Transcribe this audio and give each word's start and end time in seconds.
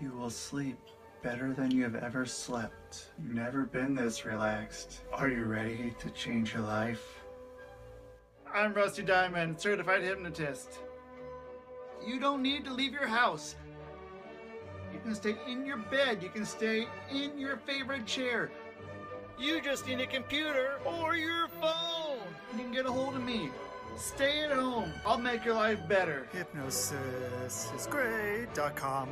You 0.00 0.10
will 0.10 0.30
sleep 0.30 0.78
better 1.22 1.52
than 1.52 1.70
you 1.70 1.84
have 1.84 1.94
ever 1.94 2.26
slept. 2.26 3.12
You've 3.22 3.34
never 3.34 3.64
been 3.64 3.94
this 3.94 4.24
relaxed. 4.24 5.02
Are 5.12 5.28
you 5.28 5.44
ready 5.44 5.94
to 5.98 6.10
change 6.10 6.52
your 6.52 6.62
life? 6.62 7.20
I'm 8.52 8.74
Rusty 8.74 9.02
Diamond, 9.02 9.60
certified 9.60 10.02
hypnotist. 10.02 10.80
You 12.06 12.20
don't 12.20 12.42
need 12.42 12.64
to 12.66 12.72
leave 12.72 12.92
your 12.92 13.06
house. 13.06 13.54
You 14.92 14.98
can 15.00 15.14
stay 15.14 15.36
in 15.48 15.64
your 15.64 15.78
bed. 15.78 16.22
You 16.22 16.28
can 16.28 16.44
stay 16.44 16.86
in 17.10 17.38
your 17.38 17.56
favorite 17.58 18.06
chair. 18.06 18.50
You 19.38 19.60
just 19.60 19.86
need 19.86 20.00
a 20.00 20.06
computer 20.06 20.80
or 20.84 21.14
your 21.16 21.48
phone. 21.60 22.18
You 22.52 22.58
can 22.58 22.72
get 22.72 22.86
a 22.86 22.92
hold 22.92 23.16
of 23.16 23.24
me. 23.24 23.50
Stay 23.96 24.44
at 24.44 24.52
home. 24.52 24.92
I'll 25.06 25.18
make 25.18 25.44
your 25.44 25.54
life 25.54 25.78
better. 25.88 26.26
Hypnosisisgreat.com. 26.34 29.08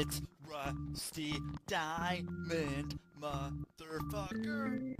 It's 0.00 0.22
Rusty 0.48 1.34
Diamond, 1.66 3.00
motherfucker. 3.20 4.94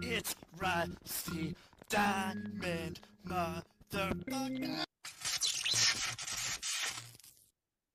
It's 0.00 0.34
Rusty 0.58 1.54
Diamond, 1.90 3.00
motherfucker. 3.28 4.84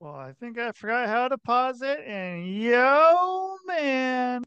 Well, 0.02 0.16
I 0.16 0.29
think 0.40 0.58
I 0.58 0.72
forgot 0.72 1.09
how 1.09 1.28
to 1.28 1.38
pause 1.38 1.82
it. 1.82 2.00
And 2.08 2.48
yo, 2.48 3.58
man. 3.68 4.44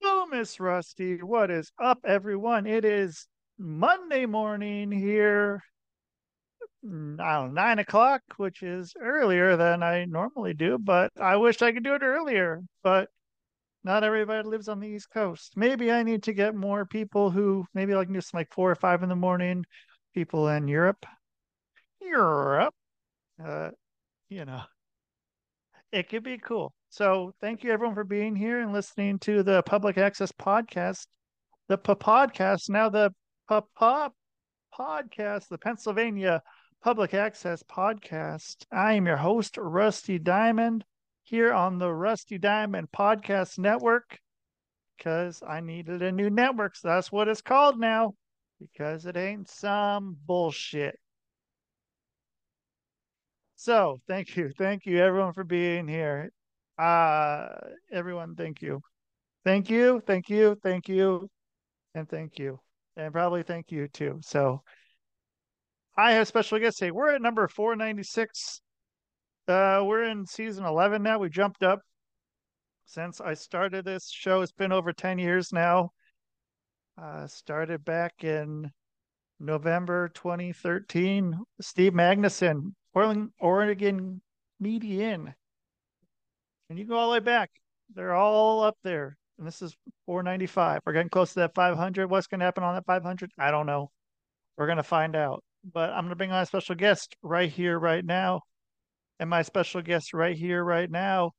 Hello, 0.00 0.26
Miss 0.26 0.60
Rusty. 0.60 1.22
What 1.22 1.50
is 1.50 1.72
up, 1.82 2.00
everyone? 2.04 2.66
It 2.66 2.84
is 2.84 3.26
Monday 3.58 4.26
morning 4.26 4.92
here. 4.92 5.62
mm, 6.84 7.18
I 7.20 7.34
don't 7.36 7.54
know, 7.54 7.62
nine 7.62 7.78
o'clock, 7.78 8.20
which 8.36 8.62
is 8.62 8.92
earlier 9.00 9.56
than 9.56 9.82
I 9.82 10.04
normally 10.04 10.52
do, 10.52 10.78
but 10.78 11.10
I 11.18 11.36
wish 11.36 11.62
I 11.62 11.72
could 11.72 11.84
do 11.84 11.94
it 11.94 12.02
earlier. 12.02 12.60
But 12.82 13.08
not 13.82 14.04
everybody 14.04 14.46
lives 14.46 14.68
on 14.68 14.80
the 14.80 14.88
East 14.88 15.08
Coast. 15.10 15.56
Maybe 15.56 15.90
I 15.90 16.02
need 16.02 16.24
to 16.24 16.34
get 16.34 16.54
more 16.54 16.84
people 16.84 17.30
who 17.30 17.64
maybe 17.72 17.94
I 17.94 18.04
can 18.04 18.12
do 18.12 18.20
some 18.20 18.38
like 18.38 18.52
four 18.52 18.70
or 18.70 18.76
five 18.76 19.02
in 19.02 19.08
the 19.08 19.16
morning, 19.16 19.64
people 20.14 20.48
in 20.48 20.68
Europe. 20.68 21.06
Europe. 22.02 22.74
Uh, 23.42 23.70
you 24.30 24.44
know, 24.44 24.62
it 25.92 26.08
could 26.08 26.22
be 26.22 26.38
cool. 26.38 26.72
So 26.88 27.34
thank 27.40 27.64
you 27.64 27.72
everyone 27.72 27.96
for 27.96 28.04
being 28.04 28.36
here 28.36 28.60
and 28.60 28.72
listening 28.72 29.18
to 29.20 29.42
the 29.42 29.62
public 29.64 29.98
access 29.98 30.30
podcast, 30.32 31.06
the 31.68 31.76
podcast, 31.76 32.70
now 32.70 32.88
the 32.88 33.10
P 33.48 33.56
podcast, 34.72 35.48
the 35.48 35.58
Pennsylvania 35.58 36.40
Public 36.80 37.12
Access 37.12 37.64
Podcast. 37.64 38.64
I 38.72 38.92
am 38.94 39.06
your 39.06 39.16
host, 39.16 39.56
Rusty 39.58 40.20
Diamond, 40.20 40.84
here 41.24 41.52
on 41.52 41.78
the 41.78 41.92
Rusty 41.92 42.38
Diamond 42.38 42.88
Podcast 42.96 43.58
Network 43.58 44.16
because 44.96 45.42
I 45.46 45.58
needed 45.58 46.02
a 46.02 46.12
new 46.12 46.30
network. 46.30 46.76
So 46.76 46.86
that's 46.86 47.10
what 47.10 47.26
it's 47.26 47.42
called 47.42 47.80
now 47.80 48.14
because 48.60 49.06
it 49.06 49.16
ain't 49.16 49.50
some 49.50 50.16
bullshit. 50.24 50.99
So 53.60 53.98
thank 54.08 54.38
you. 54.38 54.52
Thank 54.56 54.86
you 54.86 55.00
everyone 55.00 55.34
for 55.34 55.44
being 55.44 55.86
here. 55.86 56.30
Uh 56.78 57.48
everyone, 57.92 58.34
thank 58.34 58.62
you. 58.62 58.80
Thank 59.44 59.68
you, 59.68 60.00
thank 60.06 60.30
you, 60.30 60.56
thank 60.62 60.88
you, 60.88 61.28
and 61.94 62.08
thank 62.08 62.38
you. 62.38 62.58
And 62.96 63.12
probably 63.12 63.42
thank 63.42 63.70
you 63.70 63.86
too. 63.88 64.18
So 64.22 64.62
I 65.94 66.12
have 66.12 66.26
special 66.26 66.58
guests 66.58 66.78
today. 66.78 66.90
We're 66.90 67.14
at 67.14 67.20
number 67.20 67.46
496. 67.48 68.62
Uh 69.46 69.82
we're 69.84 70.04
in 70.04 70.24
season 70.24 70.64
11 70.64 71.02
now. 71.02 71.18
We 71.18 71.28
jumped 71.28 71.62
up 71.62 71.80
since 72.86 73.20
I 73.20 73.34
started 73.34 73.84
this 73.84 74.08
show. 74.10 74.40
It's 74.40 74.52
been 74.52 74.72
over 74.72 74.94
10 74.94 75.18
years 75.18 75.52
now. 75.52 75.90
Uh 76.96 77.26
started 77.26 77.84
back 77.84 78.24
in 78.24 78.70
November 79.38 80.08
2013. 80.14 81.38
Steve 81.60 81.92
Magnuson, 81.92 82.72
Portland, 82.92 83.30
Oregon 83.38 84.20
Median. 84.58 85.34
And 86.68 86.78
you 86.78 86.84
go 86.84 86.96
all 86.96 87.08
the 87.08 87.14
way 87.14 87.20
back. 87.20 87.50
They're 87.94 88.14
all 88.14 88.62
up 88.62 88.76
there. 88.84 89.16
And 89.38 89.46
this 89.46 89.62
is 89.62 89.74
495. 90.06 90.82
We're 90.84 90.92
getting 90.92 91.08
close 91.08 91.32
to 91.32 91.40
that 91.40 91.54
500. 91.54 92.10
What's 92.10 92.26
going 92.26 92.40
to 92.40 92.44
happen 92.44 92.62
on 92.62 92.74
that 92.74 92.86
500? 92.86 93.30
I 93.38 93.50
don't 93.50 93.66
know. 93.66 93.90
We're 94.56 94.66
going 94.66 94.76
to 94.76 94.82
find 94.82 95.16
out. 95.16 95.42
But 95.64 95.90
I'm 95.90 96.02
going 96.02 96.10
to 96.10 96.16
bring 96.16 96.32
on 96.32 96.42
a 96.42 96.46
special 96.46 96.74
guest 96.74 97.16
right 97.22 97.50
here, 97.50 97.78
right 97.78 98.04
now. 98.04 98.42
And 99.18 99.28
my 99.28 99.42
special 99.42 99.82
guest 99.82 100.14
right 100.14 100.36
here, 100.36 100.62
right 100.62 100.90
now 100.90 101.32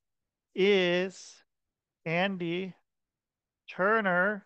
is 0.54 1.34
Andy 2.06 2.74
Turner. 3.70 4.46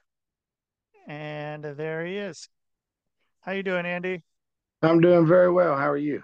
And 1.07 1.63
there 1.63 2.05
he 2.05 2.17
is. 2.17 2.49
How 3.41 3.51
you 3.51 3.63
doing, 3.63 3.85
Andy? 3.85 4.23
I'm 4.81 5.01
doing 5.01 5.25
very 5.25 5.51
well. 5.51 5.75
How 5.75 5.89
are 5.89 5.97
you? 5.97 6.23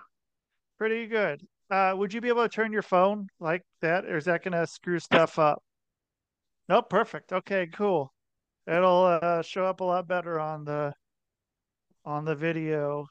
Pretty 0.81 1.05
good. 1.05 1.45
Uh, 1.69 1.93
would 1.95 2.11
you 2.11 2.21
be 2.21 2.29
able 2.29 2.41
to 2.41 2.49
turn 2.49 2.73
your 2.73 2.81
phone 2.81 3.27
like 3.39 3.61
that, 3.81 4.03
or 4.05 4.17
is 4.17 4.25
that 4.25 4.43
going 4.43 4.53
to 4.53 4.65
screw 4.65 4.97
stuff 4.97 5.37
up? 5.37 5.61
Nope, 6.69 6.89
perfect. 6.89 7.31
Okay, 7.31 7.67
cool. 7.67 8.11
It'll 8.65 9.19
uh, 9.21 9.43
show 9.43 9.63
up 9.67 9.81
a 9.81 9.83
lot 9.83 10.07
better 10.07 10.39
on 10.39 10.65
the 10.65 10.91
on 12.03 12.25
the 12.25 12.33
video 12.33 13.05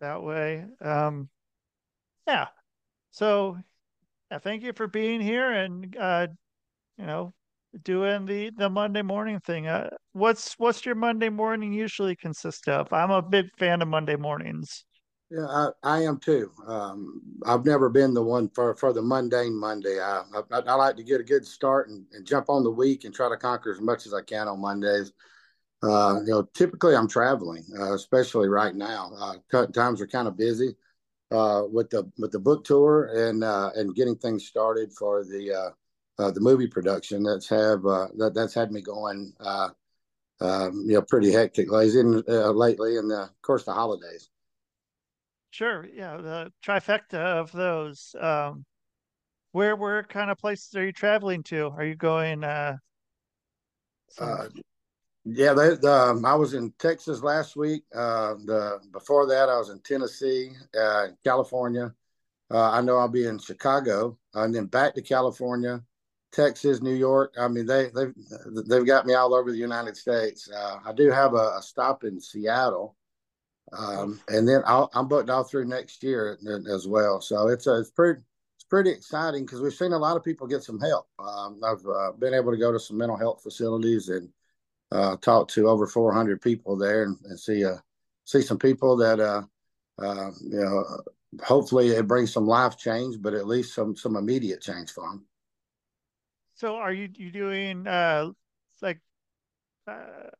that 0.00 0.22
way. 0.22 0.64
Um, 0.80 1.28
yeah. 2.28 2.46
So, 3.10 3.58
yeah, 4.30 4.38
thank 4.38 4.62
you 4.62 4.72
for 4.72 4.86
being 4.86 5.20
here 5.20 5.50
and 5.50 5.96
uh, 5.96 6.28
you 6.98 7.06
know 7.06 7.34
doing 7.82 8.26
the 8.26 8.52
the 8.56 8.70
Monday 8.70 9.02
morning 9.02 9.40
thing. 9.40 9.66
Uh, 9.66 9.90
what's 10.12 10.54
what's 10.56 10.86
your 10.86 10.94
Monday 10.94 11.30
morning 11.30 11.72
usually 11.72 12.14
consist 12.14 12.68
of? 12.68 12.92
I'm 12.92 13.10
a 13.10 13.22
big 13.22 13.46
fan 13.58 13.82
of 13.82 13.88
Monday 13.88 14.14
mornings. 14.14 14.84
Yeah, 15.30 15.46
I, 15.46 15.70
I 15.82 16.02
am 16.04 16.18
too. 16.18 16.50
Um, 16.66 17.20
I've 17.44 17.66
never 17.66 17.90
been 17.90 18.14
the 18.14 18.22
one 18.22 18.48
for, 18.48 18.74
for 18.76 18.94
the 18.94 19.02
mundane 19.02 19.54
Monday. 19.54 20.00
I, 20.00 20.22
I, 20.50 20.58
I 20.60 20.74
like 20.74 20.96
to 20.96 21.02
get 21.02 21.20
a 21.20 21.24
good 21.24 21.46
start 21.46 21.90
and, 21.90 22.06
and 22.12 22.26
jump 22.26 22.48
on 22.48 22.64
the 22.64 22.70
week 22.70 23.04
and 23.04 23.14
try 23.14 23.28
to 23.28 23.36
conquer 23.36 23.70
as 23.70 23.80
much 23.80 24.06
as 24.06 24.14
I 24.14 24.22
can 24.22 24.48
on 24.48 24.60
Mondays. 24.60 25.12
Uh, 25.82 26.20
you 26.24 26.32
know, 26.32 26.48
typically 26.54 26.96
I'm 26.96 27.08
traveling, 27.08 27.64
uh, 27.78 27.94
especially 27.94 28.48
right 28.48 28.74
now. 28.74 29.12
Uh, 29.52 29.66
times 29.66 30.00
are 30.00 30.06
kind 30.06 30.28
of 30.28 30.36
busy 30.36 30.76
uh, 31.30 31.62
with 31.70 31.90
the 31.90 32.10
with 32.18 32.32
the 32.32 32.40
book 32.40 32.64
tour 32.64 33.10
and 33.14 33.44
uh, 33.44 33.70
and 33.76 33.94
getting 33.94 34.16
things 34.16 34.46
started 34.46 34.92
for 34.92 35.24
the 35.24 35.72
uh, 36.18 36.30
the 36.32 36.40
movie 36.40 36.68
production. 36.68 37.22
That's 37.22 37.48
have 37.48 37.82
that 37.82 38.32
that's 38.34 38.54
had 38.54 38.72
me 38.72 38.82
going, 38.82 39.32
um, 39.40 40.84
you 40.86 40.94
know, 40.94 41.02
pretty 41.02 41.32
hectic 41.32 41.70
lately, 41.70 42.02
lately, 42.28 42.96
and 42.98 43.12
of 43.12 43.42
course 43.42 43.64
the 43.64 43.74
holidays. 43.74 44.30
Sure, 45.50 45.86
yeah, 45.92 46.16
the 46.16 46.52
trifecta 46.62 47.18
of 47.18 47.52
those. 47.52 48.14
Um, 48.18 48.64
where 49.52 49.76
where 49.76 50.02
kind 50.04 50.30
of 50.30 50.38
places 50.38 50.74
are 50.76 50.84
you 50.86 50.92
traveling 50.92 51.42
to? 51.44 51.68
Are 51.70 51.84
you 51.84 51.96
going? 51.96 52.44
Uh, 52.44 52.78
Uh, 54.18 54.48
yeah, 55.24 55.54
they, 55.54 55.76
the, 55.76 55.92
um, 55.92 56.26
I 56.26 56.34
was 56.36 56.54
in 56.54 56.72
Texas 56.78 57.22
last 57.22 57.56
week. 57.56 57.84
Uh, 57.94 58.34
the 58.46 58.80
before 58.92 59.26
that, 59.28 59.50
I 59.50 59.58
was 59.58 59.70
in 59.70 59.80
Tennessee, 59.80 60.52
uh, 60.80 61.08
California. 61.24 61.94
Uh, 62.52 62.70
I 62.72 62.82
know 62.82 62.98
I'll 62.98 63.08
be 63.08 63.26
in 63.26 63.38
Chicago, 63.40 64.18
and 64.34 64.54
then 64.54 64.66
back 64.66 64.94
to 64.96 65.02
California, 65.02 65.84
Texas, 66.32 66.82
New 66.82 66.94
York. 66.94 67.34
I 67.40 67.48
mean, 67.48 67.66
they 67.66 67.90
they've 67.90 68.14
they've 68.68 68.86
got 68.86 69.06
me 69.06 69.14
all 69.14 69.34
over 69.34 69.52
the 69.52 69.58
United 69.58 69.96
States. 69.96 70.50
Uh, 70.50 70.80
I 70.86 70.92
do 70.94 71.10
have 71.10 71.34
a, 71.34 71.56
a 71.58 71.62
stop 71.62 72.04
in 72.04 72.20
Seattle, 72.20 72.96
um, 73.72 74.20
and 74.28 74.48
then 74.48 74.62
I'll, 74.66 74.90
I'm 74.94 75.08
booked 75.08 75.30
all 75.30 75.44
through 75.44 75.66
next 75.66 76.02
year 76.02 76.38
as 76.72 76.86
well. 76.86 77.20
So 77.20 77.48
it's 77.48 77.66
a, 77.66 77.80
it's 77.80 77.90
pretty 77.90 78.20
it's 78.56 78.64
pretty 78.64 78.90
exciting 78.90 79.44
because 79.44 79.60
we've 79.60 79.72
seen 79.72 79.92
a 79.92 79.98
lot 79.98 80.16
of 80.16 80.24
people 80.24 80.46
get 80.46 80.62
some 80.62 80.80
help. 80.80 81.08
Um, 81.18 81.60
I've 81.64 81.84
uh, 81.86 82.12
been 82.12 82.34
able 82.34 82.50
to 82.50 82.58
go 82.58 82.72
to 82.72 82.80
some 82.80 82.98
mental 82.98 83.16
health 83.16 83.42
facilities 83.42 84.08
and 84.08 84.28
uh, 84.90 85.16
talk 85.18 85.48
to 85.48 85.68
over 85.68 85.86
400 85.86 86.40
people 86.40 86.76
there 86.76 87.04
and, 87.04 87.16
and 87.24 87.38
see 87.38 87.64
uh, 87.64 87.76
see 88.24 88.42
some 88.42 88.58
people 88.58 88.96
that 88.96 89.20
uh, 89.20 89.42
uh, 90.02 90.30
you 90.40 90.60
know 90.60 90.84
hopefully 91.42 91.88
it 91.88 92.08
brings 92.08 92.32
some 92.32 92.46
life 92.46 92.78
change, 92.78 93.20
but 93.20 93.34
at 93.34 93.46
least 93.46 93.74
some 93.74 93.94
some 93.94 94.16
immediate 94.16 94.62
change 94.62 94.90
for 94.90 95.08
them. 95.08 95.26
So 96.54 96.76
are 96.76 96.92
you 96.92 97.08
you 97.14 97.30
doing 97.30 97.86
uh 97.86 98.30
like 98.82 99.00
uh, 99.86 100.30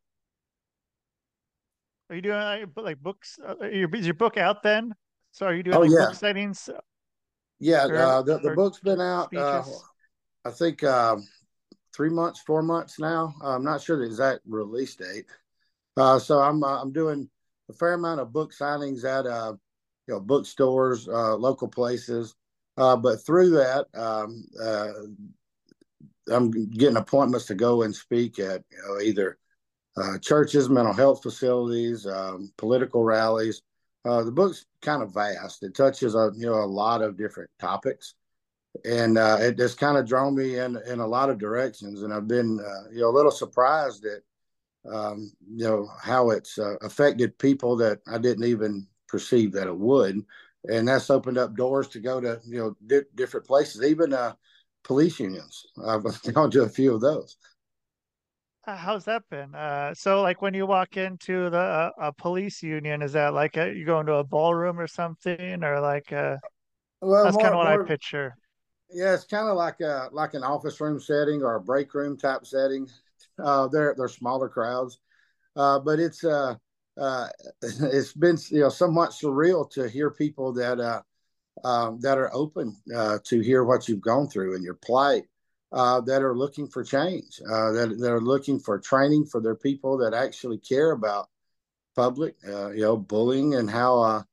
are 2.09 2.15
you 2.15 2.21
doing 2.21 2.37
like, 2.39 2.67
like 2.75 2.99
books? 2.99 3.39
Uh, 3.45 3.65
your 3.65 3.89
is 3.95 4.05
your 4.05 4.15
book 4.15 4.37
out 4.37 4.63
then? 4.63 4.93
So 5.31 5.45
are 5.45 5.53
you 5.53 5.63
doing 5.63 5.77
Oh, 5.77 5.83
yeah. 5.83 6.07
book 6.07 6.15
signings? 6.15 6.69
Yeah, 7.59 7.85
Or- 7.85 7.97
uh, 7.97 8.21
the 8.21 8.39
the 8.39 8.51
book's 8.51 8.79
been 8.79 9.01
out. 9.01 9.35
Uh. 9.35 9.63
I 10.45 10.51
think 10.51 10.83
um, 10.85 11.27
three 11.93 12.09
months, 12.09 12.41
four 12.41 12.63
months 12.63 12.97
now. 12.97 13.35
I'm 13.43 13.63
not 13.63 13.81
sure 13.81 13.97
the 13.97 14.05
exact 14.05 14.39
release 14.47 14.95
date. 14.95 15.25
Uh, 15.97 16.17
so 16.17 16.39
I'm 16.39 16.63
uh, 16.63 16.81
I'm 16.81 16.93
doing 16.93 17.29
a 17.69 17.73
fair 17.73 17.93
amount 17.93 18.21
of 18.21 18.31
book 18.31 18.53
signings 18.53 19.03
at 19.03 19.25
uh, 19.25 19.53
you 20.07 20.13
know 20.13 20.19
bookstores, 20.19 21.07
uh, 21.07 21.35
local 21.35 21.67
places. 21.67 22.35
Uh, 22.77 22.95
but 22.95 23.25
through 23.25 23.49
that, 23.49 23.87
um, 23.93 24.45
uh, 24.61 24.91
I'm 26.31 26.51
getting 26.69 26.95
appointments 26.95 27.47
to 27.47 27.55
go 27.55 27.81
and 27.81 27.93
speak 27.93 28.39
at 28.39 28.63
you 28.71 28.77
know, 28.77 29.01
either 29.01 29.37
uh, 29.97 30.17
churches, 30.19 30.69
mental 30.69 30.93
health 30.93 31.21
facilities, 31.21 32.05
um, 32.05 32.51
political 32.57 33.03
rallies. 33.03 33.61
Uh, 34.05 34.23
the 34.23 34.31
book's 34.31 34.65
kind 34.81 35.03
of 35.03 35.13
vast. 35.13 35.63
It 35.63 35.75
touches 35.75 36.15
a 36.15 36.31
you 36.35 36.45
know 36.45 36.55
a 36.55 36.65
lot 36.65 37.01
of 37.01 37.17
different 37.17 37.49
topics, 37.59 38.13
and 38.85 39.17
uh, 39.17 39.37
it 39.41 39.57
just 39.57 39.79
kind 39.79 39.97
of 39.97 40.07
drawn 40.07 40.35
me 40.35 40.57
in 40.57 40.77
in 40.87 40.99
a 40.99 41.07
lot 41.07 41.29
of 41.29 41.39
directions. 41.39 42.03
And 42.03 42.13
I've 42.13 42.27
been 42.27 42.59
uh, 42.59 42.89
you 42.91 43.01
know 43.01 43.09
a 43.09 43.15
little 43.17 43.31
surprised 43.31 44.05
at 44.05 44.21
um, 44.91 45.31
you 45.53 45.65
know 45.65 45.87
how 46.01 46.29
it's 46.31 46.57
uh, 46.57 46.75
affected 46.81 47.37
people 47.37 47.75
that 47.77 47.99
I 48.07 48.17
didn't 48.17 48.45
even 48.45 48.87
perceive 49.07 49.51
that 49.53 49.67
it 49.67 49.77
would, 49.77 50.21
and 50.69 50.87
that's 50.87 51.09
opened 51.09 51.37
up 51.37 51.55
doors 51.55 51.87
to 51.89 51.99
go 51.99 52.21
to 52.21 52.39
you 52.45 52.59
know 52.59 52.75
di- 52.87 53.09
different 53.15 53.45
places, 53.45 53.83
even 53.83 54.13
uh, 54.13 54.33
police 54.83 55.19
unions. 55.19 55.65
I've 55.85 56.03
gone 56.33 56.51
to 56.51 56.63
a 56.63 56.69
few 56.69 56.93
of 56.95 57.01
those. 57.01 57.37
Uh, 58.69 58.75
How's 58.75 59.05
that 59.05 59.23
been? 59.31 59.55
Uh, 59.55 59.95
so 59.95 60.21
like 60.21 60.43
when 60.43 60.53
you 60.53 60.67
walk 60.67 60.95
into 60.95 61.49
the 61.49 61.57
uh, 61.57 61.91
a 61.97 62.13
police 62.13 62.61
union, 62.61 63.01
is 63.01 63.13
that 63.13 63.33
like 63.33 63.57
a, 63.57 63.73
you 63.73 63.83
go 63.83 63.99
into 63.99 64.13
a 64.13 64.23
ballroom 64.23 64.79
or 64.79 64.85
something, 64.85 65.63
or 65.63 65.79
like 65.79 66.13
uh, 66.13 66.37
Well, 67.01 67.23
that's 67.23 67.37
kind 67.37 67.47
of 67.55 67.57
more- 67.57 67.77
what 67.77 67.81
I 67.81 67.87
picture. 67.87 68.35
Yeah, 68.91 69.15
it's 69.15 69.23
kind 69.23 69.47
of 69.47 69.57
like 69.57 69.79
a 69.81 70.09
like 70.11 70.35
an 70.35 70.43
office 70.43 70.79
room 70.79 70.99
setting 70.99 71.41
or 71.41 71.55
a 71.55 71.59
break 71.61 71.95
room 71.95 72.15
type 72.15 72.45
setting. 72.45 72.87
Uh, 73.39 73.67
they're 73.69 73.95
they're 73.97 74.07
smaller 74.07 74.49
crowds, 74.49 74.99
uh, 75.55 75.79
but 75.79 75.99
it's 75.99 76.23
uh, 76.23 76.55
uh, 76.99 77.27
it's 77.63 78.13
been 78.13 78.37
you 78.51 78.61
know 78.61 78.69
somewhat 78.69 79.11
surreal 79.11 79.67
to 79.71 79.89
hear 79.89 80.11
people 80.11 80.53
that 80.53 80.79
uh, 80.79 81.01
um, 81.67 81.99
that 82.01 82.19
are 82.19 82.29
open 82.35 82.75
uh, 82.95 83.17
to 83.25 83.39
hear 83.41 83.63
what 83.63 83.87
you've 83.87 84.01
gone 84.01 84.27
through 84.27 84.53
and 84.55 84.63
your 84.63 84.75
plight, 84.75 85.23
uh, 85.71 86.01
that 86.01 86.21
are 86.21 86.35
looking 86.35 86.67
for 86.67 86.83
change, 86.83 87.39
uh, 87.45 87.71
that 87.71 87.97
that 87.99 88.11
are 88.11 88.21
looking 88.21 88.59
for 88.59 88.79
training 88.79 89.25
for 89.25 89.41
their 89.41 89.55
people 89.55 89.97
that 89.97 90.13
actually 90.13 90.57
care 90.57 90.91
about 90.91 91.29
public, 91.95 92.35
uh, 92.47 92.71
you 92.71 92.81
know, 92.81 92.97
bullying 92.97 93.55
and 93.55 93.69
how 93.69 94.01
uh, 94.01 94.23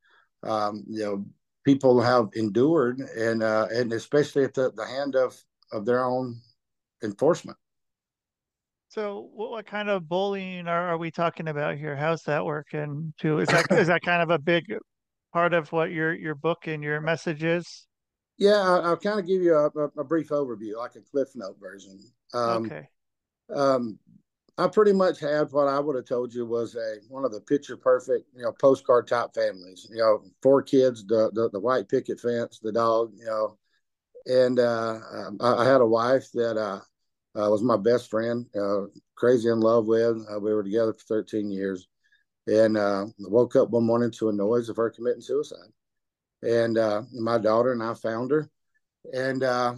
um, 0.42 0.84
you 0.88 1.04
know 1.04 1.26
people 1.64 2.00
have 2.00 2.28
endured 2.34 3.00
and 3.00 3.42
uh, 3.42 3.66
and 3.70 3.92
especially 3.92 4.44
at 4.44 4.54
the, 4.54 4.70
the 4.72 4.86
hand 4.86 5.14
of 5.14 5.36
of 5.72 5.84
their 5.84 6.04
own 6.04 6.40
enforcement. 7.02 7.58
So 8.88 9.28
what, 9.34 9.50
what 9.50 9.66
kind 9.66 9.90
of 9.90 10.08
bullying 10.08 10.68
are, 10.68 10.88
are 10.88 10.98
we 10.98 11.10
talking 11.10 11.48
about 11.48 11.76
here? 11.76 11.96
How's 11.96 12.22
that 12.22 12.44
working 12.44 13.12
too? 13.18 13.40
Is 13.40 13.48
that 13.48 13.70
is 13.72 13.88
that 13.88 14.02
kind 14.02 14.22
of 14.22 14.30
a 14.30 14.38
big 14.38 14.64
part 15.32 15.52
of 15.52 15.70
what 15.72 15.90
your 15.90 16.14
your 16.14 16.34
book 16.34 16.66
and 16.66 16.82
your 16.82 17.00
message 17.00 17.44
is? 17.44 17.85
Yeah, 18.38 18.60
I, 18.60 18.78
I'll 18.80 18.96
kind 18.96 19.18
of 19.18 19.26
give 19.26 19.42
you 19.42 19.54
a, 19.54 19.66
a, 19.66 20.00
a 20.00 20.04
brief 20.04 20.28
overview, 20.28 20.76
like 20.76 20.96
a 20.96 21.00
cliff 21.00 21.28
note 21.34 21.56
version. 21.60 21.98
Um, 22.34 22.66
okay. 22.66 22.88
um, 23.54 23.98
I 24.58 24.68
pretty 24.68 24.92
much 24.92 25.20
had 25.20 25.52
what 25.52 25.68
I 25.68 25.78
would 25.78 25.96
have 25.96 26.06
told 26.06 26.32
you 26.32 26.46
was 26.46 26.76
a 26.76 26.96
one 27.08 27.24
of 27.24 27.32
the 27.32 27.40
picture 27.40 27.76
perfect, 27.76 28.26
you 28.34 28.42
know, 28.42 28.52
postcard 28.52 29.06
type 29.06 29.34
families. 29.34 29.86
You 29.90 29.98
know, 29.98 30.22
four 30.42 30.62
kids, 30.62 31.04
the 31.06 31.30
the, 31.34 31.50
the 31.50 31.60
white 31.60 31.88
picket 31.88 32.20
fence, 32.20 32.58
the 32.58 32.72
dog, 32.72 33.12
you 33.16 33.26
know, 33.26 33.58
and 34.26 34.58
uh, 34.58 34.98
um, 35.12 35.36
I, 35.40 35.54
I 35.56 35.64
had 35.64 35.80
a 35.80 35.86
wife 35.86 36.30
that 36.32 36.56
uh, 36.56 36.80
uh, 37.38 37.50
was 37.50 37.62
my 37.62 37.76
best 37.76 38.10
friend, 38.10 38.46
uh, 38.58 38.86
crazy 39.14 39.48
in 39.48 39.60
love 39.60 39.86
with. 39.86 40.16
Uh, 40.30 40.40
we 40.40 40.52
were 40.52 40.64
together 40.64 40.94
for 40.94 41.22
13 41.22 41.50
years, 41.50 41.88
and 42.46 42.76
uh, 42.76 43.06
woke 43.18 43.56
up 43.56 43.70
one 43.70 43.84
morning 43.84 44.10
to 44.12 44.30
a 44.30 44.32
noise 44.32 44.68
of 44.68 44.76
her 44.76 44.90
committing 44.90 45.20
suicide. 45.20 45.68
And 46.46 46.78
uh, 46.78 47.02
my 47.12 47.38
daughter 47.38 47.72
and 47.72 47.82
I 47.82 47.94
found 47.94 48.30
her, 48.30 48.48
and 49.12 49.42
uh, 49.42 49.74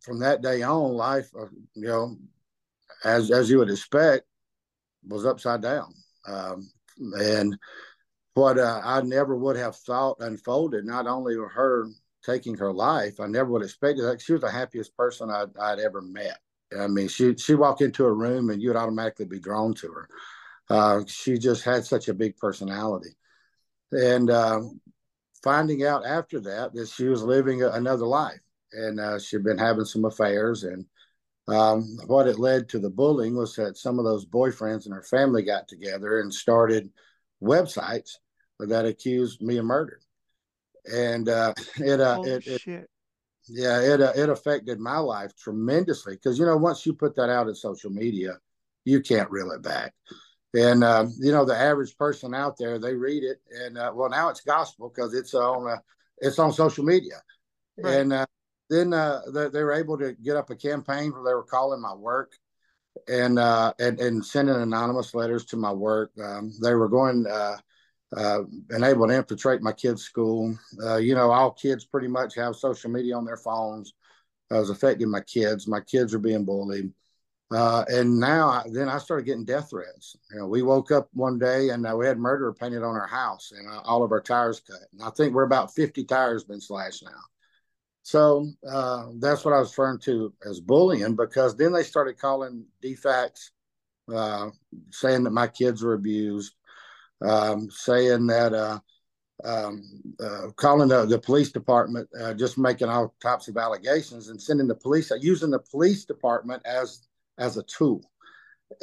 from 0.00 0.18
that 0.20 0.42
day 0.42 0.62
on, 0.62 0.94
life, 0.94 1.30
uh, 1.38 1.46
you 1.74 1.86
know, 1.86 2.16
as 3.04 3.30
as 3.30 3.48
you 3.48 3.58
would 3.58 3.70
expect, 3.70 4.26
was 5.06 5.24
upside 5.24 5.62
down. 5.62 5.94
Um, 6.26 6.70
and 7.18 7.56
what 8.34 8.58
uh, 8.58 8.80
I 8.84 9.02
never 9.02 9.36
would 9.36 9.56
have 9.56 9.76
thought 9.76 10.16
unfolded, 10.20 10.84
not 10.84 11.06
only 11.06 11.36
with 11.36 11.52
her 11.52 11.88
taking 12.24 12.56
her 12.56 12.72
life, 12.72 13.20
I 13.20 13.26
never 13.26 13.50
would 13.50 13.62
have 13.62 13.68
expected 13.68 14.02
that. 14.02 14.20
She 14.20 14.32
was 14.32 14.42
the 14.42 14.50
happiest 14.50 14.96
person 14.96 15.30
I'd, 15.30 15.56
I'd 15.56 15.78
ever 15.78 16.02
met. 16.02 16.38
I 16.76 16.88
mean, 16.88 17.08
she 17.08 17.36
she 17.36 17.54
walked 17.54 17.80
into 17.80 18.04
a 18.04 18.12
room 18.12 18.50
and 18.50 18.60
you 18.60 18.70
would 18.70 18.76
automatically 18.76 19.26
be 19.26 19.40
drawn 19.40 19.72
to 19.74 19.88
her. 19.92 20.08
Uh, 20.68 21.00
she 21.06 21.38
just 21.38 21.64
had 21.64 21.84
such 21.84 22.08
a 22.08 22.14
big 22.14 22.36
personality, 22.36 23.10
and 23.92 24.30
uh, 24.30 24.60
finding 25.42 25.84
out 25.84 26.04
after 26.06 26.40
that 26.40 26.72
that 26.74 26.88
she 26.88 27.06
was 27.06 27.22
living 27.22 27.62
a, 27.62 27.70
another 27.70 28.06
life, 28.06 28.40
and 28.72 29.00
uh, 29.00 29.18
she'd 29.18 29.44
been 29.44 29.58
having 29.58 29.84
some 29.84 30.04
affairs, 30.04 30.64
and 30.64 30.84
um, 31.48 31.98
what 32.06 32.28
it 32.28 32.38
led 32.38 32.68
to 32.68 32.78
the 32.78 32.90
bullying 32.90 33.36
was 33.36 33.54
that 33.56 33.76
some 33.76 33.98
of 33.98 34.04
those 34.04 34.26
boyfriends 34.26 34.84
and 34.84 34.94
her 34.94 35.02
family 35.02 35.42
got 35.42 35.66
together 35.68 36.20
and 36.20 36.32
started 36.32 36.90
websites 37.42 38.16
that 38.58 38.84
accused 38.84 39.40
me 39.40 39.58
of 39.58 39.64
murder, 39.64 40.00
and 40.92 41.28
uh, 41.28 41.54
it, 41.78 42.00
uh, 42.00 42.16
Holy 42.16 42.32
it, 42.32 42.46
it 42.46 42.62
yeah, 43.48 43.80
it 43.80 44.00
uh, 44.00 44.12
it 44.14 44.28
affected 44.28 44.78
my 44.78 44.98
life 44.98 45.34
tremendously 45.36 46.14
because 46.14 46.38
you 46.38 46.44
know 46.44 46.56
once 46.56 46.84
you 46.84 46.92
put 46.92 47.16
that 47.16 47.30
out 47.30 47.48
in 47.48 47.54
social 47.54 47.90
media, 47.90 48.36
you 48.84 49.00
can't 49.00 49.30
reel 49.30 49.52
it 49.52 49.62
back. 49.62 49.94
And 50.54 50.82
um, 50.82 51.12
you 51.18 51.30
know 51.32 51.44
the 51.44 51.56
average 51.56 51.96
person 51.98 52.34
out 52.34 52.56
there, 52.56 52.78
they 52.78 52.94
read 52.94 53.22
it, 53.22 53.40
and 53.52 53.76
uh, 53.76 53.92
well 53.94 54.08
now 54.08 54.30
it's 54.30 54.40
gospel 54.40 54.90
because 54.94 55.14
it's 55.14 55.34
on 55.34 55.68
uh, 55.70 55.76
it's 56.18 56.38
on 56.38 56.52
social 56.52 56.84
media, 56.84 57.22
Right. 57.76 58.02
and 58.02 58.12
uh, 58.12 58.26
then 58.70 58.94
uh, 58.94 59.20
they, 59.32 59.48
they 59.50 59.62
were 59.62 59.74
able 59.74 59.98
to 59.98 60.14
get 60.14 60.36
up 60.36 60.50
a 60.50 60.56
campaign 60.56 61.12
where 61.12 61.22
they 61.24 61.34
were 61.34 61.42
calling 61.44 61.82
my 61.82 61.94
work 61.94 62.32
and 63.08 63.38
uh, 63.38 63.72
and 63.78 64.00
and 64.00 64.24
sending 64.24 64.56
anonymous 64.56 65.14
letters 65.14 65.44
to 65.46 65.56
my 65.56 65.72
work. 65.72 66.12
Um, 66.22 66.52
they 66.62 66.74
were 66.74 66.88
going 66.88 67.26
uh, 67.26 67.56
uh, 68.16 68.40
and 68.70 68.84
able 68.84 69.06
to 69.08 69.14
infiltrate 69.16 69.62
my 69.62 69.72
kids' 69.72 70.02
school. 70.02 70.56
Uh, 70.82 70.96
you 70.96 71.14
know, 71.14 71.30
all 71.30 71.50
kids 71.52 71.84
pretty 71.84 72.08
much 72.08 72.34
have 72.36 72.56
social 72.56 72.90
media 72.90 73.16
on 73.16 73.24
their 73.24 73.36
phones. 73.36 73.94
Uh, 74.50 74.56
it 74.56 74.60
was 74.60 74.70
affecting 74.70 75.10
my 75.10 75.20
kids. 75.20 75.68
My 75.68 75.80
kids 75.80 76.14
are 76.14 76.18
being 76.18 76.44
bullied. 76.44 76.90
Uh, 77.50 77.82
and 77.88 78.18
now, 78.20 78.48
I, 78.48 78.62
then 78.70 78.88
I 78.88 78.98
started 78.98 79.24
getting 79.24 79.44
death 79.44 79.70
threats. 79.70 80.16
You 80.30 80.38
know, 80.38 80.46
we 80.46 80.62
woke 80.62 80.90
up 80.90 81.08
one 81.14 81.38
day 81.38 81.70
and 81.70 81.86
uh, 81.86 81.96
we 81.96 82.06
had 82.06 82.18
murder 82.18 82.52
painted 82.52 82.82
on 82.82 82.94
our 82.94 83.06
house 83.06 83.52
and 83.56 83.66
uh, 83.68 83.80
all 83.84 84.02
of 84.02 84.12
our 84.12 84.20
tires 84.20 84.60
cut. 84.60 84.80
And 84.92 85.02
I 85.02 85.10
think 85.10 85.32
we're 85.32 85.44
about 85.44 85.74
50 85.74 86.04
tires 86.04 86.44
been 86.44 86.60
slashed 86.60 87.04
now. 87.04 87.20
So 88.02 88.46
uh, 88.70 89.06
that's 89.18 89.44
what 89.44 89.54
I 89.54 89.60
was 89.60 89.70
referring 89.70 89.98
to 90.00 90.32
as 90.46 90.60
bullying 90.60 91.16
because 91.16 91.56
then 91.56 91.72
they 91.72 91.82
started 91.82 92.18
calling 92.18 92.66
DFACS, 92.82 93.50
uh, 94.14 94.50
saying 94.90 95.24
that 95.24 95.30
my 95.30 95.46
kids 95.46 95.82
were 95.82 95.94
abused, 95.94 96.54
um, 97.22 97.70
saying 97.70 98.26
that 98.26 98.52
uh, 98.52 98.78
um, 99.44 99.82
calling 100.56 100.88
the, 100.88 101.06
the 101.06 101.18
police 101.18 101.52
department, 101.52 102.08
just 102.36 102.58
making 102.58 102.88
all 102.88 103.14
types 103.22 103.48
of 103.48 103.56
allegations 103.56 104.28
and 104.28 104.40
sending 104.40 104.68
the 104.68 104.74
police, 104.74 105.12
using 105.20 105.50
the 105.50 105.58
police 105.58 106.04
department 106.04 106.64
as 106.66 107.07
as 107.38 107.56
a 107.56 107.62
tool. 107.64 108.02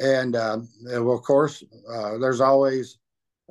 And, 0.00 0.34
um, 0.34 0.68
and 0.86 1.04
well, 1.04 1.16
of 1.16 1.22
course, 1.22 1.62
uh, 1.88 2.18
there's 2.18 2.40
always 2.40 2.98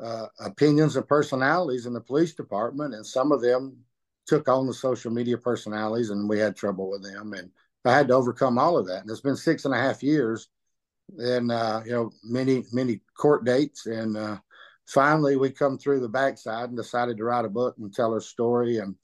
uh, 0.02 0.28
opinions 0.40 0.96
and 0.96 1.08
personalities 1.08 1.86
in 1.86 1.94
the 1.94 2.02
police 2.02 2.34
department, 2.34 2.94
and 2.94 3.06
some 3.06 3.32
of 3.32 3.42
them 3.42 3.78
took 4.26 4.50
on 4.50 4.68
the 4.68 4.74
social 4.74 5.12
media 5.12 5.38
personalities, 5.38 6.10
and 6.10 6.28
we 6.28 6.40
had 6.40 6.56
trouble 6.56 6.90
with 6.90 7.04
them. 7.04 7.34
And 7.34 7.50
I 7.86 7.94
had 7.96 8.08
to 8.10 8.16
overcome 8.16 8.58
all 8.58 8.78
of 8.78 8.88
that. 8.88 9.02
And 9.02 9.10
it's 9.10 9.22
been 9.22 9.36
six 9.36 9.66
and 9.66 9.74
a 9.74 9.78
half 9.78 10.04
years, 10.04 10.50
and 11.18 11.52
uh, 11.52 11.82
you 11.86 11.92
know, 11.92 12.12
many 12.24 12.66
many 12.74 13.02
court 13.18 13.46
dates, 13.46 13.86
and 13.86 14.18
uh, 14.18 14.38
finally 14.88 15.36
we 15.36 15.50
come 15.50 15.78
through 15.78 16.00
the 16.00 16.10
backside 16.10 16.70
and 16.70 16.78
decided 16.78 17.18
to 17.18 17.24
write 17.24 17.46
a 17.46 17.50
book 17.50 17.76
and 17.78 17.94
tell 17.94 18.12
our 18.12 18.20
story 18.20 18.78
and 18.78 18.96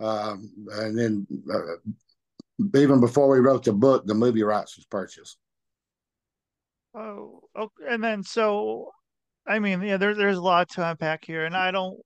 um, 0.00 0.50
and 0.72 0.98
then 0.98 1.26
uh, 1.52 1.90
even 2.74 3.00
before 3.00 3.28
we 3.28 3.38
wrote 3.38 3.64
the 3.64 3.72
book 3.72 4.04
the 4.06 4.14
movie 4.14 4.42
rights 4.42 4.76
was 4.76 4.86
purchased 4.86 5.38
Oh, 6.94 7.42
okay. 7.56 7.84
And 7.88 8.02
then 8.02 8.22
so, 8.22 8.90
I 9.46 9.58
mean, 9.58 9.80
yeah, 9.82 9.96
there's 9.96 10.16
there's 10.16 10.38
a 10.38 10.42
lot 10.42 10.70
to 10.70 10.90
unpack 10.90 11.24
here, 11.24 11.44
and 11.44 11.56
I 11.56 11.70
don't 11.70 12.00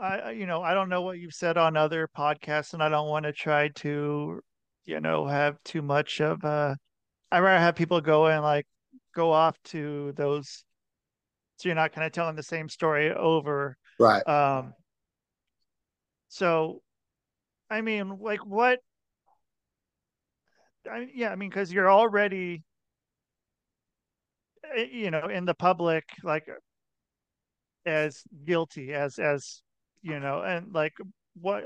I, 0.00 0.30
you 0.30 0.46
know, 0.46 0.62
I 0.62 0.74
don't 0.74 0.88
know 0.88 1.02
what 1.02 1.18
you've 1.18 1.34
said 1.34 1.56
on 1.56 1.76
other 1.76 2.08
podcasts, 2.16 2.74
and 2.74 2.82
I 2.82 2.88
don't 2.88 3.08
want 3.08 3.24
to 3.24 3.32
try 3.32 3.68
to, 3.68 4.40
you 4.84 5.00
know, 5.00 5.26
have 5.26 5.56
too 5.64 5.82
much 5.82 6.20
of 6.20 6.44
a. 6.44 6.76
I 7.30 7.38
rather 7.40 7.60
have 7.60 7.74
people 7.74 8.00
go 8.00 8.26
and 8.26 8.42
like 8.42 8.66
go 9.14 9.32
off 9.32 9.56
to 9.66 10.12
those, 10.16 10.64
so 11.56 11.68
you're 11.68 11.74
not 11.74 11.92
kind 11.92 12.06
of 12.06 12.12
telling 12.12 12.36
the 12.36 12.42
same 12.42 12.68
story 12.68 13.12
over. 13.12 13.76
Right. 13.98 14.26
Um. 14.28 14.74
So, 16.28 16.82
I 17.70 17.80
mean, 17.80 18.18
like, 18.20 18.44
what? 18.44 18.80
I, 20.90 21.08
yeah, 21.14 21.30
I 21.30 21.36
mean, 21.36 21.48
because 21.50 21.72
you're 21.72 21.90
already, 21.90 22.62
eh, 24.76 24.86
you 24.90 25.10
know, 25.10 25.28
in 25.28 25.44
the 25.44 25.54
public, 25.54 26.04
like 26.22 26.48
as 27.86 28.22
guilty 28.44 28.92
as 28.92 29.18
as 29.18 29.62
you 30.02 30.18
know 30.18 30.42
and 30.42 30.72
like 30.72 30.94
what 31.40 31.64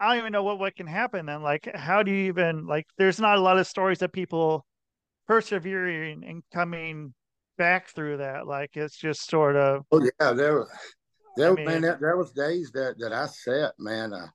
I 0.00 0.08
don't 0.10 0.18
even 0.18 0.32
know 0.32 0.44
what 0.44 0.58
what 0.58 0.76
can 0.76 0.86
happen 0.86 1.26
then 1.26 1.42
like 1.42 1.68
how 1.74 2.02
do 2.02 2.10
you 2.12 2.28
even 2.28 2.66
like 2.66 2.86
there's 2.98 3.20
not 3.20 3.38
a 3.38 3.40
lot 3.40 3.58
of 3.58 3.66
stories 3.66 4.02
of 4.02 4.12
people 4.12 4.64
persevering 5.26 6.24
and 6.24 6.42
coming 6.52 7.14
back 7.56 7.88
through 7.88 8.18
that 8.18 8.46
like 8.46 8.76
it's 8.76 8.96
just 8.96 9.28
sort 9.28 9.56
of 9.56 9.84
oh 9.90 10.08
yeah 10.20 10.32
there 10.32 10.66
there 11.36 11.52
I 11.52 11.54
man 11.54 11.64
mean- 11.66 11.82
there, 11.82 11.98
there 12.00 12.16
was 12.16 12.30
days 12.32 12.70
that 12.72 12.96
that 12.98 13.12
I 13.12 13.26
sat 13.26 13.72
man 13.78 14.12
uh, 14.12 14.26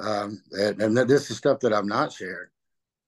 um 0.00 0.42
and, 0.52 0.80
and 0.82 0.96
this 0.96 1.30
is 1.30 1.36
stuff 1.36 1.60
that 1.60 1.72
I've 1.72 1.84
not 1.84 2.12
shared 2.12 2.50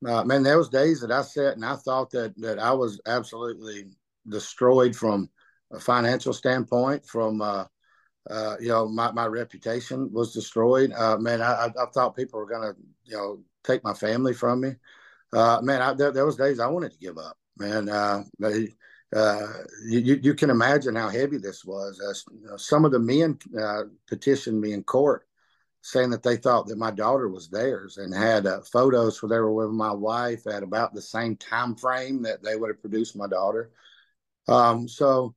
uh, 0.07 0.25
man 0.25 0.43
there 0.43 0.59
was 0.59 0.69
days 0.69 1.01
that 1.01 1.11
I 1.11 1.23
sat 1.23 1.55
and 1.55 1.65
I 1.65 1.77
thought 1.77 2.11
that 2.11 2.35
that 2.41 2.59
I 2.59 2.73
was 2.73 3.01
absolutely 3.07 3.87
destroyed 4.29 4.95
from 4.95 5.31
a 5.73 5.81
financial 5.81 6.33
standpoint 6.33 7.07
from 7.07 7.43
uh 7.43 7.65
uh, 8.29 8.57
you 8.61 8.69
know, 8.69 8.89
my, 8.89 9.13
my 9.13 9.27
reputation 9.27 10.13
was 10.13 10.33
destroyed. 10.33 10.93
Uh, 10.93 11.17
man, 11.17 11.41
I, 11.41 11.67
I 11.67 11.87
thought 11.95 12.17
people 12.17 12.41
were 12.41 12.47
gonna, 12.47 12.75
you 13.05 13.17
know, 13.17 13.41
take 13.63 13.85
my 13.85 13.95
family 13.95 14.35
from 14.35 14.61
me. 14.61 14.75
Uh, 15.33 15.61
man, 15.63 15.83
I, 15.83 15.93
there, 15.93 16.13
there 16.13 16.27
was 16.27 16.37
days 16.37 16.61
I 16.61 16.67
wanted 16.67 16.93
to 16.93 16.99
give 16.99 17.19
up. 17.19 17.37
Man, 17.59 17.89
uh, 17.89 18.25
uh, 19.15 19.47
you 19.87 20.19
you 20.23 20.35
can 20.35 20.51
imagine 20.51 20.97
how 20.97 21.09
heavy 21.09 21.39
this 21.39 21.65
was. 21.65 22.01
As, 22.01 22.25
some 22.63 22.85
of 22.85 22.93
the 22.93 22.99
men 22.99 23.39
uh, 23.59 23.85
petitioned 24.09 24.61
me 24.61 24.73
in 24.73 24.83
court, 24.83 25.27
saying 25.87 26.11
that 26.11 26.25
they 26.25 26.37
thought 26.37 26.67
that 26.67 26.79
my 26.79 26.91
daughter 26.91 27.29
was 27.29 27.49
theirs 27.49 27.99
and 27.99 28.13
had 28.13 28.45
uh, 28.45 28.61
photos 28.73 29.23
where 29.23 29.31
they 29.31 29.39
were 29.39 29.53
with 29.53 29.71
my 29.71 29.93
wife 29.93 30.45
at 30.49 30.65
about 30.65 30.93
the 30.93 31.01
same 31.01 31.37
time 31.37 31.77
frame 31.77 32.23
that 32.23 32.43
they 32.43 32.57
would 32.57 32.71
have 32.71 32.81
produced 32.81 33.17
my 33.17 33.29
daughter. 33.29 33.71
Um, 34.49 34.89
so 34.89 35.37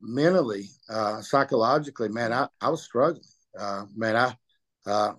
mentally, 0.00 0.68
uh, 0.88 1.20
psychologically, 1.22 2.08
man, 2.08 2.32
I, 2.32 2.46
I 2.60 2.68
was 2.68 2.84
struggling. 2.84 3.24
Uh, 3.58 3.86
man, 3.96 4.14
I, 4.14 4.36
uh, 4.86 5.14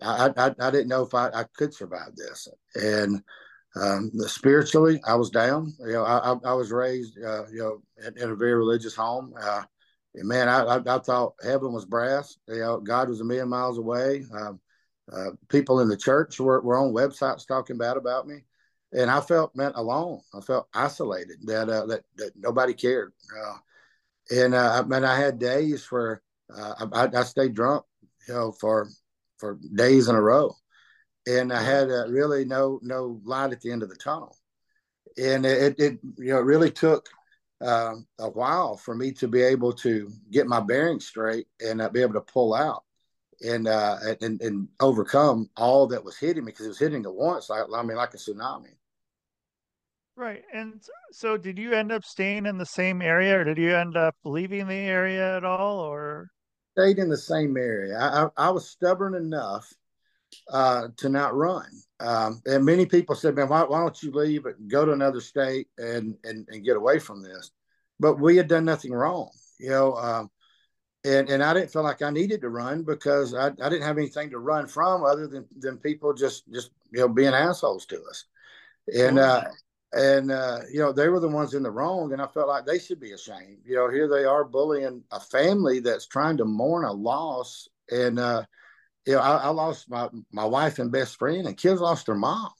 I, 0.00 0.30
I, 0.34 0.54
I 0.58 0.70
didn't 0.70 0.88
know 0.88 1.02
if 1.02 1.12
I, 1.12 1.28
I 1.28 1.44
could 1.54 1.74
survive 1.74 2.16
this. 2.16 2.48
And 2.76 3.22
um, 3.76 4.10
spiritually, 4.26 5.02
I 5.06 5.16
was 5.16 5.28
down. 5.28 5.74
You 5.80 5.92
know, 5.92 6.04
I, 6.04 6.34
I 6.48 6.54
was 6.54 6.72
raised, 6.72 7.18
uh, 7.22 7.46
you 7.52 7.58
know, 7.58 7.82
in, 8.06 8.22
in, 8.22 8.30
a 8.30 8.36
very 8.36 8.54
religious 8.54 8.94
home. 8.94 9.34
Uh, 10.18 10.20
and 10.20 10.28
man, 10.28 10.48
I, 10.48 10.62
I, 10.64 10.96
I, 10.96 10.98
thought 10.98 11.34
heaven 11.42 11.72
was 11.72 11.84
brass. 11.84 12.36
You 12.48 12.60
know, 12.60 12.80
God 12.80 13.08
was 13.08 13.20
a 13.20 13.24
million 13.24 13.48
miles 13.48 13.78
away. 13.78 14.24
Um, 14.32 14.60
uh, 15.12 15.30
people 15.48 15.80
in 15.80 15.88
the 15.88 15.96
church 15.96 16.38
were, 16.38 16.60
were 16.60 16.76
on 16.76 16.92
websites 16.92 17.46
talking 17.46 17.78
bad 17.78 17.96
about 17.96 18.26
me. 18.26 18.44
And 18.92 19.10
I 19.10 19.20
felt 19.20 19.54
man 19.54 19.72
alone. 19.74 20.20
I 20.34 20.40
felt 20.40 20.68
isolated. 20.72 21.36
That 21.44 21.66
that 21.66 22.02
that 22.16 22.32
nobody 22.36 22.72
cared 22.72 23.12
and 24.30 24.54
uh, 24.54 24.82
I 24.82 24.86
mean, 24.86 25.04
I 25.04 25.16
had 25.16 25.38
days 25.38 25.90
where 25.90 26.22
uh, 26.54 26.86
I, 26.92 27.08
I 27.14 27.22
stayed 27.24 27.54
drunk, 27.54 27.84
you 28.26 28.34
know, 28.34 28.52
for 28.52 28.88
for 29.38 29.58
days 29.74 30.08
in 30.08 30.16
a 30.16 30.20
row, 30.20 30.54
and 31.26 31.52
I 31.52 31.62
had 31.62 31.90
uh, 31.90 32.08
really 32.08 32.44
no 32.44 32.80
no 32.82 33.20
light 33.24 33.52
at 33.52 33.60
the 33.60 33.72
end 33.72 33.82
of 33.82 33.88
the 33.88 33.96
tunnel, 33.96 34.36
and 35.16 35.46
it 35.46 35.78
it 35.78 35.98
you 36.16 36.32
know 36.32 36.38
it 36.38 36.44
really 36.44 36.70
took 36.70 37.08
um, 37.60 38.06
a 38.18 38.28
while 38.28 38.76
for 38.76 38.94
me 38.94 39.12
to 39.12 39.28
be 39.28 39.42
able 39.42 39.72
to 39.72 40.10
get 40.30 40.46
my 40.46 40.60
bearings 40.60 41.06
straight 41.06 41.46
and 41.60 41.80
uh, 41.80 41.88
be 41.88 42.02
able 42.02 42.14
to 42.14 42.20
pull 42.20 42.54
out 42.54 42.84
and 43.44 43.68
uh, 43.68 43.96
and 44.20 44.40
and 44.40 44.68
overcome 44.80 45.48
all 45.56 45.86
that 45.86 46.04
was 46.04 46.16
hitting 46.16 46.44
me 46.44 46.52
because 46.52 46.66
it 46.66 46.70
was 46.70 46.78
hitting 46.78 47.04
at 47.04 47.14
once. 47.14 47.50
I, 47.50 47.62
I 47.74 47.82
mean, 47.82 47.96
like 47.96 48.14
a 48.14 48.16
tsunami. 48.16 48.74
Right. 50.16 50.42
And 50.52 50.82
so 51.12 51.36
did 51.36 51.58
you 51.60 51.72
end 51.72 51.92
up 51.92 52.04
staying 52.04 52.46
in 52.46 52.58
the 52.58 52.66
same 52.66 53.00
area 53.00 53.38
or 53.38 53.44
did 53.44 53.56
you 53.56 53.76
end 53.76 53.96
up 53.96 54.16
leaving 54.24 54.66
the 54.66 54.74
area 54.74 55.36
at 55.36 55.44
all 55.44 55.78
or 55.78 56.28
stayed 56.72 56.98
in 56.98 57.08
the 57.08 57.16
same 57.16 57.56
area. 57.56 57.96
I, 57.96 58.24
I, 58.24 58.48
I 58.48 58.50
was 58.50 58.68
stubborn 58.68 59.14
enough 59.14 59.72
uh, 60.50 60.88
to 60.96 61.08
not 61.08 61.34
run. 61.34 61.66
Um, 62.00 62.40
and 62.46 62.64
many 62.64 62.86
people 62.86 63.14
said, 63.14 63.34
man, 63.34 63.48
why, 63.48 63.64
why 63.64 63.80
don't 63.80 64.02
you 64.02 64.12
leave 64.12 64.46
and 64.46 64.70
go 64.70 64.84
to 64.84 64.92
another 64.92 65.20
state 65.20 65.68
and, 65.78 66.16
and, 66.24 66.46
and 66.48 66.64
get 66.64 66.76
away 66.76 66.98
from 66.98 67.22
this? 67.22 67.50
But 67.98 68.20
we 68.20 68.36
had 68.36 68.48
done 68.48 68.64
nothing 68.64 68.92
wrong, 68.92 69.30
you 69.58 69.70
know. 69.70 69.94
Um, 69.94 70.30
and, 71.04 71.28
and 71.28 71.42
I 71.42 71.54
didn't 71.54 71.72
feel 71.72 71.82
like 71.82 72.02
I 72.02 72.10
needed 72.10 72.40
to 72.42 72.48
run 72.48 72.82
because 72.82 73.34
I, 73.34 73.46
I 73.46 73.68
didn't 73.68 73.82
have 73.82 73.98
anything 73.98 74.30
to 74.30 74.38
run 74.38 74.66
from 74.66 75.04
other 75.04 75.26
than, 75.26 75.46
than 75.58 75.78
people 75.78 76.14
just, 76.14 76.50
just, 76.52 76.70
you 76.92 77.00
know, 77.00 77.08
being 77.08 77.34
assholes 77.34 77.86
to 77.86 78.02
us. 78.04 78.24
And, 78.94 79.18
uh, 79.18 79.42
and 79.92 80.30
uh, 80.30 80.60
you 80.70 80.80
know 80.80 80.92
they 80.92 81.08
were 81.08 81.20
the 81.20 81.28
ones 81.28 81.54
in 81.54 81.62
the 81.62 81.70
wrong 81.70 82.12
and 82.12 82.20
i 82.20 82.26
felt 82.26 82.48
like 82.48 82.66
they 82.66 82.78
should 82.78 83.00
be 83.00 83.12
ashamed 83.12 83.56
you 83.64 83.74
know 83.74 83.90
here 83.90 84.06
they 84.06 84.24
are 84.24 84.44
bullying 84.44 85.02
a 85.12 85.20
family 85.20 85.80
that's 85.80 86.06
trying 86.06 86.36
to 86.36 86.44
mourn 86.44 86.84
a 86.84 86.92
loss 86.92 87.68
and 87.90 88.18
uh, 88.18 88.42
you 89.08 89.14
know 89.14 89.20
I, 89.20 89.36
I, 89.38 89.48
lost 89.48 89.88
my 89.88 90.08
my 90.30 90.44
wife 90.44 90.78
and 90.78 90.92
best 90.92 91.18
friend 91.18 91.46
and 91.46 91.56
kids 91.56 91.80
lost 91.80 92.06
their 92.06 92.14
mom. 92.14 92.50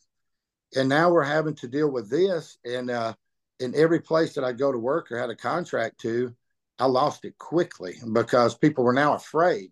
And 0.75 0.89
now 0.89 1.11
we're 1.11 1.23
having 1.23 1.55
to 1.57 1.69
deal 1.69 1.91
with 1.91 2.11
this. 2.11 2.59
And 2.65 2.91
uh, 2.91 3.15
in 3.61 3.75
every 3.75 4.01
place 4.01 4.35
that 4.35 4.45
i 4.45 4.53
go 4.53 4.73
to 4.73 4.79
work 4.79 5.11
or 5.11 5.19
had 5.19 5.31
a 5.31 5.37
contract 5.37 6.01
to 6.01 6.35
i 6.79 6.87
lost 6.87 7.25
it 7.25 7.37
quickly 7.39 7.95
because 8.13 8.55
people 8.55 8.85
were 8.85 8.93
now 8.93 9.15
afraid 9.15 9.71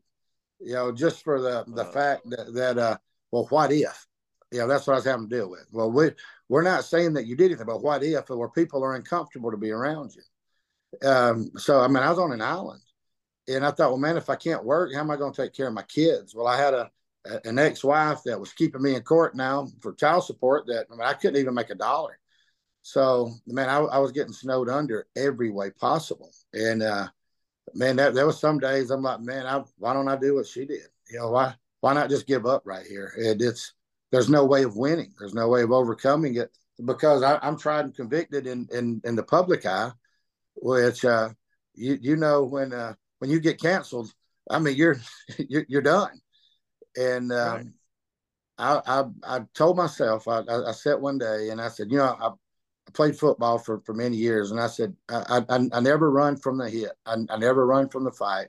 you 0.61 0.75
know 0.75 0.91
just 0.93 1.23
for 1.23 1.41
the 1.41 1.65
the 1.69 1.85
fact 1.85 2.29
that, 2.29 2.53
that 2.53 2.79
uh 2.79 2.97
well 3.31 3.47
what 3.51 3.73
if? 3.73 4.07
You 4.53 4.61
know 4.61 4.69
that's 4.69 4.87
what 4.87 4.95
i 4.95 4.97
was 4.97 5.05
having 5.05 5.29
to 5.29 5.37
deal 5.37 5.51
with. 5.51 5.67
Well 5.71 5.91
we 5.91 6.11
we're 6.49 6.63
not 6.63 6.85
saying 6.85 7.15
that 7.15 7.27
you 7.27 7.37
did 7.37 7.47
anything, 7.47 7.67
but 7.67 7.83
what 7.83 8.03
if 8.03 8.29
where 8.29 8.49
people 8.49 8.85
are 8.85 8.95
uncomfortable 8.95 9.51
to 9.51 9.57
be 9.57 9.71
around 9.71 10.13
you? 10.15 11.09
Um, 11.09 11.51
so, 11.57 11.81
I 11.81 11.89
mean, 11.89 11.99
I 11.99 12.09
was 12.09 12.19
on 12.19 12.33
an 12.33 12.41
island 12.41 12.81
and 13.49 13.65
I 13.65 13.71
thought, 13.71 13.91
well, 13.91 13.99
man, 13.99 14.17
if 14.17 14.31
I 14.31 14.37
can't 14.37 14.65
work, 14.65 14.93
how 14.93 15.01
am 15.01 15.11
I 15.11 15.17
going 15.17 15.33
to 15.33 15.43
take 15.43 15.53
care 15.53 15.69
of 15.69 15.75
my 15.75 15.83
kids? 15.83 16.35
Well, 16.35 16.47
I 16.47 16.57
had 16.57 16.75
a, 16.75 16.91
a 17.27 17.49
an 17.49 17.59
ex-wife 17.59 18.23
that 18.25 18.39
was 18.39 18.53
keeping 18.53 18.83
me 18.83 18.95
in 18.95 19.03
court 19.03 19.35
now 19.35 19.69
for 19.81 19.95
child 19.95 20.25
support 20.25 20.67
that 20.67 20.87
I, 20.91 20.95
mean, 20.95 21.03
I 21.03 21.15
couldn't 21.15 21.41
even 21.41 21.55
make 21.55 21.71
a 21.71 21.75
dollar. 21.75 22.19
So, 22.83 23.33
man, 23.47 23.69
I, 23.69 23.79
I 23.79 23.99
was 23.99 24.13
getting 24.13 24.33
snowed 24.33 24.69
under 24.69 25.07
every 25.17 25.51
way 25.51 25.71
possible. 25.71 26.33
And, 26.53 26.83
uh, 26.83 27.09
man, 27.75 27.97
that, 27.97 28.15
there 28.15 28.27
was 28.27 28.39
some 28.39 28.59
days 28.59 28.91
I'm 28.91 29.03
like, 29.03 29.21
man, 29.21 29.47
I, 29.47 29.63
why 29.79 29.93
don't 29.93 30.09
I 30.09 30.17
do 30.17 30.37
what 30.37 30.47
she 30.47 30.67
did? 30.67 30.87
You 31.11 31.19
know, 31.19 31.31
why, 31.31 31.55
why 31.81 31.95
not 31.95 32.11
just 32.11 32.29
give 32.29 32.47
up 32.47 32.63
right 32.65 32.87
here? 32.87 33.13
And 33.17 33.43
it's, 33.43 33.73
there's 34.13 34.31
no 34.31 34.45
way 34.45 34.63
of 34.63 34.77
winning. 34.77 35.13
There's 35.19 35.35
no 35.35 35.49
way 35.49 35.63
of 35.63 35.73
overcoming 35.73 36.37
it 36.37 36.51
because 36.85 37.23
I, 37.23 37.39
am 37.43 37.59
tried 37.59 37.87
and 37.87 37.95
convicted 37.95 38.47
in, 38.47 38.69
in, 38.73 39.01
in 39.05 39.17
the 39.17 39.23
public 39.23 39.67
eye, 39.67 39.91
which 40.55 41.05
uh, 41.05 41.31
you 41.75 41.99
you 42.01 42.17
know 42.17 42.45
when 42.45 42.73
uh, 42.73 42.95
when 43.19 43.31
you 43.31 43.41
get 43.41 43.61
canceled, 43.61 44.13
I 44.51 44.59
mean 44.59 44.77
you're 44.77 44.97
you're, 45.49 45.65
you're 45.69 45.83
done. 45.83 46.21
And 46.97 47.33
um, 47.33 47.55
right. 47.55 47.67
I, 48.59 48.81
I 48.87 49.05
I 49.37 49.41
told 49.55 49.77
myself 49.77 50.29
I, 50.29 50.41
I, 50.41 50.69
I 50.71 50.73
sat 50.73 51.01
one 51.01 51.19
day 51.19 51.51
and 51.51 51.61
I 51.61 51.69
said 51.69 51.91
you 51.91 51.99
know 51.99 52.17
I, 52.21 52.29
I 52.29 52.91
played 52.93 53.19
football 53.19 53.59
for, 53.59 53.81
for 53.81 53.93
many 53.93 54.17
years 54.17 54.51
and 54.51 54.61
I 54.61 54.69
said 54.69 54.95
I, 55.09 55.43
I, 55.49 55.69
I 55.73 55.81
never 55.81 56.11
run 56.11 56.37
from 56.37 56.57
the 56.57 56.71
hit 56.71 56.93
I, 57.05 57.17
I 57.29 57.37
never 57.37 57.67
run 57.67 57.89
from 57.89 58.05
the 58.05 58.13
fight 58.13 58.47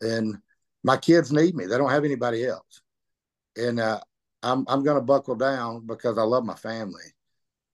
and 0.00 0.36
my 0.84 0.96
kids 0.96 1.32
need 1.32 1.56
me 1.56 1.66
they 1.66 1.78
don't 1.78 1.90
have 1.90 2.04
anybody 2.04 2.46
else 2.46 2.82
and 3.56 3.80
uh, 3.80 4.00
I'm 4.42 4.64
I'm 4.68 4.82
going 4.82 4.96
to 4.96 5.02
buckle 5.02 5.34
down 5.34 5.86
because 5.86 6.18
I 6.18 6.22
love 6.22 6.44
my 6.44 6.54
family, 6.54 7.04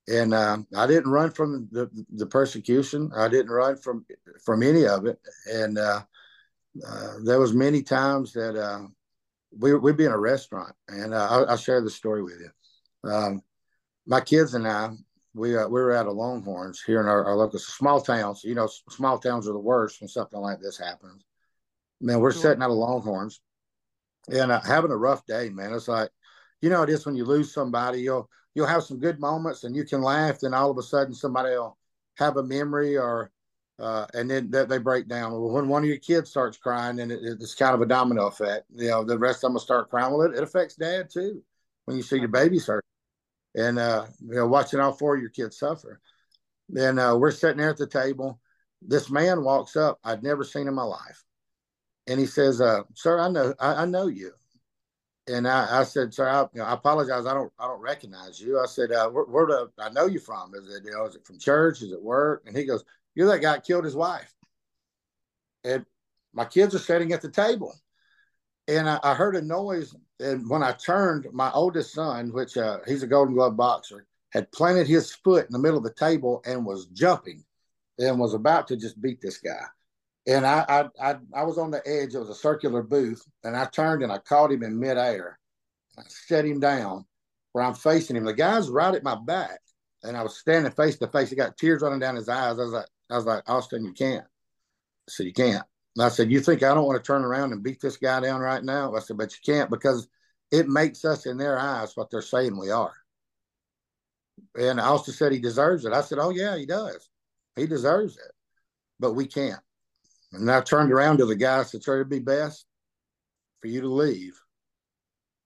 and 0.09 0.33
uh, 0.33 0.59
I 0.77 0.87
didn't 0.87 1.11
run 1.11 1.31
from 1.31 1.69
the, 1.73 1.91
the 2.15 2.27
persecution. 2.27 3.11
I 3.17 3.29
didn't 3.29 3.50
run 3.50 3.77
from 3.77 4.07
from 4.45 4.62
any 4.62 4.87
of 4.87 5.07
it, 5.07 5.19
and 5.50 5.79
uh, 5.79 6.03
uh, 6.87 7.15
there 7.25 7.41
was 7.41 7.53
many 7.53 7.83
times 7.83 8.33
that 8.33 8.57
uh, 8.57 8.87
we 9.59 9.75
we'd 9.75 9.97
be 9.97 10.05
in 10.05 10.12
a 10.12 10.19
restaurant, 10.19 10.75
and 10.89 11.12
uh, 11.15 11.29
I'll, 11.31 11.50
I'll, 11.50 11.57
share 11.57 11.81
the 11.81 11.91
story 11.91 12.23
with 12.23 12.41
you. 12.41 13.11
Um, 13.11 13.43
my 14.07 14.21
kids 14.21 14.55
and 14.55 14.67
I, 14.67 14.91
we 15.35 15.57
uh, 15.57 15.67
we 15.67 15.81
were 15.81 15.93
at 15.93 16.07
a 16.07 16.12
Longhorns 16.12 16.83
here 16.83 17.00
in 17.00 17.07
our, 17.07 17.25
our 17.25 17.37
local 17.37 17.59
small 17.59 18.00
towns. 18.00 18.45
You 18.45 18.55
know, 18.55 18.69
small 18.89 19.19
towns 19.19 19.49
are 19.49 19.53
the 19.53 19.59
worst 19.59 20.00
when 20.00 20.09
something 20.09 20.41
like 20.41 20.61
this 20.61 20.79
happens. 20.79 21.25
Man, 22.00 22.21
we're 22.21 22.33
sitting 22.33 22.62
at 22.62 22.71
a 22.71 22.73
Longhorns 22.73 23.41
and 24.29 24.53
having 24.65 24.91
a 24.91 24.97
rough 24.97 25.27
day. 25.27 25.50
Man, 25.50 25.75
it's 25.75 25.89
like 25.89 26.11
you 26.62 26.71
know 26.71 26.83
it 26.83 26.91
is 26.91 27.05
when 27.05 27.17
you 27.17 27.25
lose 27.25 27.53
somebody. 27.53 28.00
You'll 28.00 28.29
you'll 28.55 28.67
have 28.67 28.85
some 28.85 28.99
good 28.99 29.21
moments 29.21 29.65
and 29.65 29.77
you 29.77 29.85
can 29.85 30.03
laugh, 30.03 30.41
then 30.41 30.55
all 30.55 30.71
of 30.71 30.79
a 30.79 30.83
sudden 30.83 31.15
somebody 31.15 31.50
will 31.50 31.77
have 32.17 32.37
a 32.37 32.43
memory 32.43 32.97
or 32.97 33.31
uh, 33.81 34.07
and 34.13 34.31
then 34.31 34.51
they, 34.51 34.65
they 34.67 34.79
break 34.79 35.09
down. 35.09 35.33
When 35.33 35.69
one 35.69 35.83
of 35.83 35.89
your 35.89 35.99
kids 35.99 36.29
starts 36.29 36.59
crying, 36.59 36.97
then 36.97 37.11
it, 37.11 37.21
it's 37.23 37.55
kind 37.55 37.75
of 37.75 37.81
a 37.81 37.87
domino 37.87 38.27
effect. 38.27 38.67
You 38.75 38.91
know, 38.91 39.05
the 39.05 39.19
rest 39.19 39.39
of 39.39 39.43
them 39.43 39.55
will 39.55 39.61
start 39.61 39.89
crying. 39.89 40.13
Well, 40.13 40.23
it, 40.23 40.35
it 40.35 40.43
affects 40.43 40.77
dad 40.77 41.09
too 41.11 41.43
when 41.87 41.97
you 41.97 42.03
see 42.03 42.19
your 42.19 42.29
babies 42.29 42.67
hurt, 42.67 42.85
and 43.55 43.79
uh, 43.79 44.07
you 44.21 44.35
know, 44.35 44.47
watching 44.47 44.81
all 44.81 44.93
four 44.93 45.15
of 45.15 45.21
your 45.21 45.31
kids 45.31 45.59
suffer. 45.59 46.01
Then 46.69 46.99
uh, 46.99 47.17
we're 47.17 47.31
sitting 47.31 47.57
there 47.57 47.71
at 47.71 47.79
the 47.79 47.87
table. 47.87 48.39
This 48.83 49.11
man 49.11 49.43
walks 49.45 49.77
up. 49.77 49.99
I'd 50.05 50.23
never 50.23 50.45
seen 50.45 50.69
in 50.69 50.75
my 50.75 50.83
life, 50.83 51.25
and 52.07 52.21
he 52.21 52.27
says, 52.27 52.61
uh, 52.61 52.83
"Sir, 52.95 53.19
I 53.19 53.31
know, 53.31 53.55
I, 53.59 53.83
I 53.83 53.85
know 53.87 54.09
you." 54.09 54.33
And 55.27 55.49
I, 55.49 55.81
I 55.81 55.85
said, 55.85 56.13
"Sir, 56.13 56.29
I, 56.29 56.43
you 56.43 56.61
know, 56.61 56.65
I, 56.65 56.75
apologize. 56.75 57.25
I 57.25 57.33
don't, 57.35 57.53
I 57.59 57.67
don't 57.67 57.81
recognize 57.81 58.41
you." 58.41 58.59
I 58.59 58.67
said, 58.67 58.93
uh, 58.93 59.09
"Where, 59.09 59.25
where 59.25 59.47
do 59.47 59.71
I 59.79 59.89
know 59.89 60.07
you 60.07 60.19
from? 60.19 60.55
Is 60.55 60.69
it, 60.69 60.85
you 60.85 60.91
know, 60.93 61.07
is 61.07 61.15
it 61.15 61.25
from 61.25 61.39
church? 61.39 61.83
Is 61.83 61.93
it 61.93 62.03
work?" 62.03 62.45
And 62.47 62.57
he 62.57 62.65
goes, 62.65 62.85
"You're 63.14 63.29
that 63.29 63.43
guy 63.43 63.59
killed 63.59 63.85
his 63.85 63.97
wife." 63.97 64.33
And 65.64 65.85
my 66.33 66.45
kids 66.45 66.75
are 66.75 66.79
sitting 66.79 67.12
at 67.12 67.21
the 67.21 67.31
table, 67.31 67.75
and 68.69 68.88
I, 68.88 69.00
I 69.02 69.14
heard 69.14 69.37
a 69.37 69.43
noise. 69.43 69.95
And 70.21 70.49
when 70.49 70.62
I 70.62 70.73
turned, 70.73 71.26
my 71.33 71.50
oldest 71.52 71.93
son, 71.93 72.33
which 72.33 72.57
uh, 72.57 72.79
he's 72.87 73.02
a 73.02 73.07
Golden 73.07 73.35
Glove 73.35 73.57
boxer, 73.57 74.07
had 74.31 74.52
planted 74.52 74.87
his 74.87 75.12
foot 75.12 75.47
in 75.47 75.52
the 75.52 75.59
middle 75.59 75.79
of 75.79 75.85
the 75.85 75.95
table 75.95 76.43
and 76.45 76.64
was 76.64 76.87
jumping 76.87 77.45
and 77.99 78.19
was 78.19 78.35
about 78.35 78.69
to 78.69 78.76
just 78.76 79.00
beat 79.00 79.21
this 79.21 79.38
guy. 79.38 79.64
And 80.26 80.47
I, 80.47 80.64
I, 80.69 81.11
I, 81.11 81.17
I 81.35 81.43
was 81.45 81.59
on 81.59 81.71
the 81.71 81.83
edge. 81.87 82.14
It 82.14 82.19
was 82.19 82.29
a 82.29 82.35
circular 82.35 82.83
booth, 82.83 83.25
and 83.45 83.57
I 83.57 83.64
turned 83.64 84.02
and 84.02 84.12
I 84.12 84.19
caught 84.19 84.52
him 84.52 84.62
in 84.62 84.79
midair. 84.79 85.38
I 85.99 86.02
set 86.07 86.45
him 86.45 86.61
down 86.61 87.05
where 87.52 87.64
I'm 87.64 87.75
facing 87.75 88.17
him. 88.17 88.25
The 88.25 88.35
guy's 88.35 88.69
right 88.69 88.95
at 88.95 89.02
my 89.02 89.17
back, 89.17 89.61
and 90.02 90.17
I 90.17 90.23
was 90.23 90.38
standing 90.38 90.71
face 90.73 90.99
to 90.99 91.09
face. 91.09 91.31
He 91.31 91.37
got 91.37 91.57
tears 91.57 91.83
running 91.83 91.99
down 91.99 92.17
his 92.17 92.29
eyes. 92.29 92.59
I 92.59 92.62
was 92.62 92.73
like, 92.73 92.87
I 93.11 93.17
was 93.17 93.26
like, 93.26 93.49
Austin, 93.49 93.85
you 93.85 93.93
can't. 93.93 94.25
I 94.25 95.11
said, 95.11 95.26
you 95.26 95.33
can't. 95.33 95.64
And 95.97 96.05
I 96.05 96.09
said, 96.09 96.31
you 96.31 96.40
think 96.40 96.62
I 96.62 96.75
don't 96.75 96.87
want 96.87 97.02
to 97.02 97.07
turn 97.07 97.25
around 97.25 97.52
and 97.52 97.62
beat 97.62 97.81
this 97.81 97.97
guy 97.97 98.21
down 98.21 98.40
right 98.40 98.62
now? 98.62 98.95
I 98.95 99.00
said, 99.00 99.19
but 99.19 99.33
you 99.33 99.55
can't 99.55 99.71
because 99.71 100.09
it 100.50 100.69
makes 100.69 101.05
us 101.05 101.26
in 101.26 101.37
their 101.37 101.59
eyes 101.59 101.97
what 101.97 102.11
they're 102.11 102.23
saying 102.23 102.59
we 102.59 102.71
are. 102.71 102.95
And 104.57 104.81
Austin 104.81 105.14
said 105.14 105.33
he 105.33 105.38
deserves 105.38 105.85
it. 105.85 105.93
I 105.93 106.00
said, 106.00 106.19
Oh, 106.19 106.31
yeah, 106.31 106.57
he 106.57 106.67
does. 106.67 107.09
He 107.57 107.67
deserves 107.67 108.17
it. 108.17 108.33
But 108.99 109.12
we 109.12 109.26
can't. 109.26 109.61
And 110.33 110.50
I 110.50 110.61
turned 110.61 110.93
around 110.93 111.19
to 111.19 111.26
the 111.26 111.37
guy 111.37 111.59
and 111.59 111.67
said, 111.67 111.83
Sir, 111.83 111.97
it'd 111.97 112.09
be 112.09 112.19
best 112.19 112.67
for 113.61 113.69
you 113.69 113.81
to 113.81 113.88
leave 113.88 114.40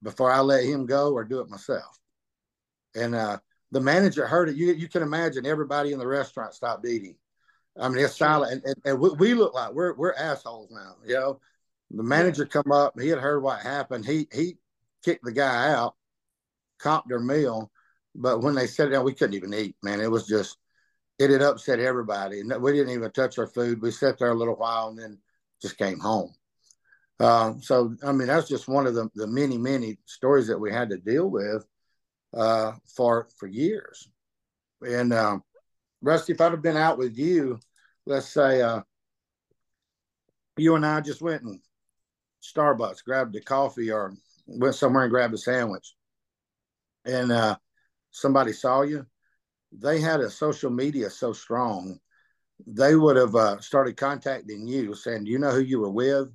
before 0.03 0.31
I 0.31 0.41
let 0.41 0.65
him 0.65 0.87
go 0.87 1.13
or 1.13 1.25
do 1.25 1.41
it 1.41 1.49
myself. 1.49 1.99
And 2.95 3.15
uh, 3.15 3.39
the 3.73 3.81
manager 3.81 4.27
heard 4.27 4.49
it. 4.49 4.57
You, 4.57 4.73
you 4.73 4.89
can 4.89 5.03
imagine 5.03 5.47
everybody 5.47 5.93
in 5.93 5.99
the 5.99 6.07
restaurant 6.07 6.55
stopped 6.55 6.87
eating. 6.87 7.17
I 7.79 7.89
mean, 7.89 8.05
it's 8.05 8.17
silent. 8.17 8.53
And, 8.53 8.63
and, 8.65 8.77
and 8.85 9.01
we, 9.01 9.11
we, 9.11 9.35
look 9.35 9.55
like 9.55 9.73
we're, 9.73 9.95
we're 9.95 10.15
assholes 10.15 10.71
now. 10.71 10.97
You 11.05 11.15
know, 11.15 11.41
the 11.91 12.03
manager 12.03 12.47
come 12.47 12.71
up, 12.73 12.99
he 13.01 13.09
had 13.09 13.19
heard 13.19 13.43
what 13.43 13.61
happened. 13.61 14.05
He, 14.05 14.29
he 14.33 14.57
kicked 15.05 15.25
the 15.25 15.33
guy 15.33 15.73
out, 15.73 15.95
comped 16.81 17.09
their 17.09 17.21
meal 17.21 17.71
but 18.15 18.43
when 18.43 18.55
they 18.55 18.67
sat 18.67 18.91
down, 18.91 19.05
we 19.05 19.15
couldn't 19.15 19.35
even 19.35 19.55
eat, 19.55 19.77
man. 19.83 20.01
It 20.01 20.11
was 20.11 20.27
just, 20.27 20.59
it 21.19 21.31
had 21.31 21.43
upset 21.43 21.81
everybody. 21.81 22.41
And 22.41 22.63
we 22.63 22.73
didn't 22.73 22.93
even 22.93 23.11
touch 23.11 23.39
our 23.39 23.47
food. 23.47 23.83
We 23.83 23.91
sat 23.91 24.19
there 24.19 24.31
a 24.31 24.35
little 24.35 24.55
while 24.55 24.89
and 24.89 24.99
then 24.99 25.19
just 25.61 25.79
came 25.79 25.99
home. 25.99 26.33
Um, 27.21 27.61
so, 27.63 27.95
I 28.05 28.13
mean, 28.13 28.29
that's 28.29 28.49
just 28.49 28.69
one 28.69 28.87
of 28.87 28.95
the, 28.95 29.09
the 29.15 29.27
many, 29.27 29.59
many 29.59 29.99
stories 30.05 30.47
that 30.49 30.59
we 30.59 30.73
had 30.73 30.91
to 30.91 30.99
deal 30.99 31.29
with 31.29 31.65
uh, 32.33 32.73
for 32.97 33.29
for 33.37 33.47
years. 33.47 34.09
And 34.81 35.13
um, 35.13 35.45
Rusty, 36.03 36.33
if 36.33 36.41
I'd 36.41 36.51
have 36.51 36.63
been 36.63 36.77
out 36.77 36.99
with 36.99 37.17
you, 37.17 37.61
let's 38.07 38.29
say 38.29 38.63
uh, 38.63 38.83
you 40.57 40.75
and 40.77 40.87
I 40.87 41.01
just 41.01 41.23
went 41.23 41.43
and 41.43 41.61
Starbucks, 42.43 43.05
grabbed 43.05 43.35
a 43.37 43.41
coffee, 43.41 43.91
or 43.91 44.15
went 44.47 44.75
somewhere 44.75 45.05
and 45.05 45.11
grabbed 45.11 45.35
a 45.35 45.39
sandwich, 45.39 45.95
and 47.05 47.33
uh, 47.33 47.57
somebody 48.11 48.53
saw 48.53 48.83
you, 48.83 49.07
they 49.73 50.01
had 50.01 50.21
a 50.21 50.31
social 50.31 50.71
media 50.71 51.11
so 51.11 51.33
strong, 51.33 51.99
they 52.67 52.95
would 52.95 53.17
have 53.17 53.35
uh, 53.35 53.59
started 53.61 53.97
contacting 53.97 54.67
you 54.67 54.95
saying, 54.95 55.25
Do 55.25 55.31
you 55.31 55.39
know 55.39 55.51
who 55.51 55.61
you 55.61 55.81
were 55.81 55.91
with? 55.91 56.29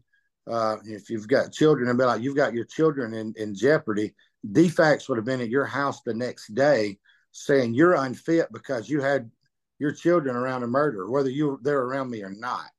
Uh, 0.49 0.77
if 0.85 1.09
you've 1.09 1.27
got 1.27 1.53
children, 1.53 1.89
and 1.89 1.97
be 1.97 2.05
like, 2.05 2.21
You've 2.21 2.35
got 2.35 2.53
your 2.53 2.65
children 2.65 3.13
in, 3.13 3.33
in 3.37 3.55
jeopardy. 3.55 4.13
DFACS 4.51 5.07
would 5.07 5.17
have 5.17 5.25
been 5.25 5.41
at 5.41 5.49
your 5.49 5.65
house 5.65 6.01
the 6.01 6.13
next 6.13 6.53
day 6.55 6.97
saying 7.31 7.73
you're 7.73 7.93
unfit 7.93 8.47
because 8.51 8.89
you 8.89 9.01
had 9.01 9.29
your 9.79 9.91
children 9.91 10.35
around 10.35 10.63
a 10.63 10.67
murder, 10.67 11.09
whether 11.09 11.29
you 11.29 11.59
they're 11.63 11.81
around 11.81 12.09
me 12.09 12.21
or 12.21 12.29
not. 12.29 12.69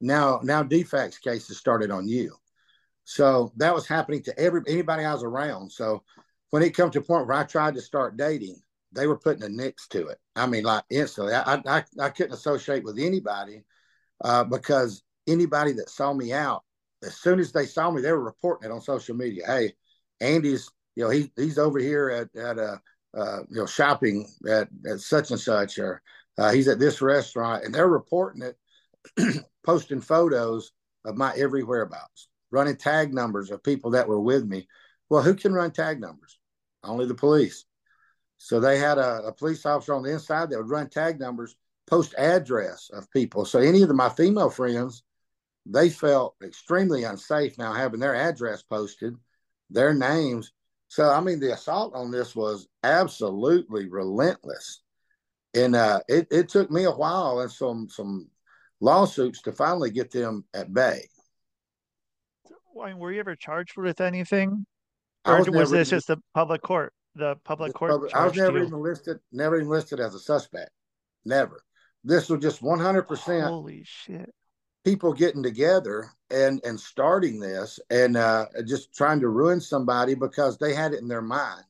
Now, 0.00 0.40
now 0.42 0.64
DFACS 0.64 1.20
cases 1.20 1.56
started 1.56 1.90
on 1.90 2.08
you. 2.08 2.36
So 3.04 3.52
that 3.56 3.74
was 3.74 3.86
happening 3.86 4.22
to 4.24 4.38
every 4.38 4.62
anybody 4.66 5.04
I 5.04 5.12
was 5.12 5.22
around. 5.22 5.70
So 5.70 6.02
when 6.50 6.62
it 6.62 6.74
comes 6.74 6.92
to 6.92 6.98
a 7.00 7.02
point 7.02 7.26
where 7.26 7.36
I 7.36 7.44
tried 7.44 7.74
to 7.74 7.80
start 7.80 8.16
dating, 8.16 8.60
they 8.92 9.06
were 9.06 9.18
putting 9.18 9.42
a 9.44 9.48
nix 9.48 9.88
to 9.88 10.08
it. 10.08 10.18
I 10.36 10.46
mean, 10.46 10.64
like 10.64 10.84
instantly, 10.90 11.34
I 11.34 11.62
I, 11.66 11.84
I 12.00 12.10
couldn't 12.10 12.34
associate 12.34 12.84
with 12.84 12.98
anybody 12.98 13.62
uh, 14.22 14.44
because 14.44 15.02
anybody 15.26 15.72
that 15.72 15.88
saw 15.88 16.12
me 16.12 16.32
out, 16.32 16.62
as 17.02 17.16
soon 17.16 17.40
as 17.40 17.52
they 17.52 17.66
saw 17.66 17.90
me, 17.90 18.02
they 18.02 18.12
were 18.12 18.22
reporting 18.22 18.70
it 18.70 18.72
on 18.72 18.80
social 18.80 19.16
media. 19.16 19.44
Hey, 19.46 19.72
Andy's, 20.20 20.70
you 20.94 21.04
know, 21.04 21.10
he 21.10 21.32
he's 21.36 21.58
over 21.58 21.78
here 21.78 22.10
at 22.10 22.40
at 22.40 22.58
a 22.58 22.80
uh, 23.16 23.40
you 23.48 23.60
know 23.60 23.66
shopping 23.66 24.28
at, 24.48 24.68
at 24.86 25.00
such 25.00 25.30
and 25.30 25.40
such, 25.40 25.78
or 25.78 26.02
uh, 26.38 26.52
he's 26.52 26.68
at 26.68 26.78
this 26.78 27.02
restaurant, 27.02 27.64
and 27.64 27.74
they're 27.74 27.88
reporting 27.88 28.42
it, 28.42 29.44
posting 29.64 30.00
photos 30.00 30.72
of 31.04 31.16
my 31.16 31.32
every 31.36 31.62
whereabouts, 31.62 32.28
running 32.50 32.76
tag 32.76 33.12
numbers 33.12 33.50
of 33.50 33.62
people 33.62 33.90
that 33.92 34.08
were 34.08 34.20
with 34.20 34.44
me. 34.44 34.68
Well, 35.10 35.22
who 35.22 35.34
can 35.34 35.52
run 35.52 35.72
tag 35.72 36.00
numbers? 36.00 36.38
only 36.84 37.06
the 37.06 37.14
police. 37.14 37.64
So 38.38 38.60
they 38.60 38.78
had 38.78 38.98
a, 38.98 39.26
a, 39.26 39.32
police 39.32 39.64
officer 39.64 39.94
on 39.94 40.02
the 40.02 40.12
inside 40.12 40.50
that 40.50 40.58
would 40.58 40.68
run 40.68 40.88
tag 40.88 41.20
numbers, 41.20 41.54
post 41.86 42.14
address 42.18 42.90
of 42.92 43.10
people. 43.10 43.44
So 43.44 43.60
any 43.60 43.82
of 43.82 43.94
my 43.94 44.08
female 44.08 44.50
friends, 44.50 45.02
they 45.64 45.90
felt 45.90 46.34
extremely 46.42 47.04
unsafe 47.04 47.56
now 47.56 47.72
having 47.72 48.00
their 48.00 48.16
address 48.16 48.62
posted, 48.62 49.14
their 49.70 49.94
names. 49.94 50.52
So 50.88 51.08
I 51.08 51.20
mean, 51.20 51.38
the 51.38 51.52
assault 51.52 51.94
on 51.94 52.10
this 52.10 52.34
was 52.34 52.66
absolutely 52.82 53.88
relentless, 53.88 54.82
and 55.54 55.76
uh, 55.76 56.00
it 56.08 56.28
it 56.30 56.48
took 56.48 56.70
me 56.70 56.84
a 56.84 56.90
while 56.90 57.40
and 57.40 57.50
some 57.50 57.88
some 57.88 58.28
lawsuits 58.80 59.42
to 59.42 59.52
finally 59.52 59.90
get 59.90 60.10
them 60.10 60.44
at 60.54 60.72
bay. 60.72 61.08
Were 62.74 63.12
you 63.12 63.20
ever 63.20 63.36
charged 63.36 63.76
with 63.76 64.00
anything 64.00 64.66
or 65.24 65.38
was, 65.38 65.50
was 65.50 65.70
this 65.70 65.90
just 65.90 66.08
the 66.08 66.18
public 66.34 66.62
court? 66.62 66.92
The 67.14 67.36
public 67.44 67.74
court. 67.74 67.90
Public, 67.90 68.14
I 68.14 68.24
was 68.24 68.36
never 68.36 68.58
you. 68.58 68.66
even 68.66 68.80
listed. 68.80 69.20
Never 69.30 69.56
even 69.56 69.68
listed 69.68 70.00
as 70.00 70.14
a 70.14 70.18
suspect. 70.18 70.70
Never. 71.24 71.62
This 72.02 72.28
was 72.28 72.40
just 72.40 72.62
one 72.62 72.80
hundred 72.80 73.02
percent. 73.02 73.44
Holy 73.44 73.84
shit! 73.84 74.32
People 74.84 75.12
getting 75.12 75.42
together 75.42 76.10
and 76.30 76.60
and 76.64 76.80
starting 76.80 77.38
this 77.38 77.78
and 77.90 78.16
uh, 78.16 78.46
just 78.66 78.94
trying 78.94 79.20
to 79.20 79.28
ruin 79.28 79.60
somebody 79.60 80.14
because 80.14 80.58
they 80.58 80.74
had 80.74 80.94
it 80.94 81.00
in 81.00 81.08
their 81.08 81.22
mind. 81.22 81.64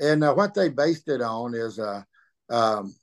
And 0.00 0.24
uh, 0.24 0.32
what 0.32 0.54
they 0.54 0.68
based 0.68 1.08
it 1.08 1.20
on 1.20 1.54
is 1.54 1.78
uh, 1.78 2.02
um, 2.48 2.94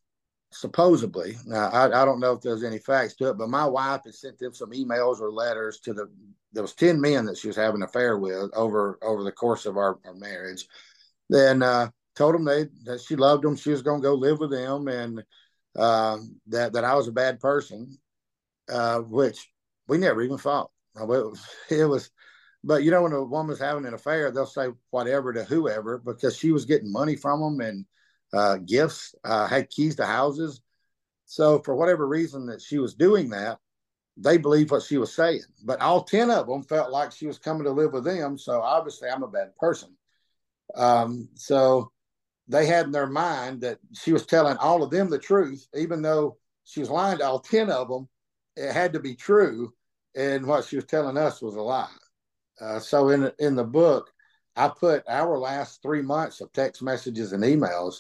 supposedly. 0.52 1.38
Now, 1.46 1.70
I, 1.70 2.02
I 2.02 2.06
don't 2.06 2.20
know 2.20 2.34
if 2.34 2.42
there's 2.42 2.64
any 2.64 2.80
facts 2.80 3.16
to 3.16 3.30
it, 3.30 3.38
but 3.38 3.50
my 3.50 3.66
wife 3.66 4.02
had 4.06 4.16
sent 4.16 4.40
them 4.40 4.54
some 4.54 4.72
emails 4.72 5.20
or 5.20 5.32
letters 5.32 5.80
to 5.82 5.94
the 5.94 6.10
there 6.54 6.64
was 6.64 6.74
10 6.74 7.00
men 7.00 7.26
that 7.26 7.38
she 7.38 7.48
was 7.48 7.56
having 7.56 7.82
an 7.82 7.84
affair 7.84 8.18
with 8.18 8.50
over 8.56 8.98
over 9.02 9.24
the 9.24 9.32
course 9.32 9.66
of 9.66 9.78
our, 9.78 10.00
our 10.06 10.14
marriage 10.16 10.68
then 11.30 11.62
uh, 11.62 11.90
told 12.16 12.34
them 12.34 12.46
they 12.46 12.66
that 12.84 13.02
she 13.02 13.16
loved 13.16 13.44
them 13.44 13.56
she 13.56 13.70
was 13.70 13.82
going 13.82 14.02
to 14.02 14.08
go 14.08 14.16
live 14.16 14.40
with 14.40 14.52
them 14.52 14.88
and 14.88 15.24
uh, 15.78 16.18
that 16.48 16.74
that 16.74 16.84
i 16.84 16.96
was 16.96 17.08
a 17.08 17.12
bad 17.12 17.40
person 17.40 17.98
uh, 18.70 19.00
which 19.00 19.50
we 19.88 19.98
never 19.98 20.22
even 20.22 20.38
fought 20.38 20.72
it 21.70 21.86
was 21.86 22.10
but 22.64 22.84
you 22.84 22.90
know 22.90 23.04
when 23.04 23.14
a 23.14 23.24
woman's 23.24 23.60
having 23.60 23.86
an 23.86 23.94
affair 23.94 24.32
they'll 24.32 24.46
say 24.46 24.70
whatever 24.90 25.32
to 25.32 25.44
whoever 25.44 26.00
because 26.00 26.36
she 26.36 26.52
was 26.52 26.66
getting 26.66 26.92
money 26.92 27.16
from 27.16 27.40
them 27.40 27.62
and 27.62 27.86
uh, 28.34 28.58
gifts 28.58 29.16
uh, 29.24 29.48
had 29.48 29.70
keys 29.70 29.96
to 29.96 30.06
houses 30.06 30.62
so 31.26 31.60
for 31.60 31.76
whatever 31.76 32.08
reason 32.08 32.46
that 32.46 32.62
she 32.62 32.78
was 32.78 32.94
doing 32.94 33.30
that 33.30 33.60
they 34.18 34.38
believed 34.38 34.72
what 34.72 34.84
she 34.84 34.98
was 34.98 35.14
saying. 35.14 35.42
But 35.64 35.82
all 35.82 36.04
10 36.04 36.32
of 36.32 36.48
them 36.48 36.64
felt 36.64 36.92
like 36.92 37.12
she 37.12 37.28
was 37.28 37.38
coming 37.38 37.64
to 37.64 37.72
live 37.72 37.94
with 37.94 38.04
them. 38.04 38.38
So 38.38 38.62
obviously, 38.62 39.10
I'm 39.10 39.24
a 39.24 39.28
bad 39.28 39.56
person. 39.58 39.96
Um, 40.76 41.30
so 41.36 41.92
they 42.48 42.66
had 42.66 42.88
in 42.88 42.92
their 42.92 43.08
mind 43.08 43.62
that 43.62 43.80
she 43.94 44.12
was 44.12 44.26
telling 44.26 44.58
all 44.58 44.84
of 44.84 44.90
them 44.90 45.10
the 45.10 45.20
truth, 45.20 45.68
even 45.76 46.02
though 46.02 46.38
she 46.66 46.80
was 46.80 46.90
lying 46.90 47.20
to 47.20 47.26
all 47.26 47.40
10 47.40 47.70
of 47.70 47.88
them. 47.88 48.10
It 48.56 48.74
had 48.74 48.94
to 48.94 49.00
be 49.00 49.16
true. 49.16 49.74
And 50.16 50.48
what 50.48 50.66
she 50.66 50.78
was 50.78 50.86
telling 50.86 51.18
us 51.18 51.42
was 51.42 51.56
a 51.56 51.62
lie. 51.62 51.88
Uh, 52.60 52.80
so 52.80 53.10
in, 53.10 53.32
in 53.38 53.56
the 53.56 53.64
book, 53.64 54.12
I 54.56 54.68
put 54.70 55.04
our 55.08 55.38
last 55.38 55.84
three 55.84 56.02
months 56.02 56.42
of 56.42 56.52
text 56.52 56.82
messages 56.82 57.34
and 57.34 57.44
emails 57.44 58.00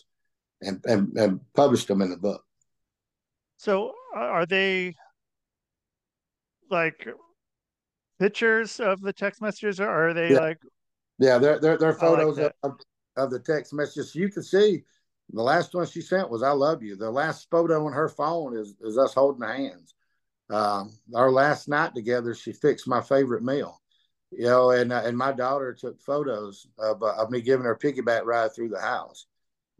and, 0.61 0.83
and, 0.85 1.17
and 1.17 1.39
published 1.53 1.87
them 1.87 2.01
in 2.01 2.09
the 2.09 2.17
book. 2.17 2.43
So 3.57 3.93
are 4.15 4.45
they 4.45 4.95
like 6.69 7.07
pictures 8.19 8.79
of 8.79 9.01
the 9.01 9.13
text 9.13 9.41
messages, 9.41 9.79
or 9.79 9.89
are 9.89 10.13
they 10.13 10.33
Yeah. 10.33 10.39
like 10.39 10.57
Yeah, 11.19 11.37
they're 11.37 11.59
they're, 11.59 11.77
they're 11.77 11.91
like 11.91 11.99
photos 11.99 12.37
of, 12.63 12.79
of 13.15 13.31
the 13.31 13.39
text 13.39 13.73
messages. 13.73 14.15
You 14.15 14.29
can 14.29 14.43
see 14.43 14.83
the 15.31 15.41
last 15.41 15.73
one 15.73 15.85
she 15.85 16.01
sent 16.01 16.29
was 16.29 16.43
"I 16.43 16.51
love 16.51 16.83
you." 16.83 16.95
The 16.95 17.11
last 17.11 17.49
photo 17.49 17.85
on 17.85 17.93
her 17.93 18.09
phone 18.09 18.55
is 18.55 18.75
is 18.81 18.97
us 18.97 19.13
holding 19.13 19.47
hands. 19.47 19.95
Um, 20.49 20.93
our 21.13 21.31
last 21.31 21.67
night 21.67 21.93
together, 21.93 22.33
she 22.33 22.53
fixed 22.53 22.87
my 22.87 23.01
favorite 23.01 23.43
meal. 23.43 23.81
You 24.31 24.45
know, 24.45 24.71
and 24.71 24.91
uh, 24.91 25.01
and 25.05 25.17
my 25.17 25.31
daughter 25.31 25.73
took 25.73 26.01
photos 26.01 26.67
of 26.77 27.01
uh, 27.01 27.15
of 27.15 27.31
me 27.31 27.41
giving 27.41 27.65
her 27.65 27.73
a 27.73 27.79
piggyback 27.79 28.25
ride 28.25 28.53
through 28.53 28.69
the 28.69 28.79
house. 28.81 29.25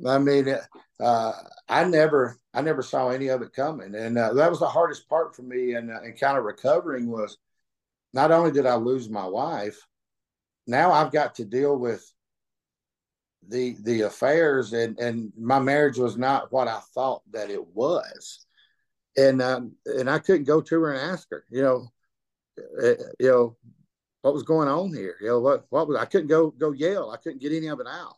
I 0.05 0.17
mean, 0.19 0.55
uh, 0.99 1.33
I 1.67 1.83
never 1.86 2.38
I 2.53 2.62
never 2.62 2.81
saw 2.81 3.10
any 3.10 3.27
of 3.27 3.41
it 3.41 3.53
coming, 3.53 3.95
and 3.95 4.17
uh, 4.17 4.33
that 4.33 4.49
was 4.49 4.60
the 4.60 4.67
hardest 4.67 5.07
part 5.10 5.36
for 5.36 5.43
me. 5.43 5.73
And 5.73 5.91
uh, 5.91 6.01
and 6.01 6.19
kind 6.19 6.38
of 6.38 6.43
recovering 6.43 7.10
was 7.10 7.38
not 8.13 8.31
only 8.31 8.51
did 8.51 8.65
I 8.65 8.75
lose 8.75 9.10
my 9.10 9.25
wife, 9.25 9.79
now 10.65 10.91
I've 10.91 11.12
got 11.12 11.36
to 11.36 11.45
deal 11.45 11.77
with 11.77 12.12
the 13.47 13.77
the 13.81 14.01
affairs 14.01 14.73
and 14.73 14.99
and 14.99 15.31
my 15.38 15.60
marriage 15.60 15.97
was 15.97 16.17
not 16.17 16.51
what 16.51 16.67
I 16.67 16.79
thought 16.93 17.21
that 17.31 17.49
it 17.49 17.65
was. 17.67 18.45
And 19.15 19.41
um 19.41 19.73
and 19.86 20.10
I 20.10 20.19
couldn't 20.19 20.45
go 20.45 20.62
to 20.62 20.81
her 20.81 20.91
and 20.91 21.12
ask 21.12 21.27
her 21.31 21.45
you 21.49 21.62
know 21.62 21.88
uh, 22.81 23.03
you 23.19 23.29
know 23.29 23.57
what 24.21 24.33
was 24.33 24.43
going 24.43 24.67
on 24.67 24.93
here? 24.93 25.15
You 25.21 25.27
know 25.27 25.39
what 25.39 25.65
what 25.69 25.88
was 25.88 25.97
I 25.97 26.05
couldn't 26.05 26.27
go 26.27 26.51
go 26.51 26.71
yell. 26.71 27.12
I 27.12 27.17
couldn't 27.17 27.41
get 27.41 27.53
any 27.53 27.67
of 27.67 27.79
it 27.79 27.88
out 27.88 28.17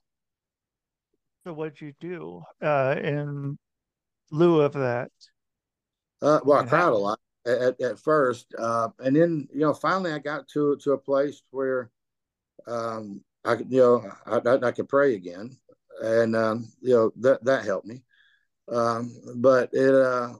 so 1.50 1.54
what'd 1.54 1.82
you 1.82 1.94
do 2.00 2.44
uh 2.62 2.96
in 3.02 3.58
lieu 4.30 4.62
of 4.62 4.74
that? 4.74 5.10
uh 6.22 6.40
well 6.46 6.60
I 6.60 6.66
cried 6.66 6.90
a 6.90 6.96
lot 6.96 7.20
at, 7.48 7.82
at 7.82 7.98
first 7.98 8.54
uh 8.60 8.90
and 9.00 9.16
then 9.16 9.48
you 9.52 9.62
know 9.62 9.74
finally 9.74 10.12
I 10.12 10.20
got 10.20 10.48
to 10.50 10.78
to 10.84 10.92
a 10.92 10.98
place 10.98 11.42
where 11.50 11.90
um 12.68 13.24
I 13.44 13.56
could 13.56 13.72
you 13.72 13.80
know 13.80 14.12
I, 14.28 14.38
I, 14.38 14.68
I 14.68 14.72
could 14.72 14.88
pray 14.88 15.16
again 15.16 15.58
and 16.04 16.36
um 16.36 16.72
you 16.82 16.94
know 16.94 17.12
that 17.22 17.44
that 17.46 17.66
helped 17.66 17.88
me 17.88 18.04
um 18.72 19.12
but 19.38 19.72
it 19.74 19.96
uh 19.96 20.36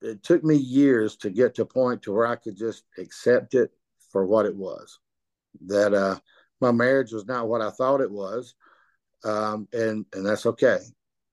it 0.00 0.22
took 0.22 0.42
me 0.42 0.56
years 0.56 1.16
to 1.16 1.28
get 1.28 1.56
to 1.56 1.62
a 1.62 1.66
point 1.66 2.00
to 2.02 2.14
where 2.14 2.26
I 2.26 2.36
could 2.36 2.56
just 2.56 2.84
accept 2.96 3.52
it 3.54 3.72
for 4.10 4.24
what 4.24 4.46
it 4.46 4.56
was. 4.56 5.00
That 5.66 5.92
uh, 5.92 6.20
my 6.60 6.70
marriage 6.70 7.12
was 7.12 7.26
not 7.26 7.48
what 7.48 7.62
I 7.62 7.70
thought 7.70 8.00
it 8.00 8.10
was, 8.10 8.54
um, 9.24 9.68
and 9.72 10.04
and 10.12 10.26
that's 10.26 10.46
okay. 10.46 10.78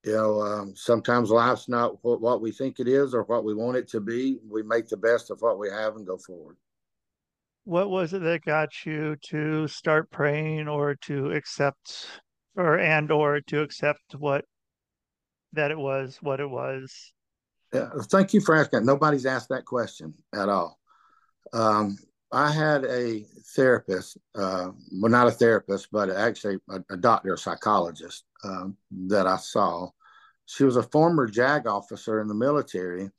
You 0.03 0.13
know, 0.13 0.41
um, 0.41 0.73
sometimes 0.75 1.31
life's 1.31 1.67
not 1.67 2.03
what, 2.03 2.21
what 2.21 2.41
we 2.41 2.51
think 2.51 2.79
it 2.79 2.87
is 2.87 3.15
or 3.15 3.23
what 3.23 3.43
we 3.43 3.55
want 3.55 3.77
it 3.77 3.87
to 3.89 3.99
be. 3.99 4.37
We 4.47 4.61
make 4.61 4.87
the 4.87 4.97
best 4.97 5.31
of 5.31 5.41
what 5.41 5.57
we 5.57 5.69
have 5.69 5.95
and 5.95 6.05
go 6.05 6.17
forward. 6.17 6.57
What 7.63 7.89
was 7.89 8.13
it 8.13 8.21
that 8.21 8.45
got 8.45 8.85
you 8.85 9.15
to 9.29 9.67
start 9.67 10.11
praying 10.11 10.67
or 10.67 10.95
to 11.03 11.31
accept 11.31 12.07
or 12.55 12.77
and 12.77 13.11
or 13.11 13.41
to 13.41 13.61
accept 13.61 14.13
what 14.15 14.45
that 15.53 15.71
it 15.71 15.77
was 15.77 16.19
what 16.21 16.39
it 16.39 16.49
was? 16.49 17.13
Yeah, 17.73 17.89
thank 18.03 18.33
you 18.33 18.41
for 18.41 18.55
asking. 18.55 18.85
Nobody's 18.85 19.25
asked 19.25 19.49
that 19.49 19.65
question 19.65 20.13
at 20.33 20.49
all. 20.49 20.79
Um, 21.51 21.97
I 22.35 22.51
had 22.51 22.83
a 22.83 23.25
therapist, 23.55 24.17
uh, 24.35 24.71
well, 24.99 25.11
not 25.11 25.27
a 25.27 25.31
therapist, 25.31 25.87
but 25.89 26.09
actually 26.09 26.59
a, 26.69 26.81
a 26.89 26.97
doctor, 26.97 27.33
a 27.33 27.37
psychologist 27.37 28.25
um, 28.43 28.75
that 29.07 29.25
I 29.25 29.37
saw. 29.37 29.87
She 30.45 30.65
was 30.65 30.75
a 30.75 30.83
former 30.83 31.27
JAG 31.27 31.65
officer 31.65 32.19
in 32.19 32.27
the 32.27 32.33
military, 32.33 33.09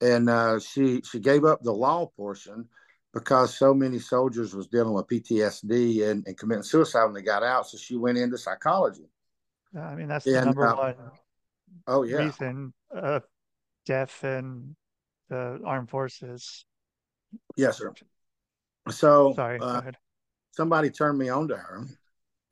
and 0.00 0.30
uh, 0.30 0.58
she 0.60 1.02
she 1.02 1.20
gave 1.20 1.44
up 1.44 1.62
the 1.62 1.72
law 1.72 2.06
portion 2.16 2.66
because 3.12 3.54
so 3.54 3.74
many 3.74 3.98
soldiers 3.98 4.54
was 4.54 4.66
dealing 4.66 4.94
with 4.94 5.08
PTSD 5.08 6.10
and, 6.10 6.26
and 6.26 6.38
committing 6.38 6.62
suicide 6.62 7.04
when 7.04 7.12
they 7.12 7.22
got 7.22 7.42
out. 7.42 7.68
So 7.68 7.76
she 7.76 7.96
went 7.96 8.16
into 8.16 8.38
psychology. 8.38 9.10
I 9.78 9.94
mean, 9.94 10.08
that's 10.08 10.24
the 10.24 10.40
number 10.40 10.66
uh, 10.66 10.76
one 10.76 10.94
Oh 11.86 12.02
yeah, 12.02 12.30
reason 12.30 12.72
of 12.90 13.24
death 13.84 14.24
in 14.24 14.74
the 15.28 15.60
armed 15.66 15.90
forces. 15.90 16.64
yes, 17.56 17.76
sir. 17.76 17.92
So 18.90 19.34
Sorry, 19.34 19.58
go 19.58 19.64
uh, 19.64 19.80
ahead. 19.80 19.96
somebody 20.52 20.90
turned 20.90 21.18
me 21.18 21.28
on 21.28 21.48
to 21.48 21.56
her 21.56 21.86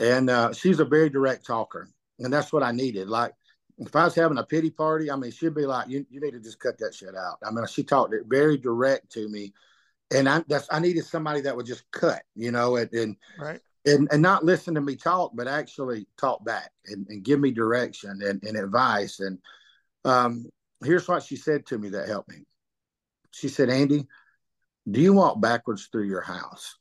and 0.00 0.28
uh, 0.30 0.52
she's 0.52 0.80
a 0.80 0.84
very 0.84 1.08
direct 1.08 1.46
talker 1.46 1.88
and 2.18 2.32
that's 2.32 2.52
what 2.52 2.62
i 2.62 2.72
needed 2.72 3.08
like 3.08 3.32
if 3.78 3.94
i 3.96 4.04
was 4.04 4.14
having 4.14 4.38
a 4.38 4.44
pity 4.44 4.70
party 4.70 5.10
i 5.10 5.16
mean 5.16 5.30
she'd 5.30 5.54
be 5.54 5.66
like 5.66 5.88
you, 5.88 6.04
you 6.10 6.20
need 6.20 6.32
to 6.32 6.40
just 6.40 6.60
cut 6.60 6.78
that 6.78 6.94
shit 6.94 7.14
out 7.16 7.38
i 7.46 7.50
mean 7.50 7.66
she 7.66 7.82
talked 7.82 8.14
it 8.14 8.22
very 8.26 8.58
direct 8.58 9.10
to 9.10 9.28
me 9.28 9.52
and 10.14 10.28
i 10.28 10.42
that's 10.48 10.68
i 10.70 10.78
needed 10.78 11.04
somebody 11.04 11.40
that 11.40 11.56
would 11.56 11.66
just 11.66 11.90
cut 11.90 12.22
you 12.34 12.50
know 12.50 12.76
and 12.76 12.92
and 12.92 13.16
Right. 13.38 13.60
and, 13.84 14.08
and 14.12 14.22
not 14.22 14.44
listen 14.44 14.74
to 14.74 14.80
me 14.80 14.94
talk 14.94 15.32
but 15.34 15.48
actually 15.48 16.06
talk 16.16 16.44
back 16.44 16.70
and, 16.86 17.06
and 17.08 17.24
give 17.24 17.40
me 17.40 17.50
direction 17.50 18.20
and, 18.22 18.42
and 18.44 18.56
advice 18.56 19.20
and 19.20 19.38
um, 20.04 20.46
here's 20.84 21.06
what 21.06 21.22
she 21.22 21.36
said 21.36 21.64
to 21.66 21.78
me 21.78 21.88
that 21.88 22.08
helped 22.08 22.28
me 22.28 22.44
she 23.30 23.48
said 23.48 23.70
andy 23.70 24.06
do 24.90 25.00
you 25.00 25.12
walk 25.12 25.40
backwards 25.40 25.88
through 25.90 26.08
your 26.08 26.22
house 26.22 26.76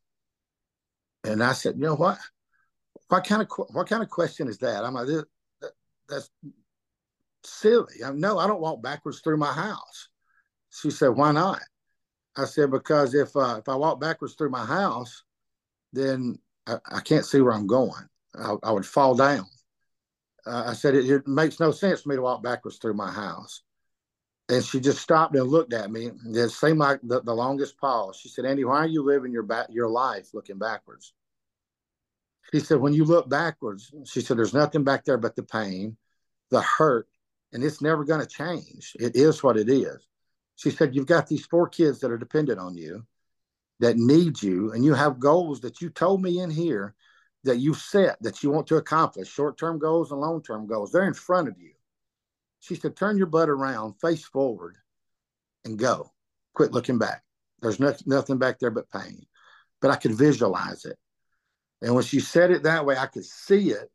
and 1.24 1.44
I 1.44 1.54
said, 1.54 1.76
you 1.76 1.84
know 1.84 1.96
what? 1.96 2.18
What 3.10 3.26
kind 3.26 3.42
of 3.42 3.50
what 3.72 3.90
kind 3.90 4.02
of 4.02 4.10
question 4.10 4.48
is 4.48 4.58
that? 4.60 4.84
I'm 4.84 4.94
like, 4.94 5.08
that, 5.08 5.26
that's 6.08 6.30
silly. 7.44 8.04
I'm, 8.04 8.20
no, 8.20 8.40
I 8.40 8.48
don't 8.48 8.62
walk 8.62 8.82
backwards 8.82 9.22
through 9.22 9.38
my 9.38 9.54
house. 9.54 10.10
She 10.72 10.90
said, 10.90 11.10
why 11.10 11.32
not? 11.32 11.60
I 12.38 12.46
said, 12.46 12.72
because 12.72 13.14
if 13.14 13.36
uh, 13.36 13.58
if 13.60 13.68
I 13.68 13.76
walk 13.76 14.00
backwards 14.00 14.36
through 14.36 14.50
my 14.50 14.66
house, 14.66 15.24
then 15.94 16.40
I, 16.66 16.78
I 16.90 17.00
can't 17.02 17.26
see 17.26 17.42
where 17.42 17.54
I'm 17.54 17.68
going. 17.68 18.08
I, 18.34 18.56
I 18.64 18.72
would 18.72 18.86
fall 18.86 19.16
down. 19.16 19.46
Uh, 20.46 20.64
I 20.68 20.74
said, 20.74 20.96
it, 20.96 21.10
it 21.10 21.28
makes 21.28 21.60
no 21.60 21.72
sense 21.72 22.02
for 22.02 22.10
me 22.10 22.16
to 22.16 22.22
walk 22.22 22.42
backwards 22.42 22.78
through 22.78 22.96
my 22.96 23.12
house. 23.12 23.62
And 24.52 24.64
she 24.64 24.82
just 24.82 25.00
stopped 25.00 25.34
and 25.34 25.48
looked 25.48 25.72
at 25.72 25.90
me. 25.90 26.12
It 26.26 26.50
seemed 26.50 26.78
like 26.78 27.00
the, 27.02 27.22
the 27.22 27.34
longest 27.34 27.78
pause. 27.78 28.18
She 28.18 28.28
said, 28.28 28.46
Andy, 28.46 28.66
why 28.66 28.80
are 28.80 28.88
you 28.88 29.02
living 29.02 29.32
your 29.32 29.44
back 29.44 29.68
your 29.70 29.88
life 29.88 30.34
looking 30.34 30.60
backwards? 30.60 31.14
She 32.54 32.60
said, 32.60 32.82
when 32.82 32.94
you 32.94 33.06
look 33.06 33.30
backwards, 33.30 33.94
she 34.06 34.20
said, 34.20 34.38
there's 34.38 34.54
nothing 34.54 34.84
back 34.84 35.06
there 35.06 35.18
but 35.18 35.38
the 35.38 35.44
pain, 35.44 35.96
the 36.50 36.62
hurt, 36.62 37.08
and 37.54 37.64
it's 37.64 37.82
never 37.82 38.04
going 38.04 38.20
to 38.20 38.28
change. 38.28 38.94
It 39.00 39.16
is 39.16 39.42
what 39.42 39.56
it 39.56 39.70
is. 39.70 40.06
She 40.58 40.70
said, 40.70 40.94
you've 40.94 41.06
got 41.06 41.28
these 41.28 41.46
four 41.46 41.70
kids 41.70 42.00
that 42.00 42.12
are 42.12 42.18
dependent 42.18 42.60
on 42.60 42.76
you, 42.76 43.06
that 43.80 43.96
need 43.96 44.44
you, 44.44 44.74
and 44.74 44.84
you 44.84 44.94
have 44.94 45.18
goals 45.18 45.62
that 45.62 45.82
you 45.82 45.90
told 45.90 46.22
me 46.22 46.40
in 46.42 46.52
here 46.52 46.94
that 47.46 47.58
you 47.58 47.74
set 47.74 48.22
that 48.22 48.44
you 48.44 48.52
want 48.52 48.68
to 48.68 48.76
accomplish, 48.76 49.30
short-term 49.32 49.80
goals 49.80 50.12
and 50.12 50.20
long-term 50.20 50.68
goals. 50.68 50.92
They're 50.92 51.08
in 51.08 51.14
front 51.14 51.48
of 51.48 51.58
you. 51.58 51.72
She 52.62 52.76
said, 52.76 52.96
turn 52.96 53.18
your 53.18 53.28
butt 53.28 53.50
around, 53.50 53.96
face 54.00 54.24
forward, 54.24 54.78
and 55.66 55.78
go. 55.78 56.12
Quit 56.54 56.72
looking 56.72 57.00
back. 57.00 57.24
There's 57.62 57.80
no, 57.80 57.94
nothing 58.06 58.38
back 58.38 58.60
there 58.60 58.72
but 58.72 58.90
pain. 58.90 59.26
But 59.82 59.92
I 59.92 59.96
could 59.96 60.14
visualize 60.14 60.86
it. 60.86 60.98
And 61.82 61.96
when 61.96 62.04
she 62.04 62.20
said 62.20 62.52
it 62.52 62.64
that 62.64 62.86
way, 62.86 62.96
I 62.96 63.08
could 63.08 63.26
see 63.26 63.72
it 63.72 63.90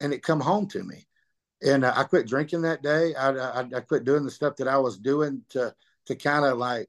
and 0.00 0.12
it 0.12 0.24
come 0.24 0.40
home 0.40 0.66
to 0.68 0.82
me. 0.82 1.06
And 1.62 1.84
uh, 1.84 1.92
I 1.94 2.04
quit 2.04 2.26
drinking 2.26 2.62
that 2.62 2.82
day. 2.82 3.14
I, 3.14 3.30
I, 3.30 3.60
I 3.60 3.80
quit 3.80 4.04
doing 4.04 4.24
the 4.24 4.30
stuff 4.32 4.56
that 4.56 4.68
I 4.68 4.78
was 4.78 4.98
doing 4.98 5.42
to, 5.50 5.72
to 6.06 6.16
kind 6.16 6.44
of 6.44 6.58
like 6.58 6.88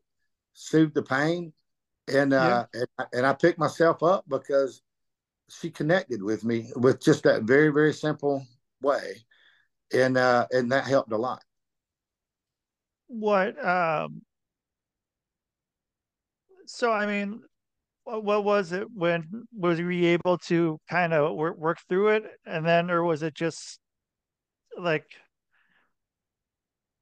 soothe 0.53 0.95
the 0.95 1.03
pain. 1.03 1.53
And, 2.11 2.33
uh, 2.33 2.65
and, 2.73 2.87
and 3.13 3.25
I 3.25 3.33
picked 3.33 3.59
myself 3.59 4.01
up 4.01 4.25
because 4.27 4.81
she 5.47 5.69
connected 5.69 6.23
with 6.23 6.43
me 6.43 6.71
with 6.75 6.99
just 6.99 7.23
that 7.23 7.43
very, 7.43 7.69
very 7.69 7.93
simple 7.93 8.47
way 8.81 9.23
and 9.93 10.17
uh 10.17 10.47
and 10.51 10.71
that 10.71 10.85
helped 10.85 11.11
a 11.11 11.17
lot. 11.17 11.43
What 13.07 13.63
um 13.63 14.21
so 16.65 16.91
I 16.91 17.05
mean 17.05 17.41
what, 18.03 18.43
was 18.43 18.71
it 18.71 18.87
when 18.91 19.47
was 19.55 19.79
you 19.79 19.89
able 20.07 20.39
to 20.39 20.79
kind 20.89 21.13
of 21.13 21.35
work 21.35 21.57
work 21.57 21.77
through 21.87 22.09
it? 22.09 22.23
And 22.45 22.65
then 22.65 22.89
or 22.89 23.03
was 23.03 23.23
it 23.23 23.35
just 23.35 23.79
like 24.77 25.05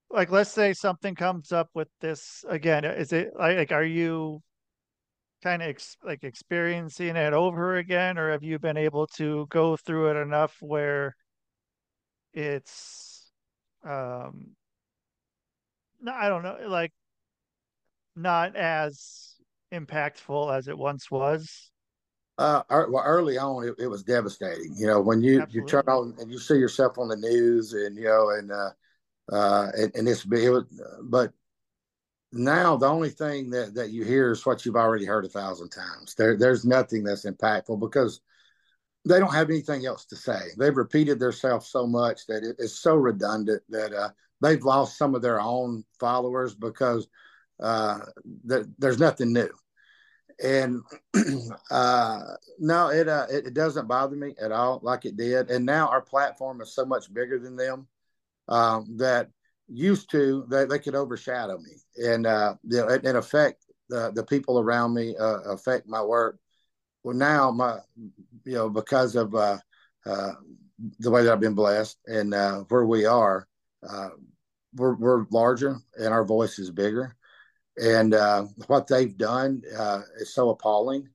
like 0.10 0.32
let's 0.32 0.52
say 0.52 0.74
something 0.74 1.16
comes 1.16 1.52
up 1.52 1.70
with 1.74 1.90
this 2.02 2.46
again 2.48 2.86
is 2.86 3.12
it 3.12 3.32
like, 3.38 3.58
like 3.58 3.72
are 3.72 3.84
you 3.84 4.42
kind 5.44 5.62
of 5.62 5.68
ex, 5.70 5.98
like 6.04 6.24
experiencing 6.24 7.16
it 7.16 7.34
over 7.34 7.76
again 7.76 8.18
or 8.18 8.32
have 8.32 8.44
you 8.44 8.58
been 8.58 8.78
able 8.78 9.06
to 9.08 9.46
go 9.50 9.76
through 9.78 10.10
it 10.10 10.22
enough 10.22 10.56
where 10.62 11.16
it's 12.38 13.32
um 13.84 14.50
no 16.00 16.12
I 16.14 16.30
don't 16.30 16.44
know 16.44 16.58
like 16.68 16.94
not 18.16 18.56
as 18.56 19.34
impactful 19.74 20.56
as 20.56 20.68
it 20.68 20.78
once 20.78 21.10
was 21.10 21.72
uh 22.38 22.62
well 22.70 23.04
early 23.04 23.40
on 23.40 23.68
it, 23.68 23.76
it 23.80 23.88
was 23.88 24.04
devastating 24.04 24.76
you 24.78 24.86
know 24.86 25.02
when 25.02 25.22
you 25.22 25.42
Absolutely. 25.42 25.62
you 25.62 25.66
turn 25.66 25.84
on 25.88 26.16
and 26.20 26.32
you 26.32 26.38
see 26.38 26.58
yourself 26.58 27.00
on 27.00 27.08
the 27.08 27.16
news 27.18 27.74
and 27.74 27.98
you 27.98 28.06
know 28.06 28.30
and 28.30 28.52
uh 28.52 28.70
uh 29.32 29.72
and, 29.76 29.92
and 29.96 30.08
it's 30.08 30.24
it 30.26 30.50
was, 30.50 30.66
but 31.02 31.34
now 32.32 32.76
the 32.78 32.88
only 32.88 33.10
thing 33.10 33.50
that, 33.50 33.74
that 33.74 33.90
you 33.90 34.04
hear 34.04 34.32
is 34.32 34.46
what 34.46 34.66
you've 34.66 34.76
already 34.76 35.06
heard 35.06 35.26
a 35.26 35.30
thousand 35.30 35.70
times. 35.70 36.14
There, 36.16 36.38
there's 36.38 36.66
nothing 36.66 37.04
that's 37.04 37.26
impactful 37.26 37.80
because 37.80 38.20
they 39.08 39.20
don't 39.20 39.34
have 39.34 39.50
anything 39.50 39.86
else 39.86 40.06
to 40.06 40.16
say. 40.16 40.40
They've 40.58 40.76
repeated 40.76 41.20
themselves 41.20 41.68
so 41.68 41.88
much 41.88 42.26
that 42.28 42.44
it 42.44 42.56
is 42.60 42.80
so 42.80 42.96
redundant 42.96 43.64
that 43.70 43.94
uh, 43.94 44.10
they've 44.42 44.64
lost 44.64 44.98
some 44.98 45.16
of 45.16 45.22
their 45.22 45.40
own 45.40 45.84
followers 46.00 46.56
because 46.56 47.08
uh, 47.60 48.00
th- 48.48 48.66
there's 48.78 49.00
nothing 49.00 49.34
new. 49.34 49.50
And 50.44 50.82
uh, 51.72 52.20
no, 52.60 52.90
it, 52.90 53.08
uh, 53.08 53.26
it, 53.30 53.48
it 53.48 53.54
doesn't 53.54 53.88
bother 53.88 54.16
me 54.16 54.36
at 54.40 54.52
all 54.52 54.80
like 54.84 55.06
it 55.06 55.18
did. 55.18 55.50
And 55.50 55.66
now 55.66 55.88
our 55.88 56.02
platform 56.02 56.62
is 56.62 56.76
so 56.76 56.86
much 56.86 57.12
bigger 57.12 57.40
than 57.40 57.56
them 57.56 57.88
um, 58.48 58.98
that 58.98 59.30
used 59.68 60.10
to 60.12 60.46
they, 60.50 60.66
they 60.66 60.80
could 60.80 60.96
overshadow 60.96 61.58
me 61.58 61.72
and 61.98 62.26
uh, 62.26 62.56
you 62.64 62.78
know, 62.78 62.88
and, 62.88 63.18
affect 63.18 63.66
the, 63.90 64.12
the 64.12 64.24
people 64.24 64.60
around 64.60 64.94
me, 64.94 65.16
uh, 65.18 65.40
affect 65.42 65.88
my 65.88 66.02
work. 66.02 66.40
Well, 67.04 67.16
now 67.16 67.52
my 67.52 67.80
you 68.48 68.56
know 68.56 68.70
because 68.70 69.16
of 69.16 69.36
uh, 69.36 69.58
uh, 70.06 70.32
the 71.00 71.12
way 71.12 71.24
that 71.24 71.34
I've 71.34 71.40
been 71.42 71.54
blessed 71.54 71.98
and 72.06 72.34
uh, 72.34 72.60
where 72.70 72.86
we 72.86 73.06
are, 73.06 73.48
uh, 73.88 74.10
we're 74.74 74.96
we're 74.96 75.26
larger 75.32 75.78
and 76.00 76.14
our 76.14 76.24
voice 76.24 76.58
is 76.58 76.72
bigger, 76.72 77.16
and 77.76 78.14
uh, 78.14 78.46
what 78.68 78.88
they've 78.88 79.18
done 79.18 79.62
uh, 79.78 80.02
is 80.20 80.34
so 80.34 80.50
appalling 80.50 81.10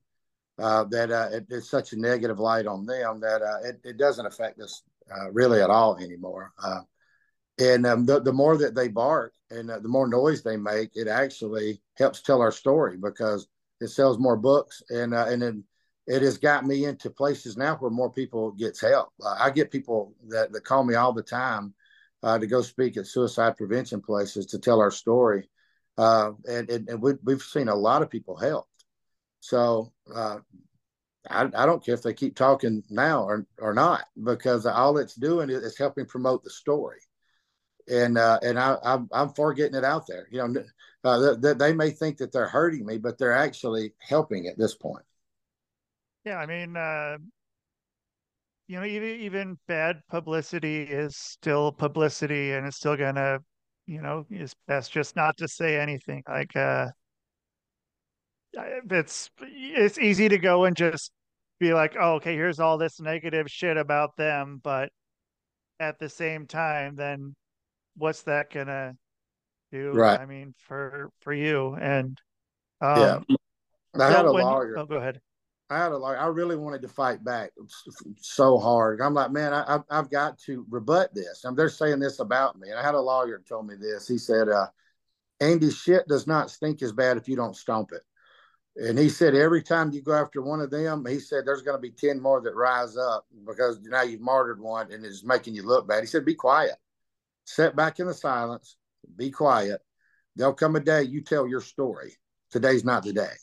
that 0.57 1.29
it, 1.33 1.47
it's 1.49 1.69
such 1.69 1.93
a 1.93 1.99
negative 1.99 2.39
light 2.39 2.67
on 2.67 2.85
them 2.85 3.19
that 3.19 3.41
it, 3.63 3.81
it 3.83 3.97
doesn't 3.97 4.27
affect 4.27 4.59
us 4.59 4.83
really 5.31 5.61
at 5.61 5.71
all 5.71 5.97
anymore. 5.97 6.53
And 7.59 7.85
um, 7.85 8.05
the, 8.05 8.19
the 8.19 8.33
more 8.33 8.57
that 8.57 8.73
they 8.73 8.87
bark 8.87 9.33
and 9.51 9.69
the 9.69 9.87
more 9.87 10.07
noise 10.07 10.41
they 10.41 10.57
make, 10.57 10.91
it 10.95 11.07
actually 11.07 11.81
helps 11.97 12.21
tell 12.21 12.41
our 12.41 12.51
story 12.51 12.97
because 12.97 13.47
it 13.81 13.89
sells 13.89 14.19
more 14.19 14.37
books 14.37 14.81
and 14.89 15.13
and 15.13 15.41
then 15.41 15.63
it 16.07 16.21
has 16.21 16.37
got 16.37 16.65
me 16.65 16.85
into 16.85 17.09
places 17.09 17.57
now 17.57 17.75
where 17.77 17.91
more 17.91 18.11
people 18.11 18.51
gets 18.51 18.81
help. 18.81 19.09
Uh, 19.23 19.35
I 19.39 19.49
get 19.51 19.71
people 19.71 20.13
that, 20.27 20.51
that 20.51 20.65
call 20.65 20.83
me 20.83 20.95
all 20.95 21.13
the 21.13 21.23
time 21.23 21.73
uh, 22.21 22.37
to 22.37 22.47
go 22.47 22.61
speak 22.61 22.97
at 22.97 23.07
suicide 23.07 23.57
prevention 23.57 24.01
places 24.01 24.45
to 24.47 24.59
tell 24.59 24.79
our 24.79 24.91
story, 24.91 25.49
uh, 25.97 26.31
and, 26.47 26.69
and, 26.69 26.89
and 26.89 27.01
we, 27.01 27.13
we've 27.23 27.41
seen 27.41 27.67
a 27.67 27.75
lot 27.75 28.01
of 28.01 28.09
people 28.09 28.35
helped. 28.35 28.85
So 29.39 29.91
uh, 30.13 30.37
I, 31.29 31.49
I 31.55 31.65
don't 31.65 31.83
care 31.83 31.95
if 31.95 32.03
they 32.03 32.13
keep 32.13 32.35
talking 32.35 32.83
now 32.89 33.23
or 33.23 33.45
or 33.57 33.73
not 33.73 34.05
because 34.21 34.65
all 34.65 34.97
it's 34.97 35.15
doing 35.15 35.49
is, 35.49 35.77
helping 35.77 36.05
promote 36.05 36.43
the 36.43 36.49
story 36.49 36.99
and 37.89 38.17
uh, 38.17 38.39
and 38.41 38.59
I, 38.59 38.77
I'm, 38.83 39.09
I'm 39.11 39.29
for 39.29 39.53
getting 39.53 39.77
it 39.77 39.83
out 39.83 40.07
there. 40.07 40.27
You 40.31 40.47
know, 40.47 40.63
uh, 41.03 41.35
they, 41.35 41.53
they 41.53 41.73
may 41.73 41.89
think 41.89 42.17
that 42.17 42.31
they're 42.31 42.47
hurting 42.47 42.85
me, 42.85 42.97
but 42.97 43.17
they're 43.17 43.33
actually 43.33 43.93
helping 43.99 44.47
at 44.47 44.57
this 44.57 44.75
point. 44.75 45.03
Yeah, 46.25 46.37
I 46.37 46.45
mean, 46.45 46.77
uh, 46.77 47.17
you 48.67 48.79
know, 48.79 48.85
even 48.85 49.09
even 49.19 49.59
bad 49.67 50.01
publicity 50.09 50.83
is 50.83 51.17
still 51.17 51.71
publicity, 51.71 52.53
and 52.53 52.65
it's 52.65 52.77
still 52.77 52.95
gonna, 52.95 53.39
you 53.87 54.01
know, 54.01 54.25
it's 54.29 54.55
best 54.67 54.91
just 54.91 55.15
not 55.15 55.35
to 55.37 55.47
say 55.47 55.79
anything. 55.79 56.23
Like, 56.27 56.55
uh, 56.55 56.87
it's 58.53 59.29
it's 59.41 59.97
easy 59.97 60.29
to 60.29 60.37
go 60.37 60.63
and 60.63 60.75
just 60.75 61.11
be 61.59 61.73
like, 61.73 61.95
oh, 61.99 62.13
okay, 62.15 62.35
here's 62.35 62.59
all 62.59 62.77
this 62.77 62.99
negative 63.01 63.49
shit 63.49 63.77
about 63.77 64.15
them, 64.15 64.61
but 64.63 64.89
at 65.79 65.99
the 65.99 66.09
same 66.09 66.47
time, 66.47 66.95
then 66.95 67.35
what's 67.97 68.23
that 68.23 68.49
gonna 68.51 68.93
do? 69.71 69.91
Right. 69.91 70.19
I 70.19 70.25
mean, 70.25 70.53
for 70.57 71.09
for 71.19 71.33
you 71.33 71.75
and 71.75 72.17
um, 72.79 73.25
yeah. 73.27 73.35
I 73.99 74.09
had 74.09 74.25
a 74.25 74.31
when, 74.31 74.45
lawyer. 74.45 74.77
Oh, 74.77 74.85
go 74.85 74.95
ahead. 74.95 75.19
I 75.73 75.79
had 75.79 75.91
a 75.91 75.97
lawyer. 75.97 76.17
I 76.17 76.27
really 76.27 76.55
wanted 76.55 76.81
to 76.83 76.87
fight 76.87 77.23
back 77.23 77.51
so 78.17 78.57
hard. 78.57 79.01
I'm 79.01 79.13
like, 79.13 79.31
man, 79.31 79.53
I, 79.53 79.79
have 79.89 80.09
got 80.09 80.37
to 80.39 80.65
rebut 80.69 81.13
this. 81.13 81.43
And 81.43 81.57
they're 81.57 81.69
saying 81.69 81.99
this 81.99 82.19
about 82.19 82.59
me. 82.59 82.69
And 82.69 82.79
I 82.79 82.83
had 82.83 82.95
a 82.95 83.01
lawyer 83.01 83.41
told 83.47 83.67
me 83.67 83.75
this. 83.79 84.07
He 84.07 84.17
said, 84.17 84.49
uh, 84.49 84.67
Andy, 85.39 85.71
shit 85.71 86.07
does 86.07 86.27
not 86.27 86.51
stink 86.51 86.81
as 86.81 86.91
bad 86.91 87.17
if 87.17 87.27
you 87.27 87.35
don't 87.35 87.55
stomp 87.55 87.91
it. 87.91 88.03
And 88.75 88.97
he 88.97 89.09
said, 89.09 89.35
every 89.35 89.61
time 89.61 89.91
you 89.91 90.01
go 90.01 90.13
after 90.13 90.41
one 90.41 90.59
of 90.59 90.71
them, 90.71 91.05
he 91.05 91.19
said, 91.19 91.45
there's 91.45 91.61
going 91.61 91.77
to 91.77 91.81
be 91.81 91.91
10 91.91 92.19
more 92.19 92.41
that 92.41 92.55
rise 92.55 92.97
up 92.97 93.25
because 93.45 93.79
now 93.83 94.01
you've 94.01 94.21
martyred 94.21 94.59
one 94.59 94.91
and 94.91 95.05
it's 95.05 95.23
making 95.23 95.53
you 95.53 95.63
look 95.63 95.87
bad. 95.87 96.01
He 96.01 96.07
said, 96.07 96.25
be 96.25 96.33
quiet 96.33 96.75
sit 97.45 97.75
back 97.75 97.99
in 97.99 98.07
the 98.07 98.13
silence, 98.13 98.77
be 99.15 99.31
quiet. 99.31 99.81
There'll 100.35 100.53
come 100.53 100.75
a 100.75 100.79
day 100.79 101.03
you 101.03 101.21
tell 101.21 101.47
your 101.47 101.61
story. 101.61 102.13
Today's 102.51 102.83
not 102.83 103.03
the 103.03 103.13
day. 103.13 103.33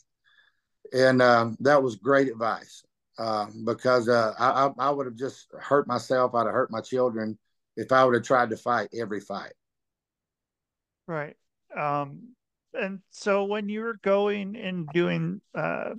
And 0.93 1.21
um, 1.21 1.57
that 1.61 1.81
was 1.81 1.95
great 1.95 2.27
advice 2.27 2.83
um, 3.17 3.63
because 3.65 4.09
uh, 4.09 4.33
I, 4.37 4.71
I 4.77 4.89
would 4.89 5.05
have 5.05 5.15
just 5.15 5.47
hurt 5.59 5.87
myself. 5.87 6.35
I'd 6.35 6.45
have 6.45 6.53
hurt 6.53 6.71
my 6.71 6.81
children 6.81 7.37
if 7.77 7.91
I 7.91 8.03
would 8.03 8.15
have 8.15 8.23
tried 8.23 8.49
to 8.49 8.57
fight 8.57 8.89
every 8.93 9.21
fight. 9.21 9.53
Right. 11.07 11.37
Um, 11.77 12.35
and 12.73 12.99
so 13.09 13.45
when 13.45 13.69
you 13.69 13.81
were 13.81 13.99
going 14.01 14.55
and 14.55 14.87
doing 14.93 15.41
uh, 15.55 15.91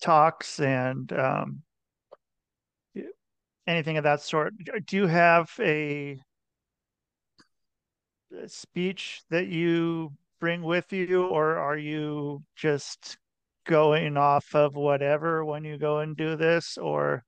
talks 0.00 0.60
and 0.60 1.12
um, 1.12 1.62
anything 3.66 3.96
of 3.96 4.04
that 4.04 4.20
sort, 4.20 4.54
do 4.86 4.96
you 4.96 5.06
have 5.06 5.52
a 5.60 6.20
speech 8.46 9.22
that 9.30 9.46
you 9.46 10.12
bring 10.40 10.62
with 10.62 10.92
you, 10.92 11.26
or 11.26 11.56
are 11.56 11.76
you 11.76 12.42
just 12.56 13.18
going 13.64 14.16
off 14.16 14.54
of 14.54 14.74
whatever 14.74 15.44
when 15.44 15.64
you 15.64 15.78
go 15.78 15.98
and 15.98 16.16
do 16.16 16.36
this, 16.36 16.78
or 16.78 17.24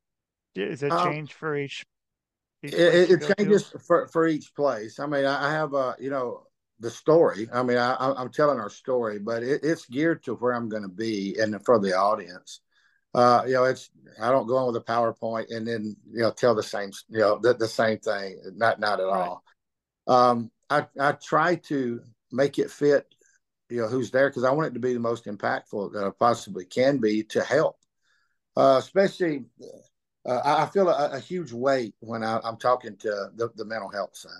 is 0.55 0.83
it 0.83 0.93
um, 0.93 1.13
change 1.13 1.33
for 1.33 1.57
each? 1.57 1.85
each 2.63 2.73
it, 2.73 3.11
it 3.11 3.37
changes 3.37 3.73
for, 3.87 4.09
for 4.09 4.27
each 4.27 4.55
place. 4.55 4.99
I 4.99 5.07
mean, 5.07 5.25
I 5.25 5.51
have 5.53 5.75
a 5.75 5.97
you 5.99 6.11
know 6.11 6.47
the 6.81 6.91
story. 6.91 7.49
I 7.53 7.63
mean, 7.63 7.79
I, 7.79 8.21
am 8.21 8.31
telling 8.31 8.59
our 8.59 8.71
story, 8.71 9.19
but 9.19 9.43
it, 9.43 9.61
it's 9.63 9.87
geared 9.87 10.25
to 10.25 10.35
where 10.35 10.53
I'm 10.53 10.69
going 10.69 10.83
to 10.83 10.89
be 10.89 11.37
and 11.39 11.65
for 11.65 11.79
the 11.79 11.95
audience. 11.95 12.61
Uh, 13.15 13.45
you 13.47 13.55
know, 13.55 13.65
it's 13.65 13.91
I 14.21 14.31
don't 14.31 14.49
go 14.49 14.57
on 14.57 14.67
with 14.67 14.77
a 14.77 14.85
PowerPoint 14.85 15.55
and 15.55 15.67
then 15.67 15.97
you 16.11 16.23
know 16.23 16.33
tell 16.33 16.55
the 16.55 16.63
same 16.63 16.91
you 17.09 17.21
know 17.21 17.39
the, 17.39 17.55
the 17.55 17.69
same 17.69 17.99
thing. 17.99 18.41
Not 18.57 18.81
not 18.81 19.01
at 19.01 19.05
right. 19.05 19.29
all. 19.29 19.45
Um, 20.07 20.51
I, 20.69 20.87
I 20.99 21.13
try 21.13 21.57
to 21.57 22.01
make 22.33 22.59
it 22.59 22.71
fit, 22.71 23.07
you 23.69 23.81
know, 23.81 23.89
who's 23.89 24.11
there 24.11 24.29
because 24.29 24.45
I 24.45 24.51
want 24.51 24.69
it 24.69 24.75
to 24.75 24.81
be 24.81 24.95
the 24.95 25.01
most 25.01 25.25
impactful 25.27 25.93
that 25.93 26.05
I 26.05 26.11
possibly 26.19 26.65
can 26.65 26.99
be 26.99 27.23
to 27.25 27.43
help. 27.43 27.77
Uh, 28.57 28.77
especially, 28.79 29.45
uh, 30.27 30.41
I 30.45 30.67
feel 30.67 30.89
a, 30.89 31.11
a, 31.13 31.19
huge 31.19 31.53
weight 31.53 31.95
when 32.01 32.23
I, 32.23 32.41
am 32.45 32.57
talking 32.57 32.97
to 32.99 33.31
the, 33.35 33.51
the, 33.57 33.65
mental 33.65 33.89
health 33.89 34.17
side. 34.17 34.31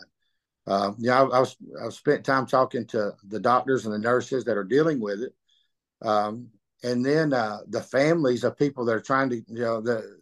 Uh, 0.67 0.93
you 0.99 1.09
know, 1.09 1.31
I, 1.31 1.37
I, 1.37 1.41
was 1.41 1.57
I've 1.85 1.95
spent 1.95 2.25
time 2.25 2.47
talking 2.47 2.87
to 2.89 3.13
the 3.27 3.41
doctors 3.41 3.85
and 3.85 3.93
the 3.93 3.99
nurses 3.99 4.45
that 4.45 4.57
are 4.57 4.65
dealing 4.65 5.01
with 5.01 5.21
it, 5.21 5.35
um, 6.07 6.49
and 6.85 7.05
then 7.05 7.33
uh, 7.33 7.59
the 7.69 7.83
families 7.83 8.45
of 8.45 8.57
people 8.57 8.85
that 8.85 8.95
are 8.95 9.01
trying 9.01 9.31
to, 9.31 9.37
you 9.37 9.45
know, 9.49 9.81
the, 9.81 10.21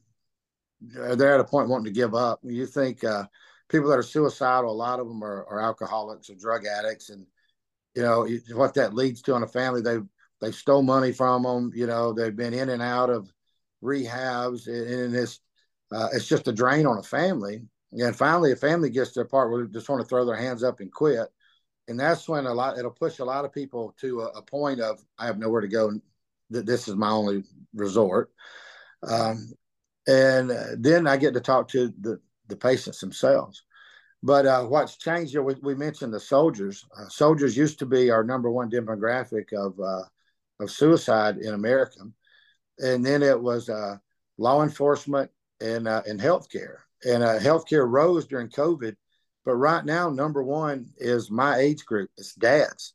they're 0.81 1.35
at 1.35 1.41
a 1.41 1.45
point 1.45 1.69
wanting 1.69 1.93
to 1.93 2.01
give 2.01 2.15
up. 2.15 2.41
You 2.43 2.67
think 2.67 3.05
uh, 3.05 3.27
people 3.69 3.91
that 3.91 3.99
are 3.99 4.03
suicidal, 4.03 4.71
a 4.71 4.73
lot 4.73 5.01
of 5.01 5.07
them 5.07 5.23
are, 5.23 5.45
are 5.47 5.61
alcoholics 5.61 6.31
or 6.31 6.35
drug 6.35 6.65
addicts, 6.67 7.11
and 7.11 7.27
you 7.95 8.03
know 8.03 8.27
what 8.55 8.75
that 8.75 8.95
leads 8.95 9.23
to 9.23 9.35
in 9.35 9.43
a 9.43 9.49
family. 9.49 9.83
They 9.83 9.99
they 10.41 10.53
stole 10.53 10.83
money 10.83 11.13
from 11.13 11.43
them. 11.43 11.73
You 11.75 11.87
know 11.87 12.13
they've 12.13 12.35
been 12.35 12.55
in 12.55 12.69
and 12.71 12.83
out 12.83 13.11
of 13.11 13.33
rehabs, 13.83 14.67
and 14.67 15.15
it's 15.15 15.41
uh, 15.93 16.09
it's 16.13 16.27
just 16.27 16.49
a 16.49 16.53
drain 16.53 16.87
on 16.87 16.99
a 16.99 17.03
family. 17.03 17.63
And 17.93 18.17
finally, 18.17 18.53
a 18.53 18.57
family 18.57 18.89
gets 18.89 19.13
to 19.13 19.21
a 19.21 19.25
part 19.25 19.51
where 19.51 19.65
they 19.65 19.73
just 19.73 19.89
want 19.89 20.01
to 20.01 20.09
throw 20.09 20.25
their 20.25 20.37
hands 20.37 20.63
up 20.63 20.81
and 20.81 20.91
quit, 20.91 21.29
and 21.89 21.99
that's 21.99 22.29
when 22.29 22.47
a 22.47 22.55
lot 22.55 22.79
it'll 22.79 22.91
push 22.91 23.19
a 23.19 23.25
lot 23.25 23.45
of 23.45 23.53
people 23.53 23.95
to 24.01 24.23
a, 24.23 24.27
a 24.29 24.43
point 24.43 24.81
of 24.81 25.01
I 25.19 25.27
have 25.27 25.39
nowhere 25.39 25.61
to 25.61 25.69
go. 25.69 25.93
That 26.51 26.67
this 26.67 26.89
is 26.89 26.97
my 26.97 27.11
only 27.11 27.45
resort. 27.75 28.31
Um, 29.03 29.53
and 30.07 30.51
then 30.79 31.07
I 31.07 31.17
get 31.17 31.35
to 31.35 31.41
talk 31.41 31.69
to 31.69 31.93
the 32.01 32.21
the 32.49 32.57
patients 32.57 33.01
themselves. 33.01 33.63
But 34.23 34.47
uh, 34.47 34.65
what's 34.65 34.97
changed 34.97 35.33
here, 35.33 35.43
we, 35.43 35.55
we 35.63 35.75
mentioned 35.75 36.15
the 36.15 36.21
soldiers. 36.21 36.85
Uh, 36.97 37.09
soldiers 37.09 37.57
used 37.57 37.79
to 37.81 37.87
be 37.87 38.11
our 38.11 38.23
number 38.23 38.51
one 38.51 38.71
demographic 38.71 39.53
of 39.53 39.79
uh, 39.81 40.05
of 40.61 40.71
suicide 40.71 41.39
in 41.39 41.55
America, 41.55 42.01
and 42.79 43.05
then 43.05 43.23
it 43.23 43.41
was 43.41 43.69
uh, 43.69 43.97
law 44.39 44.63
enforcement 44.63 45.31
and 45.61 45.89
uh, 45.89 46.03
and 46.07 46.21
healthcare. 46.21 46.77
And 47.05 47.25
uh, 47.25 47.41
healthcare 47.41 47.89
rose 47.91 48.27
during 48.29 48.49
COVID, 48.49 48.95
but 49.45 49.57
right 49.57 49.85
now 49.85 50.09
number 50.09 50.45
one 50.45 50.87
is 50.99 51.33
my 51.33 51.57
age 51.57 51.85
group. 51.85 52.11
It's 52.17 52.35
dads. 52.35 52.95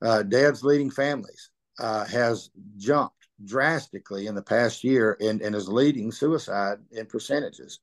Dads 0.00 0.62
leading 0.62 0.90
families 0.90 1.50
has 1.78 2.50
jumped 2.76 3.16
drastically 3.44 4.28
in 4.28 4.34
the 4.34 4.42
past 4.42 4.84
year 4.84 5.16
and, 5.20 5.42
and 5.42 5.54
is 5.56 5.68
leading 5.68 6.12
suicide 6.12 6.78
in 6.92 7.06
percentages. 7.06 7.80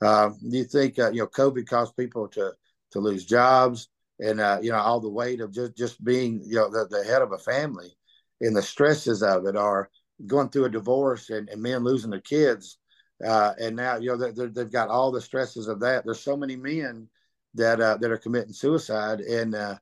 Uh, 0.00 0.28
do 0.28 0.56
you 0.56 0.64
think 0.64 0.98
uh, 0.98 1.10
you 1.10 1.20
know 1.20 1.26
COVID 1.26 1.66
caused 1.68 1.96
people 1.96 2.28
to 2.28 2.52
to 2.92 3.00
lose 3.00 3.24
jobs? 3.24 3.88
and 4.20 4.40
uh, 4.40 4.58
you 4.62 4.70
know 4.70 4.78
all 4.78 5.00
the 5.00 5.08
weight 5.08 5.40
of 5.40 5.52
just 5.52 5.76
just 5.76 6.04
being 6.04 6.40
you 6.44 6.56
know 6.56 6.70
the, 6.70 6.86
the 6.88 7.04
head 7.04 7.22
of 7.22 7.32
a 7.32 7.38
family 7.38 7.96
and 8.40 8.56
the 8.56 8.62
stresses 8.62 9.22
of 9.22 9.46
it 9.46 9.56
are 9.56 9.90
going 10.26 10.48
through 10.48 10.64
a 10.64 10.70
divorce 10.70 11.30
and, 11.30 11.48
and 11.48 11.60
men 11.60 11.84
losing 11.84 12.10
their 12.10 12.20
kids 12.20 12.78
uh, 13.26 13.52
and 13.60 13.76
now 13.76 13.96
you 13.96 14.08
know 14.08 14.16
they 14.16 14.60
have 14.60 14.72
got 14.72 14.88
all 14.88 15.12
the 15.12 15.20
stresses 15.20 15.68
of 15.68 15.80
that 15.80 16.04
there's 16.04 16.20
so 16.20 16.36
many 16.36 16.56
men 16.56 17.08
that 17.54 17.80
uh, 17.80 17.96
that 17.96 18.10
are 18.10 18.18
committing 18.18 18.52
suicide 18.52 19.20
and 19.20 19.54
uh, 19.54 19.74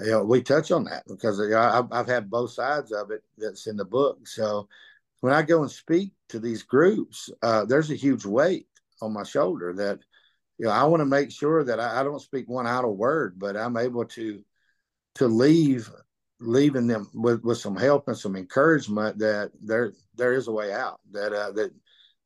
you 0.00 0.10
know 0.10 0.24
we 0.24 0.42
touch 0.42 0.70
on 0.70 0.84
that 0.84 1.02
because 1.06 1.38
you 1.38 1.50
know, 1.50 1.58
I've, 1.58 1.92
I've 1.92 2.08
had 2.08 2.30
both 2.30 2.52
sides 2.52 2.92
of 2.92 3.10
it 3.10 3.22
that's 3.36 3.66
in 3.66 3.76
the 3.76 3.84
book 3.84 4.26
so 4.26 4.68
when 5.20 5.32
i 5.32 5.42
go 5.42 5.60
and 5.60 5.70
speak 5.70 6.12
to 6.30 6.38
these 6.38 6.62
groups 6.62 7.30
there's 7.66 7.90
a 7.90 7.96
huge 7.96 8.24
weight 8.24 8.66
on 9.02 9.12
my 9.12 9.24
shoulder 9.24 9.72
that 9.74 9.98
you 10.58 10.66
know 10.66 10.72
i 10.72 10.84
want 10.84 11.00
to 11.00 11.06
make 11.06 11.30
sure 11.30 11.64
that 11.64 11.80
I, 11.80 12.00
I 12.00 12.02
don't 12.02 12.20
speak 12.20 12.48
one 12.48 12.66
idle 12.66 12.96
word 12.96 13.38
but 13.38 13.56
i'm 13.56 13.76
able 13.76 14.04
to 14.06 14.42
to 15.16 15.26
leave 15.26 15.90
leaving 16.42 16.86
them 16.86 17.08
with, 17.14 17.42
with 17.44 17.58
some 17.58 17.76
help 17.76 18.08
and 18.08 18.16
some 18.16 18.36
encouragement 18.36 19.18
that 19.18 19.52
there 19.60 19.92
there 20.16 20.32
is 20.32 20.48
a 20.48 20.52
way 20.52 20.72
out 20.72 21.00
that 21.12 21.32
uh, 21.32 21.52
that 21.52 21.72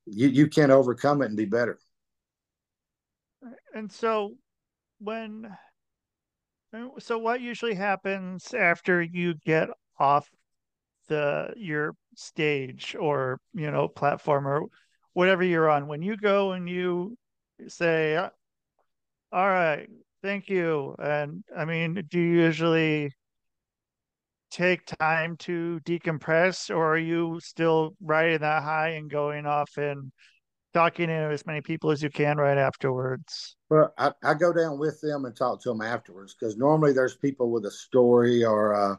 you 0.06 0.28
you 0.28 0.46
can 0.48 0.70
overcome 0.70 1.22
it 1.22 1.26
and 1.26 1.36
be 1.36 1.44
better. 1.44 1.78
And 3.74 3.92
so 3.92 4.34
when 4.98 5.56
so 6.98 7.18
what 7.18 7.40
usually 7.40 7.74
happens 7.74 8.52
after 8.54 9.02
you 9.02 9.34
get 9.44 9.68
off 9.98 10.30
the 11.08 11.52
your 11.56 11.94
stage 12.16 12.96
or 12.98 13.38
you 13.54 13.70
know 13.70 13.88
platform 13.88 14.48
or 14.48 14.66
whatever 15.16 15.42
you're 15.42 15.70
on 15.70 15.86
when 15.86 16.02
you 16.02 16.16
go 16.16 16.52
and 16.52 16.68
you 16.68 17.16
say 17.68 18.16
all 18.16 18.30
right 19.32 19.88
thank 20.22 20.48
you 20.48 20.94
and 20.98 21.42
i 21.56 21.64
mean 21.64 22.02
do 22.10 22.20
you 22.20 22.42
usually 22.42 23.10
take 24.50 24.86
time 24.86 25.36
to 25.36 25.80
decompress, 25.84 26.74
or 26.74 26.94
are 26.94 26.98
you 26.98 27.38
still 27.42 27.94
riding 28.00 28.40
that 28.40 28.62
high 28.62 28.90
and 28.90 29.10
going 29.10 29.46
off 29.46 29.70
and 29.76 30.10
talking 30.72 31.08
to 31.08 31.12
as 31.12 31.46
many 31.46 31.60
people 31.60 31.90
as 31.90 32.02
you 32.02 32.10
can 32.10 32.36
right 32.36 32.58
afterwards? 32.58 33.56
Well, 33.68 33.92
I, 33.98 34.12
I 34.22 34.34
go 34.34 34.52
down 34.52 34.78
with 34.78 35.00
them 35.00 35.24
and 35.24 35.36
talk 35.36 35.62
to 35.62 35.70
them 35.70 35.82
afterwards 35.82 36.34
because 36.38 36.56
normally 36.56 36.92
there's 36.92 37.16
people 37.16 37.50
with 37.50 37.66
a 37.66 37.70
story 37.70 38.44
or 38.44 38.74
uh, 38.74 38.96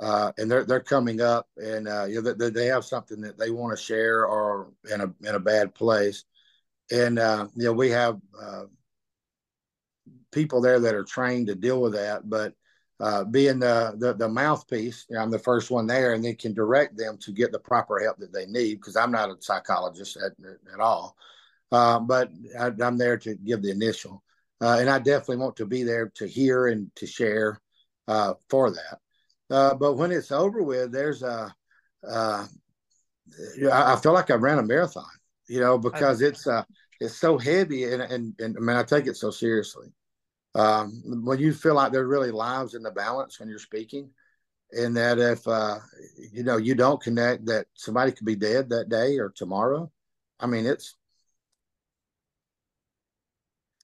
uh, 0.00 0.32
and 0.38 0.50
they're 0.50 0.64
they're 0.64 0.80
coming 0.80 1.20
up 1.20 1.48
and 1.56 1.88
uh, 1.88 2.04
you 2.04 2.20
know 2.20 2.32
they, 2.32 2.50
they 2.50 2.66
have 2.66 2.84
something 2.84 3.20
that 3.20 3.38
they 3.38 3.50
want 3.50 3.76
to 3.76 3.82
share 3.82 4.26
or 4.26 4.72
in 4.92 5.00
a 5.00 5.28
in 5.28 5.34
a 5.34 5.40
bad 5.40 5.74
place, 5.74 6.24
and 6.90 7.18
uh, 7.18 7.46
you 7.54 7.64
know 7.64 7.72
we 7.72 7.90
have 7.90 8.20
uh, 8.40 8.64
people 10.32 10.60
there 10.60 10.80
that 10.80 10.94
are 10.94 11.04
trained 11.04 11.46
to 11.46 11.54
deal 11.54 11.80
with 11.80 11.92
that, 11.92 12.28
but 12.28 12.54
uh, 13.00 13.24
being 13.24 13.58
the, 13.58 13.94
the, 13.98 14.14
the 14.14 14.28
mouthpiece, 14.28 15.06
I'm 15.18 15.30
the 15.30 15.38
first 15.38 15.70
one 15.70 15.86
there, 15.86 16.12
and 16.12 16.24
they 16.24 16.34
can 16.34 16.54
direct 16.54 16.96
them 16.96 17.18
to 17.18 17.32
get 17.32 17.52
the 17.52 17.58
proper 17.58 17.98
help 17.98 18.18
that 18.18 18.32
they 18.32 18.46
need 18.46 18.76
because 18.76 18.96
I'm 18.96 19.10
not 19.10 19.30
a 19.30 19.36
psychologist 19.40 20.16
at, 20.16 20.32
at 20.72 20.80
all, 20.80 21.16
uh, 21.72 21.98
but 21.98 22.30
I, 22.58 22.70
am 22.80 22.96
there 22.96 23.16
to 23.18 23.34
give 23.34 23.62
the 23.62 23.70
initial, 23.70 24.22
uh, 24.60 24.76
and 24.78 24.88
I 24.88 24.98
definitely 24.98 25.38
want 25.38 25.56
to 25.56 25.66
be 25.66 25.82
there 25.82 26.10
to 26.16 26.26
hear 26.26 26.68
and 26.68 26.94
to 26.96 27.06
share 27.06 27.60
uh, 28.06 28.34
for 28.48 28.70
that. 28.70 28.98
Uh, 29.50 29.74
but 29.74 29.94
when 29.94 30.10
it's 30.10 30.32
over 30.32 30.62
with, 30.62 30.92
there's 30.92 31.22
a, 31.22 31.54
uh, 32.06 32.46
I 33.72 33.96
feel 33.96 34.12
like 34.12 34.30
I 34.30 34.34
ran 34.34 34.58
a 34.58 34.62
marathon, 34.62 35.04
you 35.48 35.60
know, 35.60 35.78
because 35.78 36.22
it's 36.22 36.46
it's 37.00 37.16
so 37.16 37.38
heavy, 37.38 37.84
and, 37.84 38.02
and 38.02 38.34
and 38.38 38.56
I 38.56 38.60
mean 38.60 38.76
I 38.76 38.82
take 38.82 39.06
it 39.06 39.16
so 39.16 39.30
seriously 39.30 39.92
um, 40.54 41.02
when 41.24 41.38
you 41.38 41.52
feel 41.52 41.74
like 41.74 41.92
there 41.92 42.06
really 42.06 42.30
lives 42.30 42.74
in 42.74 42.82
the 42.82 42.90
balance 42.90 43.40
when 43.40 43.48
you're 43.48 43.58
speaking, 43.58 44.10
and 44.70 44.96
that 44.96 45.18
if 45.18 45.46
uh, 45.48 45.78
you 46.32 46.44
know 46.44 46.56
you 46.56 46.74
don't 46.74 47.02
connect, 47.02 47.46
that 47.46 47.66
somebody 47.74 48.12
could 48.12 48.26
be 48.26 48.36
dead 48.36 48.68
that 48.70 48.88
day 48.88 49.18
or 49.18 49.30
tomorrow. 49.30 49.90
I 50.38 50.46
mean, 50.46 50.66
it's. 50.66 50.96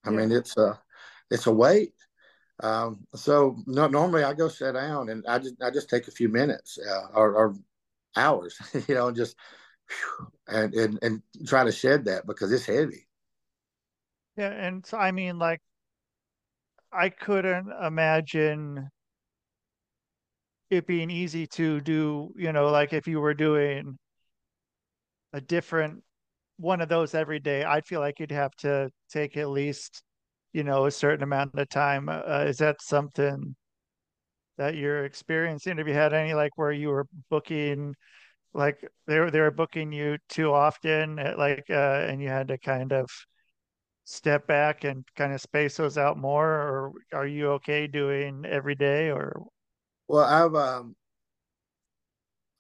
I 0.05 0.11
yeah. 0.11 0.17
mean, 0.17 0.33
it's 0.33 0.57
a, 0.57 0.81
it's 1.31 1.47
a 1.47 1.53
weight. 1.53 1.93
Um, 2.63 3.07
so 3.15 3.57
no, 3.67 3.89
normally 3.89 4.25
I 4.25 4.35
go 4.35 4.49
sit 4.49 4.75
down 4.75 5.09
and 5.09 5.25
I 5.27 5.39
just 5.39 5.55
I 5.63 5.71
just 5.71 5.89
take 5.89 6.09
a 6.09 6.13
few 6.13 6.29
minutes 6.29 6.79
uh, 6.79 7.07
or, 7.15 7.35
or, 7.35 7.55
hours, 8.17 8.59
you 8.89 8.95
know, 8.95 9.09
and 9.09 9.17
just 9.17 9.37
and, 10.49 10.75
and 10.75 10.99
and 11.03 11.23
try 11.47 11.65
to 11.65 11.73
shed 11.73 12.05
that 12.07 12.27
because 12.27 12.53
it's 12.53 12.67
heavy. 12.67 13.07
Yeah, 14.37 14.51
and 14.51 14.85
so 14.85 14.99
I 14.99 15.13
mean, 15.13 15.39
like 15.39 15.61
I 16.93 17.09
couldn't 17.09 17.69
imagine 17.83 18.91
it 20.71 20.87
being 20.87 21.11
easy 21.11 21.47
to 21.47 21.81
do, 21.81 22.33
you 22.37 22.53
know, 22.53 22.69
like 22.69 22.93
if 22.93 23.07
you 23.07 23.21
were 23.21 23.35
doing 23.35 23.99
a 25.33 25.41
different 25.41 26.03
one 26.57 26.81
of 26.81 26.89
those 26.89 27.15
every 27.15 27.41
day, 27.41 27.65
I'd 27.65 27.87
feel 27.87 28.01
like 28.01 28.21
you'd 28.21 28.31
have 28.31 28.55
to 28.57 28.91
take 29.11 29.37
at 29.37 29.49
least, 29.49 30.03
you 30.53 30.65
know, 30.65 30.87
a 30.87 30.91
certain 30.91 31.23
amount 31.23 31.55
of 31.55 31.69
time. 31.69 32.09
Uh, 32.09 32.45
is 32.47 32.59
that 32.59 32.83
something 32.83 33.55
that 34.59 34.77
you're 34.77 35.05
experiencing? 35.05 35.79
Have 35.79 35.89
you 35.89 35.95
had 35.95 36.13
any 36.13 36.35
like 36.35 36.57
where 36.57 36.73
you 36.73 36.89
were 36.89 37.07
booking, 37.31 37.95
like 38.55 38.85
they 39.07 39.19
were 39.19 39.31
they 39.31 39.41
were 39.41 39.51
booking 39.51 39.93
you 39.93 40.19
too 40.29 40.53
often, 40.53 41.17
like, 41.39 41.65
uh, 41.71 42.07
and 42.09 42.23
you 42.23 42.29
had 42.29 42.49
to 42.49 42.59
kind 42.59 42.93
of 42.93 43.09
step 44.05 44.47
back 44.47 44.85
and 44.85 45.05
kind 45.17 45.33
of 45.33 45.41
space 45.41 45.77
those 45.77 45.97
out 45.97 46.19
more 46.19 46.47
or 46.47 46.93
are 47.13 47.27
you 47.27 47.51
okay 47.51 47.87
doing 47.87 48.45
every 48.45 48.75
day 48.75 49.11
or 49.11 49.41
well 50.09 50.25
i've 50.25 50.55
um 50.57 50.97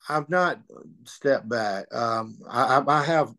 i've 0.08 0.28
not 0.28 0.60
stepped 1.04 1.48
back 1.48 1.92
um 1.92 2.38
i 2.48 2.80
i 2.86 3.02
have 3.02 3.34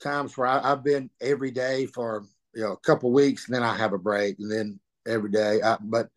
times 0.00 0.36
where 0.36 0.48
I, 0.48 0.70
have 0.70 0.82
been 0.82 1.08
every 1.20 1.52
day 1.52 1.86
for 1.86 2.24
you 2.54 2.62
know 2.62 2.72
a 2.72 2.78
couple 2.78 3.12
weeks 3.12 3.46
and 3.46 3.54
then 3.54 3.62
i 3.62 3.76
have 3.76 3.92
a 3.92 3.98
break 3.98 4.36
and 4.38 4.50
then 4.50 4.78
every 5.06 5.30
day 5.30 5.60
I, 5.62 5.76
but 5.80 6.08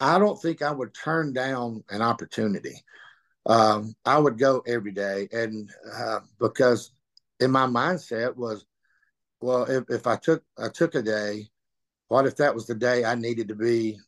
i 0.00 0.18
don't 0.18 0.40
think 0.40 0.62
i 0.62 0.70
would 0.70 0.94
turn 0.94 1.32
down 1.32 1.84
an 1.90 2.02
opportunity 2.02 2.82
um 3.46 3.94
i 4.04 4.18
would 4.18 4.38
go 4.38 4.62
every 4.66 4.92
day 4.92 5.28
and 5.32 5.70
uh, 5.92 6.20
because 6.38 6.90
in 7.40 7.50
my 7.50 7.66
mindset 7.66 8.36
was 8.36 8.64
well, 9.40 9.64
if, 9.64 9.84
if 9.88 10.06
I 10.06 10.16
took 10.16 10.42
I 10.58 10.68
took 10.68 10.94
a 10.94 11.02
day, 11.02 11.48
what 12.08 12.26
if 12.26 12.36
that 12.36 12.54
was 12.54 12.66
the 12.66 12.74
day 12.74 13.04
I 13.04 13.14
needed 13.14 13.48
to 13.48 13.54
be 13.54 13.98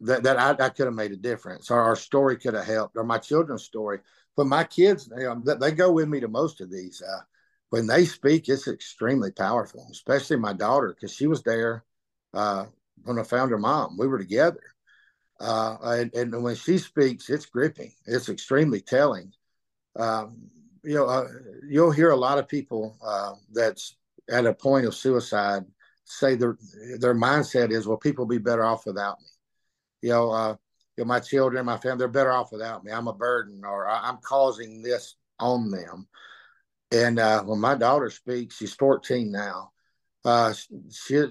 that 0.00 0.22
that 0.22 0.38
I, 0.38 0.64
I 0.64 0.68
could 0.70 0.86
have 0.86 0.94
made 0.94 1.12
a 1.12 1.16
difference 1.16 1.70
or 1.70 1.80
our 1.80 1.96
story 1.96 2.36
could 2.36 2.54
have 2.54 2.66
helped 2.66 2.96
or 2.96 3.04
my 3.04 3.18
children's 3.18 3.64
story. 3.64 4.00
But 4.36 4.46
my 4.46 4.64
kids, 4.64 5.08
you 5.16 5.24
know, 5.24 5.56
they 5.56 5.72
go 5.72 5.90
with 5.92 6.08
me 6.08 6.20
to 6.20 6.28
most 6.28 6.60
of 6.60 6.70
these. 6.70 7.02
Uh, 7.02 7.20
when 7.70 7.86
they 7.86 8.04
speak, 8.04 8.48
it's 8.48 8.68
extremely 8.68 9.32
powerful, 9.32 9.86
especially 9.90 10.36
my 10.36 10.52
daughter 10.52 10.94
because 10.94 11.14
she 11.14 11.26
was 11.26 11.42
there 11.42 11.84
uh, 12.34 12.66
when 13.04 13.18
I 13.18 13.22
found 13.22 13.50
her 13.50 13.58
mom. 13.58 13.96
We 13.98 14.06
were 14.06 14.18
together. 14.18 14.62
Uh, 15.38 15.76
and, 15.82 16.14
and, 16.14 16.42
when 16.42 16.54
she 16.54 16.78
speaks, 16.78 17.28
it's 17.28 17.44
gripping. 17.44 17.92
It's 18.06 18.30
extremely 18.30 18.80
telling. 18.80 19.32
Um, 19.94 20.48
you 20.82 20.94
know, 20.94 21.06
uh, 21.06 21.26
you'll 21.68 21.90
hear 21.90 22.10
a 22.10 22.16
lot 22.16 22.38
of 22.38 22.48
people 22.48 22.96
uh, 23.04 23.34
that's 23.52 23.96
at 24.30 24.46
a 24.46 24.54
point 24.54 24.86
of 24.86 24.94
suicide 24.94 25.66
say 26.06 26.36
their 26.36 26.56
their 26.98 27.14
mindset 27.14 27.72
is, 27.72 27.86
well, 27.86 27.96
people 27.96 28.24
be 28.26 28.38
better 28.38 28.64
off 28.64 28.86
without 28.86 29.20
me. 29.20 29.26
You 30.02 30.10
know, 30.10 30.30
uh, 30.30 30.56
you 30.96 31.04
know, 31.04 31.08
my 31.08 31.20
children, 31.20 31.66
my 31.66 31.78
family, 31.78 31.98
they're 31.98 32.08
better 32.08 32.32
off 32.32 32.52
without 32.52 32.84
me. 32.84 32.92
I'm 32.92 33.08
a 33.08 33.12
burden, 33.12 33.64
or 33.64 33.88
I'm 33.88 34.18
causing 34.18 34.82
this 34.82 35.16
on 35.38 35.70
them. 35.70 36.06
And 36.92 37.18
uh, 37.18 37.42
when 37.42 37.60
my 37.60 37.74
daughter 37.74 38.10
speaks, 38.10 38.56
she's 38.56 38.74
14 38.74 39.30
now. 39.30 39.72
Uh, 40.24 40.52
she 40.90 41.24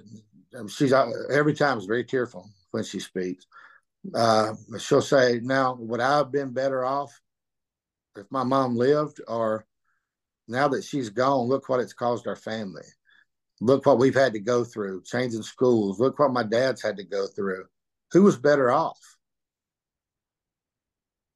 she's 0.69 0.93
uh, 0.93 1.11
every 1.31 1.53
time 1.53 1.77
is 1.77 1.85
very 1.85 2.03
tearful 2.05 2.49
when 2.71 2.83
she 2.83 2.99
speaks. 2.99 3.45
Uh, 4.13 4.53
she'll 4.79 5.01
say, 5.01 5.39
"Now, 5.41 5.75
would 5.79 5.99
I 5.99 6.17
have 6.17 6.31
been 6.31 6.51
better 6.51 6.85
off 6.85 7.19
if 8.15 8.25
my 8.29 8.43
mom 8.43 8.75
lived, 8.75 9.21
or 9.27 9.65
now 10.47 10.67
that 10.69 10.83
she's 10.83 11.09
gone, 11.09 11.47
look 11.47 11.67
what 11.69 11.79
it's 11.79 11.93
caused 11.93 12.27
our 12.27 12.35
family. 12.35 12.83
Look 13.61 13.85
what 13.85 13.97
we've 13.97 14.15
had 14.15 14.33
to 14.33 14.39
go 14.39 14.63
through, 14.63 15.03
changing 15.03 15.43
schools. 15.43 15.99
Look 15.99 16.19
what 16.19 16.33
my 16.33 16.43
dad's 16.43 16.81
had 16.81 16.97
to 16.97 17.03
go 17.03 17.27
through. 17.27 17.65
Who 18.11 18.23
was 18.23 18.37
better 18.37 18.71
off? 18.71 18.99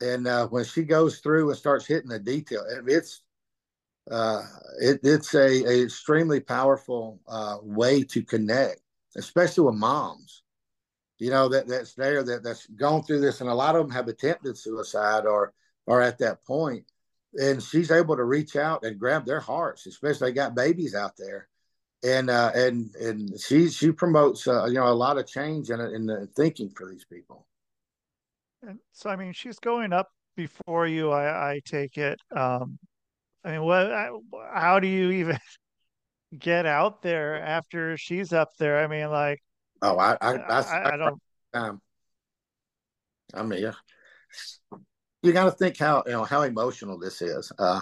And 0.02 0.28
uh, 0.28 0.48
when 0.48 0.64
she 0.64 0.84
goes 0.84 1.20
through 1.20 1.50
and 1.50 1.58
starts 1.58 1.86
hitting 1.86 2.10
the 2.10 2.20
detail, 2.20 2.64
it's 2.88 3.22
uh, 4.12 4.42
it, 4.82 5.00
it's 5.04 5.34
a, 5.34 5.64
a, 5.66 5.84
extremely 5.84 6.40
powerful 6.40 7.20
uh, 7.28 7.58
way 7.62 8.04
to 8.04 8.24
connect, 8.24 8.82
especially 9.16 9.66
with 9.66 9.76
moms. 9.76 10.44
You 11.18 11.32
know 11.32 11.50
that 11.50 11.68
that's 11.68 11.96
there 11.96 12.24
that 12.24 12.44
that's 12.44 12.66
gone 12.68 13.04
through 13.04 13.20
this, 13.22 13.42
and 13.42 13.50
a 13.50 13.54
lot 13.54 13.76
of 13.76 13.82
them 13.82 13.92
have 13.92 14.08
attempted 14.08 14.58
suicide 14.58 15.26
or 15.26 15.54
are 15.88 16.02
at 16.02 16.20
that 16.20 16.40
and 17.34 17.62
she's 17.62 17.92
able 17.92 18.16
to 18.16 18.24
reach 18.24 18.56
out 18.56 18.84
and 18.84 19.00
grab 19.00 19.26
their 19.26 19.40
hearts, 19.40 19.86
especially 19.86 20.30
they 20.30 20.36
got 20.36 20.56
babies 20.56 20.96
out 20.96 21.14
there. 21.18 21.48
and 22.04 22.30
uh, 22.30 22.52
and 22.56 22.96
and 22.96 23.40
she 23.40 23.70
she 23.70 23.92
promotes 23.92 24.48
uh, 24.48 24.66
you 24.66 24.76
know 24.76 24.88
a 24.88 24.94
lot 24.94 25.18
of 25.18 25.28
change 25.28 25.70
in 25.70 25.80
in 25.82 26.06
the 26.06 26.28
thinking 26.36 26.70
for 26.70 26.90
these 26.90 27.06
people. 27.06 27.46
And 28.62 28.80
so, 28.92 29.10
I 29.10 29.16
mean, 29.16 29.34
she's 29.34 29.60
going 29.60 29.94
up 29.94 30.10
before 30.36 30.88
you. 30.88 31.12
I, 31.12 31.52
I 31.52 31.62
take 31.66 31.98
it. 31.98 32.20
Um, 32.36 32.78
I 33.44 33.52
mean, 33.52 33.64
what? 33.64 33.90
How 34.54 34.80
do 34.80 34.88
you 34.88 35.12
even 35.12 35.38
get 36.38 36.66
out 36.66 37.02
there 37.02 37.42
after 37.42 37.98
she's 37.98 38.34
up 38.34 38.50
there? 38.58 38.84
I 38.84 38.88
mean, 38.88 39.10
like, 39.10 39.42
oh, 39.82 39.98
I 39.98 40.18
I, 40.22 40.36
I, 40.36 40.60
I, 40.60 40.94
I 40.94 40.98
don't. 40.98 41.22
Um, 41.54 41.82
I 43.34 43.44
mean, 43.44 43.72
you 45.22 45.34
got 45.34 45.46
to 45.46 45.52
think 45.52 45.78
how 45.78 46.04
you 46.06 46.14
know 46.14 46.24
how 46.24 46.42
emotional 46.44 46.98
this 46.98 47.22
is. 47.22 47.52
Uh, 47.58 47.82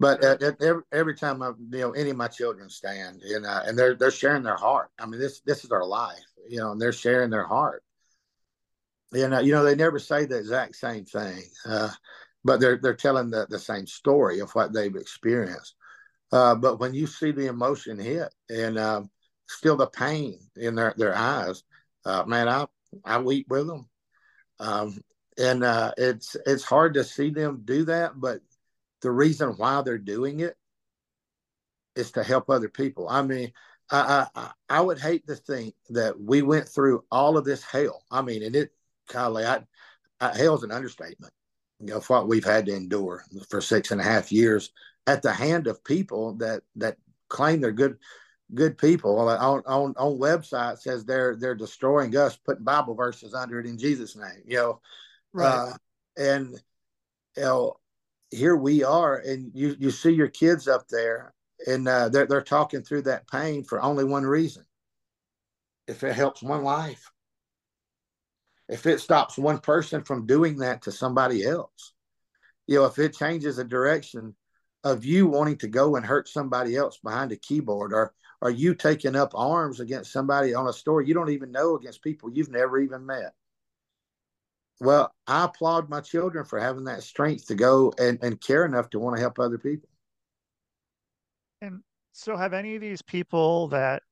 but 0.00 0.24
at, 0.24 0.42
at 0.42 0.60
every, 0.62 0.82
every 0.92 1.14
time 1.14 1.42
I, 1.42 1.52
you 1.70 1.80
know, 1.80 1.92
any 1.92 2.10
of 2.10 2.16
my 2.16 2.28
children 2.28 2.68
stand 2.68 3.22
and 3.22 3.46
uh, 3.46 3.62
and 3.66 3.78
they're 3.78 3.94
they're 3.94 4.10
sharing 4.10 4.42
their 4.42 4.56
heart. 4.56 4.90
I 4.98 5.06
mean, 5.06 5.20
this 5.20 5.40
this 5.40 5.64
is 5.64 5.70
our 5.70 5.86
life, 5.86 6.24
you 6.48 6.58
know, 6.58 6.72
and 6.72 6.80
they're 6.80 6.92
sharing 6.92 7.30
their 7.30 7.46
heart. 7.46 7.82
And 9.12 9.34
uh, 9.34 9.40
you 9.40 9.52
know, 9.52 9.62
they 9.62 9.76
never 9.76 9.98
say 9.98 10.24
the 10.24 10.38
exact 10.38 10.76
same 10.76 11.04
thing, 11.04 11.42
uh, 11.64 11.90
but 12.44 12.60
they're 12.60 12.78
they're 12.78 12.94
telling 12.94 13.30
the, 13.30 13.46
the 13.48 13.58
same 13.58 13.86
story 13.86 14.40
of 14.40 14.50
what 14.52 14.72
they've 14.72 14.96
experienced. 14.96 15.74
Uh, 16.32 16.54
but 16.54 16.80
when 16.80 16.94
you 16.94 17.06
see 17.06 17.30
the 17.30 17.46
emotion 17.46 17.98
hit 17.98 18.34
and 18.48 18.78
um, 18.78 19.10
still 19.46 19.76
the 19.76 19.86
pain 19.86 20.38
in 20.56 20.74
their 20.74 20.94
their 20.96 21.16
eyes, 21.16 21.62
uh, 22.04 22.24
man, 22.26 22.48
I 22.48 22.66
I 23.04 23.18
weep 23.18 23.46
with 23.48 23.66
them. 23.66 23.88
Um, 24.60 25.00
and 25.38 25.64
uh, 25.64 25.92
it's 25.96 26.36
it's 26.46 26.64
hard 26.64 26.94
to 26.94 27.04
see 27.04 27.30
them 27.30 27.62
do 27.64 27.84
that, 27.86 28.12
but 28.20 28.40
the 29.00 29.10
reason 29.10 29.50
why 29.56 29.82
they're 29.82 29.98
doing 29.98 30.40
it 30.40 30.56
is 31.96 32.12
to 32.12 32.22
help 32.22 32.50
other 32.50 32.68
people. 32.68 33.08
I 33.08 33.22
mean, 33.22 33.52
I, 33.90 34.26
I 34.34 34.50
I 34.68 34.80
would 34.80 34.98
hate 34.98 35.26
to 35.26 35.36
think 35.36 35.74
that 35.90 36.20
we 36.20 36.42
went 36.42 36.68
through 36.68 37.04
all 37.10 37.36
of 37.36 37.44
this 37.44 37.62
hell. 37.62 38.04
I 38.10 38.22
mean, 38.22 38.42
and 38.42 38.56
it, 38.56 38.72
golly, 39.12 39.44
I, 39.44 39.62
I 40.20 40.36
hell's 40.36 40.64
an 40.64 40.72
understatement. 40.72 41.32
Know, 41.80 42.00
what 42.00 42.28
we've 42.28 42.44
had 42.44 42.66
to 42.66 42.74
endure 42.74 43.24
for 43.48 43.60
six 43.60 43.90
and 43.90 44.00
a 44.00 44.04
half 44.04 44.32
years 44.32 44.70
at 45.06 45.22
the 45.22 45.32
hand 45.32 45.66
of 45.66 45.84
people 45.84 46.34
that 46.34 46.62
that 46.76 46.96
claim 47.28 47.60
they're 47.60 47.72
good 47.72 47.98
good 48.54 48.78
people 48.78 49.18
on 49.18 49.62
on 49.66 49.94
on 49.96 50.18
website 50.18 50.78
says 50.78 51.04
they're 51.04 51.36
they're 51.36 51.54
destroying 51.54 52.16
us, 52.16 52.36
putting 52.36 52.64
Bible 52.64 52.94
verses 52.94 53.34
under 53.34 53.58
it 53.58 53.66
in 53.66 53.78
Jesus' 53.78 54.16
name. 54.16 54.42
You 54.46 54.56
know, 54.56 54.80
right? 55.32 55.54
Uh, 55.56 55.72
and 56.16 56.50
you 57.36 57.42
know, 57.42 57.76
here 58.30 58.56
we 58.56 58.84
are, 58.84 59.16
and 59.16 59.50
you 59.54 59.76
you 59.78 59.90
see 59.90 60.12
your 60.12 60.28
kids 60.28 60.68
up 60.68 60.88
there, 60.88 61.34
and 61.66 61.86
uh, 61.88 62.08
they're 62.08 62.26
they're 62.26 62.42
talking 62.42 62.82
through 62.82 63.02
that 63.02 63.28
pain 63.28 63.64
for 63.64 63.82
only 63.82 64.04
one 64.04 64.24
reason: 64.24 64.64
if 65.86 66.04
it 66.04 66.14
helps 66.14 66.42
one 66.42 66.62
life, 66.62 67.10
if 68.68 68.86
it 68.86 69.00
stops 69.00 69.36
one 69.36 69.58
person 69.58 70.02
from 70.02 70.26
doing 70.26 70.58
that 70.58 70.82
to 70.82 70.92
somebody 70.92 71.44
else, 71.44 71.92
you 72.66 72.76
know, 72.76 72.86
if 72.86 72.98
it 72.98 73.14
changes 73.14 73.56
the 73.56 73.64
direction 73.64 74.34
of 74.82 75.04
you 75.04 75.26
wanting 75.26 75.58
to 75.58 75.68
go 75.68 75.96
and 75.96 76.04
hurt 76.04 76.28
somebody 76.28 76.76
else 76.76 76.98
behind 76.98 77.32
a 77.32 77.36
keyboard, 77.36 77.92
or 77.92 78.14
are 78.42 78.50
you 78.50 78.74
taking 78.74 79.16
up 79.16 79.32
arms 79.34 79.80
against 79.80 80.12
somebody 80.12 80.54
on 80.54 80.68
a 80.68 80.72
store 80.72 81.02
you 81.02 81.14
don't 81.14 81.30
even 81.30 81.50
know 81.50 81.76
against 81.76 82.02
people 82.02 82.30
you've 82.30 82.50
never 82.50 82.78
even 82.78 83.06
met? 83.06 83.32
Well, 84.80 85.14
I 85.26 85.44
applaud 85.44 85.88
my 85.88 86.00
children 86.00 86.44
for 86.44 86.58
having 86.58 86.84
that 86.84 87.02
strength 87.02 87.46
to 87.46 87.54
go 87.54 87.94
and, 87.98 88.18
and 88.22 88.40
care 88.40 88.64
enough 88.64 88.90
to 88.90 88.98
want 88.98 89.16
to 89.16 89.20
help 89.20 89.38
other 89.38 89.58
people. 89.58 89.88
And 91.62 91.80
so, 92.12 92.36
have 92.36 92.52
any 92.52 92.74
of 92.74 92.80
these 92.80 93.00
people 93.00 93.68
that 93.68 94.02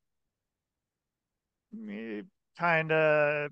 eh, 1.90 2.22
kind 2.58 2.92
of 2.92 3.50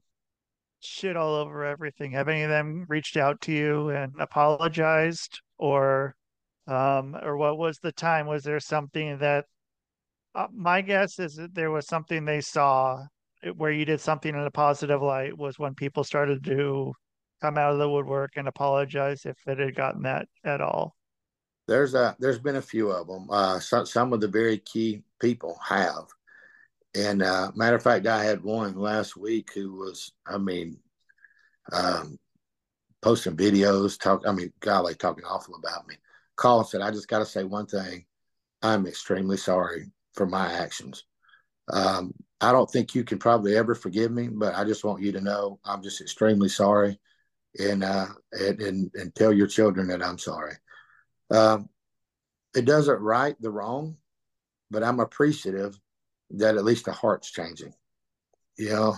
shit 0.80 1.16
all 1.16 1.34
over 1.34 1.64
everything, 1.64 2.12
have 2.12 2.28
any 2.28 2.42
of 2.42 2.50
them 2.50 2.86
reached 2.88 3.16
out 3.16 3.40
to 3.42 3.52
you 3.52 3.90
and 3.90 4.12
apologized, 4.18 5.40
or, 5.58 6.14
um, 6.66 7.16
or 7.22 7.36
what 7.36 7.58
was 7.58 7.78
the 7.78 7.92
time? 7.92 8.26
Was 8.26 8.42
there 8.42 8.60
something 8.60 9.18
that? 9.18 9.44
Uh, 10.34 10.46
my 10.52 10.80
guess 10.80 11.18
is 11.18 11.34
that 11.34 11.54
there 11.54 11.70
was 11.72 11.86
something 11.86 12.24
they 12.24 12.40
saw 12.40 13.04
where 13.56 13.72
you 13.72 13.84
did 13.84 14.00
something 14.00 14.34
in 14.34 14.40
a 14.40 14.50
positive 14.50 15.02
light 15.02 15.36
was 15.36 15.58
when 15.58 15.74
people 15.74 16.04
started 16.04 16.44
to 16.44 16.92
come 17.40 17.58
out 17.58 17.72
of 17.72 17.78
the 17.78 17.88
woodwork 17.88 18.32
and 18.36 18.46
apologize 18.46 19.24
if 19.24 19.36
it 19.46 19.58
had 19.58 19.74
gotten 19.74 20.02
that 20.02 20.28
at 20.44 20.60
all? 20.60 20.94
There's 21.66 21.94
a 21.94 22.16
there's 22.18 22.38
been 22.38 22.56
a 22.56 22.62
few 22.62 22.90
of 22.90 23.06
them. 23.06 23.28
Uh, 23.30 23.60
some 23.60 23.86
some 23.86 24.12
of 24.12 24.20
the 24.20 24.28
very 24.28 24.58
key 24.58 25.02
people 25.20 25.58
have, 25.66 26.04
and 26.94 27.22
uh, 27.22 27.52
matter 27.54 27.76
of 27.76 27.82
fact, 27.82 28.06
I 28.06 28.24
had 28.24 28.42
one 28.42 28.74
last 28.74 29.16
week 29.16 29.50
who 29.54 29.74
was, 29.74 30.12
I 30.26 30.38
mean, 30.38 30.78
um, 31.72 32.18
posting 33.00 33.36
videos, 33.36 33.98
talk. 33.98 34.22
I 34.26 34.32
mean, 34.32 34.52
golly, 34.60 34.94
talking 34.94 35.24
awful 35.24 35.54
about 35.54 35.86
me. 35.86 35.96
Call 36.36 36.60
and 36.60 36.68
said, 36.68 36.80
"I 36.80 36.90
just 36.90 37.08
got 37.08 37.20
to 37.20 37.26
say 37.26 37.44
one 37.44 37.66
thing. 37.66 38.06
I'm 38.62 38.86
extremely 38.86 39.36
sorry 39.36 39.90
for 40.14 40.26
my 40.26 40.52
actions. 40.52 41.04
Um, 41.72 42.12
I 42.40 42.52
don't 42.52 42.70
think 42.70 42.94
you 42.94 43.04
can 43.04 43.18
probably 43.18 43.56
ever 43.56 43.74
forgive 43.74 44.10
me, 44.10 44.28
but 44.28 44.54
I 44.54 44.64
just 44.64 44.84
want 44.84 45.02
you 45.02 45.12
to 45.12 45.20
know 45.20 45.60
I'm 45.64 45.82
just 45.82 46.00
extremely 46.00 46.48
sorry 46.48 46.98
and 47.58 47.84
uh, 47.84 48.06
and, 48.32 48.60
and, 48.60 48.90
and 48.94 49.14
tell 49.14 49.32
your 49.32 49.46
children 49.46 49.88
that 49.88 50.02
I'm 50.02 50.18
sorry. 50.18 50.54
Um, 51.30 51.68
it 52.56 52.64
doesn't 52.64 53.00
right 53.00 53.36
the 53.40 53.50
wrong, 53.50 53.96
but 54.70 54.82
I'm 54.82 55.00
appreciative 55.00 55.78
that 56.30 56.56
at 56.56 56.64
least 56.64 56.84
the 56.84 56.92
heart's 56.92 57.30
changing. 57.30 57.74
You 58.56 58.70
know, 58.70 58.96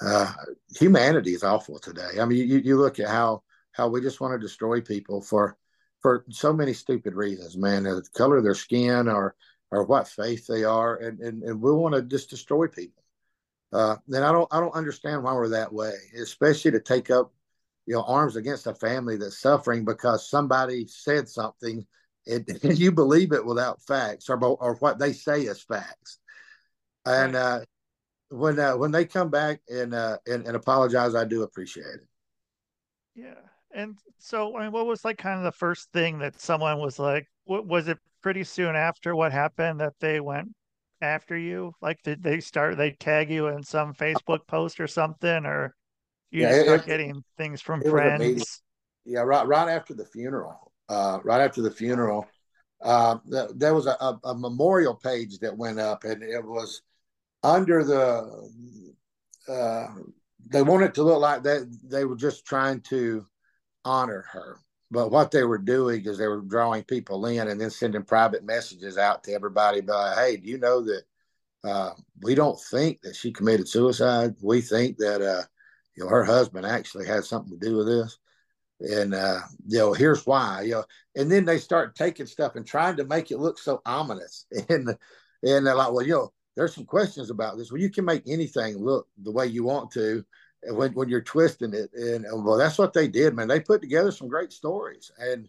uh, 0.00 0.32
humanity 0.76 1.34
is 1.34 1.42
awful 1.42 1.78
today. 1.78 2.20
I 2.20 2.24
mean, 2.24 2.38
you, 2.48 2.58
you 2.58 2.76
look 2.76 2.98
at 2.98 3.08
how 3.08 3.42
how 3.72 3.88
we 3.88 4.00
just 4.00 4.20
want 4.20 4.32
to 4.34 4.44
destroy 4.46 4.80
people 4.80 5.20
for 5.20 5.56
for 6.00 6.24
so 6.30 6.52
many 6.52 6.72
stupid 6.72 7.14
reasons, 7.14 7.56
man. 7.56 7.84
The 7.84 8.02
color 8.14 8.38
of 8.38 8.44
their 8.44 8.54
skin 8.54 9.08
or 9.08 9.34
or 9.70 9.84
what 9.84 10.08
faith 10.08 10.46
they 10.46 10.64
are, 10.64 10.96
and 10.96 11.20
and, 11.20 11.42
and 11.42 11.60
we 11.60 11.72
want 11.72 11.94
to 11.94 12.02
just 12.02 12.30
destroy 12.30 12.66
people. 12.66 13.02
Uh, 13.72 13.96
and 14.12 14.24
I 14.24 14.32
don't 14.32 14.48
I 14.52 14.60
don't 14.60 14.74
understand 14.74 15.22
why 15.22 15.34
we're 15.34 15.48
that 15.48 15.72
way, 15.72 15.92
especially 16.20 16.72
to 16.72 16.80
take 16.80 17.10
up 17.10 17.32
you 17.86 17.94
know 17.94 18.02
arms 18.02 18.36
against 18.36 18.66
a 18.66 18.74
family 18.74 19.16
that's 19.16 19.40
suffering 19.40 19.84
because 19.84 20.28
somebody 20.28 20.86
said 20.86 21.28
something 21.28 21.84
and, 22.26 22.46
you 22.78 22.92
believe 22.92 23.32
it 23.32 23.44
without 23.44 23.82
facts 23.82 24.28
or, 24.28 24.38
or 24.44 24.76
what 24.76 24.98
they 24.98 25.12
say 25.12 25.42
is 25.42 25.60
facts 25.60 26.19
and 27.06 27.36
uh, 27.36 27.60
when 28.30 28.58
uh, 28.58 28.76
when 28.76 28.90
they 28.90 29.04
come 29.04 29.30
back 29.30 29.60
and, 29.68 29.94
uh, 29.94 30.18
and 30.26 30.46
and 30.46 30.56
apologize 30.56 31.14
i 31.14 31.24
do 31.24 31.42
appreciate 31.42 31.86
it 31.86 32.06
yeah 33.14 33.34
and 33.72 33.96
so 34.18 34.56
i 34.56 34.62
mean 34.62 34.72
what 34.72 34.86
was 34.86 35.04
like 35.04 35.18
kind 35.18 35.38
of 35.38 35.44
the 35.44 35.52
first 35.52 35.90
thing 35.92 36.18
that 36.18 36.40
someone 36.40 36.78
was 36.78 36.98
like 36.98 37.26
what 37.44 37.66
was 37.66 37.88
it 37.88 37.98
pretty 38.22 38.44
soon 38.44 38.76
after 38.76 39.16
what 39.16 39.32
happened 39.32 39.80
that 39.80 39.94
they 40.00 40.20
went 40.20 40.48
after 41.00 41.36
you 41.36 41.72
like 41.80 42.00
did 42.02 42.22
they 42.22 42.40
start 42.40 42.76
they 42.76 42.90
tag 42.90 43.30
you 43.30 43.46
in 43.48 43.62
some 43.62 43.94
facebook 43.94 44.46
post 44.46 44.78
or 44.80 44.86
something 44.86 45.46
or 45.46 45.74
you 46.30 46.42
yeah, 46.42 46.62
start 46.62 46.80
it, 46.82 46.86
getting 46.86 47.24
things 47.36 47.60
from 47.60 47.82
friends. 47.82 48.62
Yeah, 49.04 49.20
right 49.20 49.46
right 49.46 49.68
after 49.68 49.94
the 49.94 50.04
funeral. 50.04 50.72
Uh, 50.88 51.18
right 51.24 51.40
after 51.40 51.62
the 51.62 51.70
funeral, 51.70 52.26
uh, 52.82 53.16
th- 53.30 53.50
there 53.54 53.74
was 53.74 53.86
a, 53.86 53.96
a, 54.00 54.18
a, 54.24 54.34
memorial 54.34 54.94
page 54.94 55.38
that 55.38 55.56
went 55.56 55.78
up, 55.78 56.02
and 56.02 56.20
it 56.22 56.44
was 56.44 56.82
under 57.42 57.84
the. 57.84 58.50
Uh, 59.48 59.86
they 60.48 60.62
wanted 60.62 60.94
to 60.94 61.02
look 61.02 61.20
like 61.20 61.42
that 61.44 61.68
they 61.84 62.04
were 62.04 62.16
just 62.16 62.44
trying 62.44 62.80
to 62.80 63.24
honor 63.84 64.24
her, 64.32 64.58
but 64.90 65.10
what 65.10 65.30
they 65.30 65.44
were 65.44 65.58
doing 65.58 66.04
is 66.04 66.18
they 66.18 66.26
were 66.26 66.40
drawing 66.40 66.82
people 66.84 67.24
in 67.26 67.48
and 67.48 67.60
then 67.60 67.70
sending 67.70 68.02
private 68.02 68.44
messages 68.44 68.98
out 68.98 69.24
to 69.24 69.32
everybody. 69.32 69.80
By 69.80 70.14
hey, 70.14 70.36
do 70.36 70.48
you 70.48 70.58
know 70.58 70.82
that 70.82 71.02
uh, 71.64 71.90
we 72.22 72.34
don't 72.34 72.60
think 72.70 73.00
that 73.02 73.16
she 73.16 73.32
committed 73.32 73.68
suicide? 73.68 74.34
We 74.42 74.60
think 74.60 74.98
that 74.98 75.22
uh, 75.22 75.42
you 76.00 76.04
know, 76.04 76.10
her 76.10 76.24
husband 76.24 76.66
actually 76.66 77.06
had 77.06 77.24
something 77.24 77.58
to 77.58 77.66
do 77.66 77.76
with 77.76 77.86
this. 77.86 78.18
And 78.80 79.14
uh, 79.14 79.40
you 79.66 79.78
know, 79.78 79.92
here's 79.92 80.26
why, 80.26 80.62
you 80.62 80.72
know, 80.72 80.84
and 81.14 81.30
then 81.30 81.44
they 81.44 81.58
start 81.58 81.94
taking 81.94 82.26
stuff 82.26 82.56
and 82.56 82.66
trying 82.66 82.96
to 82.96 83.04
make 83.04 83.30
it 83.30 83.38
look 83.38 83.58
so 83.58 83.82
ominous. 83.84 84.46
And 84.68 84.88
and 85.42 85.66
they're 85.66 85.74
like, 85.74 85.92
well, 85.92 86.04
you 86.04 86.14
know, 86.14 86.32
there's 86.56 86.74
some 86.74 86.84
questions 86.84 87.30
about 87.30 87.56
this. 87.56 87.70
Well, 87.70 87.80
you 87.80 87.90
can 87.90 88.04
make 88.04 88.22
anything 88.26 88.78
look 88.78 89.06
the 89.22 89.30
way 89.30 89.46
you 89.46 89.64
want 89.64 89.90
to 89.92 90.24
when 90.64 90.92
when 90.92 91.08
you're 91.08 91.20
twisting 91.20 91.74
it. 91.74 91.90
And 91.94 92.26
well, 92.44 92.58
that's 92.58 92.78
what 92.78 92.92
they 92.92 93.08
did, 93.08 93.34
man. 93.34 93.48
They 93.48 93.60
put 93.60 93.80
together 93.80 94.12
some 94.12 94.28
great 94.28 94.52
stories. 94.52 95.10
And 95.18 95.48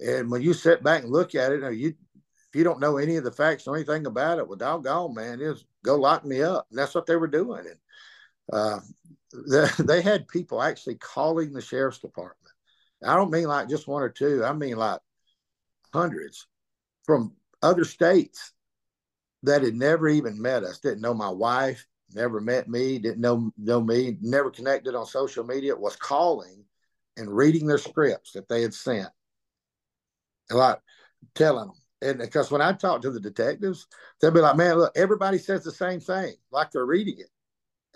and 0.00 0.30
when 0.30 0.42
you 0.42 0.52
sit 0.52 0.82
back 0.82 1.02
and 1.02 1.12
look 1.12 1.34
at 1.34 1.52
it, 1.52 1.74
you 1.74 1.88
if 1.88 2.56
you 2.56 2.64
don't 2.64 2.80
know 2.80 2.98
any 2.98 3.16
of 3.16 3.24
the 3.24 3.32
facts 3.32 3.66
or 3.66 3.76
anything 3.76 4.06
about 4.06 4.38
it, 4.38 4.46
well, 4.46 4.58
doggone, 4.58 5.14
man, 5.14 5.40
is 5.40 5.64
go 5.84 5.96
lock 5.96 6.24
me 6.24 6.42
up. 6.42 6.66
And 6.70 6.78
that's 6.78 6.94
what 6.94 7.06
they 7.06 7.16
were 7.16 7.28
doing. 7.28 7.64
And 7.66 7.78
uh, 8.52 9.66
they 9.78 10.02
had 10.02 10.28
people 10.28 10.62
actually 10.62 10.96
calling 10.96 11.52
the 11.52 11.62
sheriff's 11.62 11.98
department. 11.98 12.38
I 13.04 13.16
don't 13.16 13.30
mean 13.30 13.46
like 13.46 13.68
just 13.68 13.88
one 13.88 14.02
or 14.02 14.10
two. 14.10 14.44
I 14.44 14.52
mean 14.52 14.76
like 14.76 15.00
hundreds 15.92 16.46
from 17.04 17.32
other 17.62 17.84
states 17.84 18.52
that 19.42 19.62
had 19.62 19.74
never 19.74 20.08
even 20.08 20.40
met 20.40 20.64
us, 20.64 20.78
didn't 20.78 21.00
know 21.00 21.14
my 21.14 21.28
wife, 21.28 21.86
never 22.14 22.40
met 22.40 22.68
me, 22.68 22.98
didn't 22.98 23.20
know 23.20 23.50
know 23.56 23.80
me, 23.80 24.16
never 24.20 24.50
connected 24.50 24.94
on 24.94 25.06
social 25.06 25.44
media, 25.44 25.74
was 25.74 25.96
calling 25.96 26.64
and 27.16 27.34
reading 27.34 27.66
their 27.66 27.78
scripts 27.78 28.32
that 28.32 28.48
they 28.48 28.62
had 28.62 28.74
sent. 28.74 29.08
Lot 30.50 30.80
telling 31.34 31.68
them. 31.68 31.76
And 32.02 32.18
because 32.18 32.50
when 32.50 32.60
I 32.60 32.72
talk 32.72 33.02
to 33.02 33.10
the 33.10 33.20
detectives, 33.20 33.86
they'll 34.20 34.32
be 34.32 34.40
like, 34.40 34.56
man, 34.56 34.76
look, 34.76 34.92
everybody 34.96 35.38
says 35.38 35.62
the 35.62 35.72
same 35.72 36.00
thing, 36.00 36.34
like 36.50 36.70
they're 36.70 36.84
reading 36.86 37.18
it. 37.18 37.30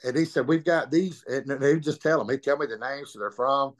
And 0.05 0.17
he 0.17 0.25
said, 0.25 0.47
we've 0.47 0.65
got 0.65 0.91
these, 0.91 1.25
and 1.27 1.49
they 1.49 1.81
just 1.81 2.03
tell 2.03 2.19
them, 2.19 2.29
they 2.29 2.39
tell 2.39 2.57
me 2.57 2.67
the 2.67 2.79
names 2.79 3.13
that 3.13 3.19
they're 3.19 3.31
from. 3.31 3.75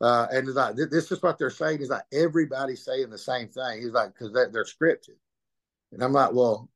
Uh, 0.00 0.26
and 0.32 0.46
he's 0.46 0.56
like, 0.56 0.76
this 0.76 1.12
is 1.12 1.22
what 1.22 1.38
they're 1.38 1.50
saying. 1.50 1.78
He's 1.78 1.90
like, 1.90 2.04
everybody's 2.12 2.84
saying 2.84 3.10
the 3.10 3.18
same 3.18 3.48
thing. 3.48 3.82
He's 3.82 3.92
like, 3.92 4.12
because 4.12 4.32
they're 4.32 4.64
scripted. 4.64 5.16
And 5.92 6.02
I'm 6.02 6.12
like, 6.12 6.32
well, 6.32 6.68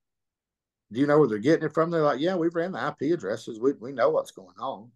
do 0.95 1.01
you 1.01 1.07
know 1.07 1.19
where 1.19 1.29
they're 1.29 1.39
getting 1.39 1.67
it 1.67 1.75
from? 1.75 1.91
They're 1.91 2.03
like, 2.03 2.21
yeah, 2.21 2.37
we've 2.37 2.55
ran 2.55 2.73
the 2.73 2.87
IP 2.87 3.13
addresses. 3.13 3.59
We, 3.59 3.73
we 3.73 3.93
know 3.93 4.11
what's 4.11 4.31
going 4.31 4.57
on. 4.59 4.91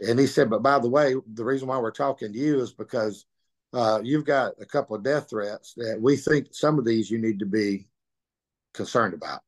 And 0.00 0.18
he 0.18 0.26
said, 0.26 0.50
but 0.50 0.62
by 0.62 0.78
the 0.78 0.88
way, 0.88 1.14
the 1.34 1.44
reason 1.44 1.68
why 1.68 1.78
we're 1.78 1.92
talking 1.92 2.32
to 2.32 2.38
you 2.38 2.60
is 2.60 2.72
because 2.72 3.26
uh, 3.72 4.00
you've 4.02 4.24
got 4.24 4.54
a 4.60 4.66
couple 4.66 4.96
of 4.96 5.02
death 5.02 5.30
threats 5.30 5.74
that 5.76 5.98
we 6.00 6.16
think 6.16 6.48
some 6.50 6.78
of 6.78 6.84
these 6.84 7.10
you 7.10 7.18
need 7.18 7.38
to 7.38 7.46
be 7.46 7.86
concerned 8.74 9.14
about. 9.14 9.40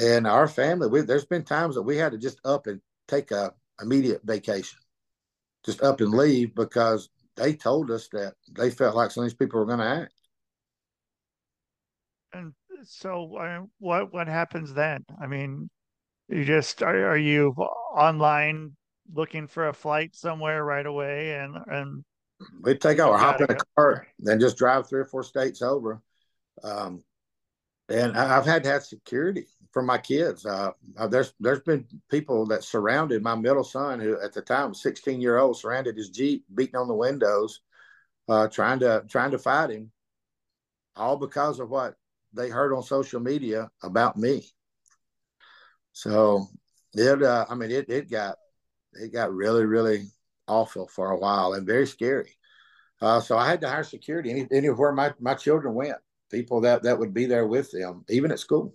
And 0.00 0.26
our 0.26 0.46
family, 0.46 0.88
we, 0.88 1.00
there's 1.00 1.24
been 1.24 1.44
times 1.44 1.74
that 1.74 1.82
we 1.82 1.96
had 1.96 2.12
to 2.12 2.18
just 2.18 2.38
up 2.44 2.66
and 2.66 2.80
take 3.08 3.32
a 3.32 3.52
immediate 3.82 4.22
vacation, 4.24 4.78
just 5.64 5.82
up 5.82 6.00
and 6.00 6.12
leave 6.12 6.54
because 6.54 7.08
they 7.36 7.52
told 7.52 7.90
us 7.90 8.08
that 8.12 8.34
they 8.52 8.70
felt 8.70 8.94
like 8.96 9.10
some 9.10 9.24
of 9.24 9.30
these 9.30 9.36
people 9.36 9.58
were 9.58 9.66
going 9.66 9.78
to 9.80 9.84
act. 9.84 10.14
And 12.32 12.52
so, 12.84 13.38
I 13.38 13.58
mean, 13.58 13.70
what 13.78 14.12
what 14.12 14.28
happens 14.28 14.72
then? 14.74 15.04
I 15.20 15.26
mean, 15.26 15.70
you 16.28 16.44
just 16.44 16.82
are, 16.82 17.10
are 17.10 17.18
you 17.18 17.50
online 17.96 18.76
looking 19.12 19.46
for 19.46 19.68
a 19.68 19.74
flight 19.74 20.14
somewhere 20.14 20.64
right 20.64 20.86
away, 20.86 21.34
and 21.34 21.56
and 21.66 22.04
we 22.60 22.76
take 22.76 23.00
our 23.00 23.16
hop 23.18 23.40
in 23.40 23.50
a 23.50 23.56
car, 23.76 24.06
then 24.18 24.40
just 24.40 24.56
drive 24.56 24.88
three 24.88 25.00
or 25.00 25.06
four 25.06 25.22
states 25.22 25.62
over. 25.62 26.00
Um, 26.62 27.02
and 27.88 28.16
I've 28.16 28.44
had 28.46 28.64
to 28.64 28.70
have 28.70 28.84
security 28.84 29.46
for 29.72 29.82
my 29.82 29.98
kids. 29.98 30.44
Uh, 30.44 30.72
uh, 30.96 31.06
there's 31.06 31.32
there's 31.40 31.60
been 31.60 31.86
people 32.10 32.46
that 32.46 32.64
surrounded 32.64 33.22
my 33.22 33.34
middle 33.34 33.64
son, 33.64 34.00
who 34.00 34.20
at 34.20 34.32
the 34.32 34.42
time 34.42 34.70
was 34.70 34.82
16 34.82 35.20
year 35.20 35.38
old, 35.38 35.56
surrounded 35.56 35.96
his 35.96 36.10
jeep, 36.10 36.44
beating 36.54 36.76
on 36.76 36.88
the 36.88 36.94
windows, 36.94 37.60
uh, 38.28 38.48
trying 38.48 38.78
to 38.80 39.04
trying 39.08 39.30
to 39.30 39.38
fight 39.38 39.70
him, 39.70 39.90
all 40.96 41.16
because 41.16 41.60
of 41.60 41.70
what 41.70 41.94
they 42.32 42.48
heard 42.48 42.74
on 42.74 42.82
social 42.82 43.20
media 43.20 43.70
about 43.82 44.16
me. 44.16 44.46
So 45.92 46.46
it, 46.94 47.22
uh, 47.22 47.46
I 47.48 47.54
mean, 47.54 47.70
it 47.70 47.88
it 47.88 48.10
got 48.10 48.36
it 48.92 49.12
got 49.12 49.34
really 49.34 49.66
really 49.66 50.06
awful 50.46 50.88
for 50.88 51.10
a 51.10 51.18
while 51.18 51.52
and 51.52 51.66
very 51.66 51.86
scary. 51.86 52.34
Uh, 53.00 53.20
so 53.20 53.36
I 53.36 53.48
had 53.48 53.60
to 53.60 53.68
hire 53.68 53.84
security 53.84 54.30
any, 54.30 54.48
anywhere 54.50 54.92
my, 54.92 55.12
my 55.20 55.34
children 55.34 55.74
went, 55.74 55.96
people 56.32 56.62
that, 56.62 56.82
that 56.82 56.98
would 56.98 57.14
be 57.14 57.26
there 57.26 57.46
with 57.46 57.70
them, 57.70 58.04
even 58.08 58.32
at 58.32 58.40
school. 58.40 58.74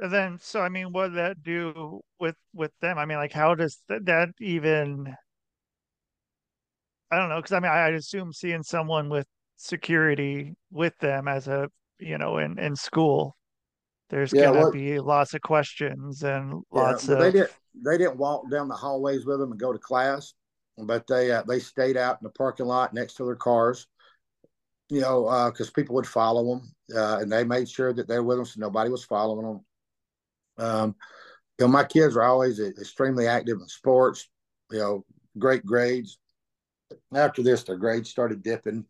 And 0.00 0.10
then, 0.10 0.38
so 0.40 0.60
I 0.62 0.70
mean, 0.70 0.92
what 0.92 1.08
did 1.08 1.16
that 1.16 1.42
do 1.42 2.00
with 2.18 2.36
with 2.54 2.70
them? 2.80 2.98
I 2.98 3.04
mean, 3.04 3.18
like, 3.18 3.32
how 3.32 3.54
does 3.54 3.78
that, 3.88 4.06
that 4.06 4.28
even? 4.40 5.14
I 7.10 7.16
don't 7.18 7.28
know, 7.28 7.36
because 7.36 7.52
I 7.52 7.60
mean, 7.60 7.72
I, 7.72 7.86
I'd 7.86 7.94
assume 7.94 8.32
seeing 8.32 8.62
someone 8.62 9.08
with 9.08 9.26
security 9.56 10.54
with 10.70 10.96
them 10.98 11.28
as 11.28 11.48
a 11.48 11.70
you 11.98 12.18
know 12.18 12.38
in 12.38 12.58
in 12.58 12.76
school. 12.76 13.36
There's 14.08 14.32
yeah, 14.32 14.44
gonna 14.44 14.60
well, 14.60 14.72
be 14.72 15.00
lots 15.00 15.34
of 15.34 15.40
questions 15.40 16.22
and 16.22 16.62
lots 16.70 17.08
yeah, 17.08 17.14
of 17.14 17.20
they 17.20 17.30
did 17.32 17.48
they 17.84 17.98
didn't 17.98 18.16
walk 18.16 18.50
down 18.50 18.68
the 18.68 18.74
hallways 18.74 19.26
with 19.26 19.40
them 19.40 19.50
and 19.50 19.60
go 19.60 19.72
to 19.72 19.78
class 19.78 20.32
but 20.78 21.06
they 21.06 21.30
uh, 21.32 21.42
they 21.42 21.58
stayed 21.58 21.96
out 21.96 22.18
in 22.20 22.24
the 22.24 22.30
parking 22.30 22.66
lot 22.66 22.92
next 22.92 23.14
to 23.14 23.24
their 23.24 23.36
cars 23.36 23.86
you 24.88 25.00
know 25.00 25.50
because 25.50 25.68
uh, 25.68 25.72
people 25.74 25.94
would 25.94 26.06
follow 26.06 26.44
them 26.44 26.74
uh, 26.94 27.18
and 27.18 27.30
they 27.32 27.44
made 27.44 27.68
sure 27.68 27.92
that 27.92 28.06
they 28.08 28.18
were 28.18 28.24
with 28.24 28.36
them 28.38 28.46
so 28.46 28.60
nobody 28.60 28.90
was 28.90 29.04
following 29.04 29.46
them. 29.46 29.60
Um, 30.58 30.94
you 31.58 31.66
know 31.66 31.72
my 31.72 31.84
kids 31.84 32.14
were 32.14 32.22
always 32.22 32.60
extremely 32.60 33.26
active 33.26 33.58
in 33.60 33.68
sports 33.68 34.28
you 34.70 34.78
know 34.78 35.04
great 35.38 35.64
grades. 35.64 36.18
After 37.14 37.42
this 37.42 37.64
their 37.64 37.76
grades 37.76 38.10
started 38.10 38.42
dipping 38.42 38.84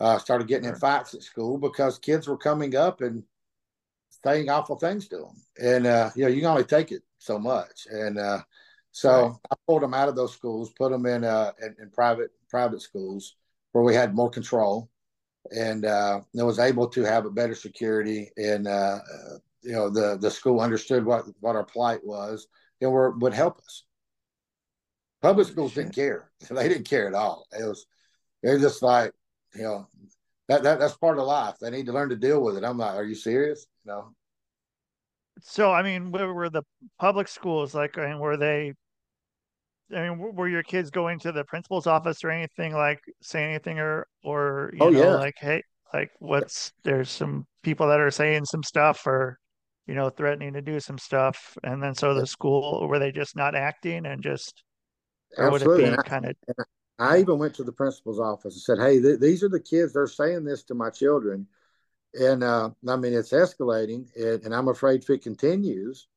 uh, 0.00 0.18
started 0.18 0.48
getting 0.48 0.68
in 0.68 0.76
fights 0.76 1.14
at 1.14 1.22
school 1.22 1.58
because 1.58 1.98
kids 1.98 2.28
were 2.28 2.36
coming 2.36 2.76
up 2.76 3.00
and 3.00 3.22
saying 4.24 4.48
awful 4.48 4.76
things 4.76 5.08
to 5.08 5.16
them. 5.16 5.42
And, 5.60 5.86
uh, 5.86 6.10
you 6.14 6.24
know, 6.24 6.28
you 6.28 6.40
can 6.40 6.50
only 6.50 6.64
take 6.64 6.92
it 6.92 7.02
so 7.18 7.38
much. 7.38 7.86
And 7.90 8.18
uh, 8.18 8.42
so 8.90 9.22
right. 9.22 9.32
I 9.50 9.54
pulled 9.66 9.82
them 9.82 9.94
out 9.94 10.08
of 10.08 10.16
those 10.16 10.32
schools, 10.32 10.72
put 10.76 10.90
them 10.90 11.06
in, 11.06 11.24
uh, 11.24 11.52
in, 11.62 11.76
in 11.80 11.90
private 11.90 12.30
private 12.48 12.80
schools 12.80 13.36
where 13.72 13.84
we 13.84 13.94
had 13.94 14.14
more 14.14 14.30
control 14.30 14.88
and 15.50 15.84
uh, 15.84 16.20
I 16.38 16.42
was 16.42 16.58
able 16.58 16.88
to 16.88 17.02
have 17.02 17.26
a 17.26 17.30
better 17.30 17.54
security. 17.54 18.30
And, 18.36 18.66
uh, 18.66 18.98
you 19.62 19.72
know, 19.72 19.90
the, 19.90 20.18
the 20.20 20.30
school 20.30 20.60
understood 20.60 21.04
what, 21.04 21.24
what 21.40 21.56
our 21.56 21.64
plight 21.64 22.04
was 22.04 22.46
and 22.80 22.90
were, 22.90 23.10
would 23.18 23.34
help 23.34 23.58
us. 23.58 23.84
Public 25.22 25.48
schools 25.48 25.74
didn't 25.74 25.94
care. 25.94 26.30
They 26.50 26.68
didn't 26.68 26.88
care 26.88 27.08
at 27.08 27.14
all. 27.14 27.46
It 27.58 27.64
was, 27.64 27.86
it 28.42 28.50
was 28.50 28.62
just 28.62 28.82
like, 28.82 29.12
you 29.54 29.62
know, 29.62 29.86
that, 30.48 30.62
that 30.62 30.78
that's 30.78 30.96
part 30.96 31.18
of 31.18 31.26
life. 31.26 31.56
They 31.60 31.70
need 31.70 31.86
to 31.86 31.92
learn 31.92 32.08
to 32.08 32.16
deal 32.16 32.42
with 32.42 32.56
it. 32.56 32.64
I'm 32.64 32.78
like, 32.78 32.94
are 32.94 33.04
you 33.04 33.14
serious? 33.14 33.66
No. 33.84 34.14
So 35.40 35.72
I 35.72 35.82
mean, 35.82 36.10
where 36.10 36.32
were 36.32 36.50
the 36.50 36.62
public 36.98 37.28
schools 37.28 37.74
like? 37.74 37.98
I 37.98 38.08
mean, 38.08 38.18
were 38.18 38.36
they? 38.36 38.72
I 39.94 40.08
mean, 40.08 40.18
were 40.18 40.48
your 40.48 40.62
kids 40.62 40.90
going 40.90 41.18
to 41.20 41.32
the 41.32 41.44
principal's 41.44 41.86
office 41.86 42.22
or 42.24 42.30
anything 42.30 42.74
like 42.74 43.00
saying 43.22 43.50
anything 43.50 43.78
or 43.78 44.06
or 44.22 44.70
you 44.74 44.80
oh, 44.80 44.90
know 44.90 44.98
yeah. 44.98 45.14
like 45.14 45.36
hey 45.38 45.62
like 45.92 46.10
what's 46.18 46.72
there's 46.84 47.10
some 47.10 47.46
people 47.62 47.88
that 47.88 48.00
are 48.00 48.10
saying 48.10 48.44
some 48.44 48.62
stuff 48.62 49.06
or 49.06 49.38
you 49.86 49.94
know 49.94 50.10
threatening 50.10 50.52
to 50.52 50.62
do 50.62 50.78
some 50.78 50.98
stuff 50.98 51.56
and 51.64 51.82
then 51.82 51.94
so 51.94 52.14
the 52.14 52.26
school 52.26 52.86
were 52.88 52.98
they 52.98 53.10
just 53.10 53.36
not 53.36 53.54
acting 53.54 54.04
and 54.06 54.22
just 54.22 54.62
or 55.36 55.50
would 55.50 55.62
it 55.62 55.96
be 55.96 56.02
kind 56.08 56.26
of 56.26 56.34
I 56.98 57.18
even 57.18 57.38
went 57.38 57.54
to 57.54 57.64
the 57.64 57.72
principal's 57.72 58.18
office 58.18 58.54
and 58.54 58.62
said, 58.62 58.78
"Hey, 58.84 59.00
th- 59.00 59.20
these 59.20 59.42
are 59.42 59.48
the 59.48 59.60
kids. 59.60 59.92
They're 59.92 60.06
saying 60.06 60.44
this 60.44 60.62
to 60.64 60.74
my 60.74 60.90
children, 60.90 61.46
and 62.14 62.42
uh, 62.42 62.70
I 62.88 62.96
mean 62.96 63.12
it's 63.14 63.32
escalating, 63.32 64.08
and, 64.16 64.44
and, 64.44 64.54
I'm 64.54 64.68
afraid 64.68 65.02
if 65.02 65.10
it 65.10 65.22
continues, 65.22 66.08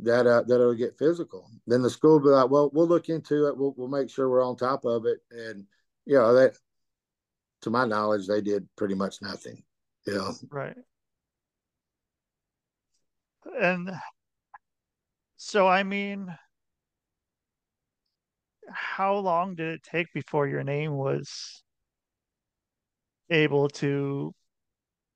that 0.00 0.26
uh, 0.26 0.42
that 0.42 0.54
it'll 0.54 0.74
get 0.74 0.98
physical. 0.98 1.48
Then 1.66 1.82
the 1.82 1.90
school 1.90 2.18
will 2.18 2.20
be 2.20 2.28
like, 2.30 2.50
"Well, 2.50 2.70
we'll 2.72 2.88
look 2.88 3.08
into 3.08 3.46
it. 3.46 3.56
We'll, 3.56 3.74
we'll 3.76 3.88
make 3.88 4.10
sure 4.10 4.28
we're 4.28 4.44
on 4.44 4.56
top 4.56 4.84
of 4.84 5.06
it." 5.06 5.18
And 5.30 5.66
you 6.04 6.14
know, 6.14 6.34
that 6.34 6.56
to 7.62 7.70
my 7.70 7.84
knowledge, 7.84 8.26
they 8.26 8.40
did 8.40 8.68
pretty 8.76 8.94
much 8.94 9.22
nothing. 9.22 9.62
You 10.06 10.14
know, 10.14 10.34
right. 10.50 10.76
And 13.60 13.90
so, 15.36 15.68
I 15.68 15.84
mean 15.84 16.36
how 18.70 19.16
long 19.16 19.54
did 19.54 19.68
it 19.68 19.82
take 19.82 20.12
before 20.12 20.46
your 20.46 20.64
name 20.64 20.92
was 20.96 21.62
able 23.30 23.68
to 23.68 24.34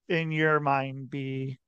in 0.09 0.33
your 0.33 0.61
mind 0.61 1.11
be 1.11 1.59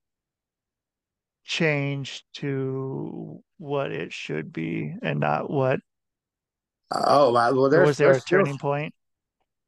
changed 1.45 2.25
to 2.35 3.43
what 3.59 3.91
it 3.91 4.13
should 4.13 4.53
be 4.53 4.95
and 5.03 5.21
not 5.21 5.51
what 5.51 5.81
oh 6.93 7.33
well 7.33 7.69
there's 7.69 7.89
was 7.89 7.99
there 7.99 8.13
a 8.13 8.21
still, 8.21 8.39
turning 8.39 8.59
point? 8.59 8.95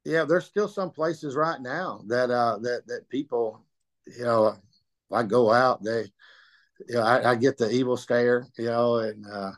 Yeah 0.05 0.25
there's 0.25 0.45
still 0.45 0.67
some 0.67 0.91
places 0.91 1.35
right 1.35 1.59
now 1.61 2.01
that 2.07 2.29
uh 2.29 2.57
that 2.59 2.87
that 2.87 3.09
people 3.09 3.61
you 4.05 4.23
know 4.23 4.55
i 5.11 5.23
go 5.23 5.51
out 5.51 5.83
they 5.83 6.05
you 6.87 6.95
know 6.95 7.01
i, 7.01 7.31
I 7.31 7.35
get 7.35 7.57
the 7.57 7.69
evil 7.69 7.97
stare 7.97 8.47
you 8.57 8.65
know 8.65 8.97
and 8.97 9.25
uh 9.25 9.51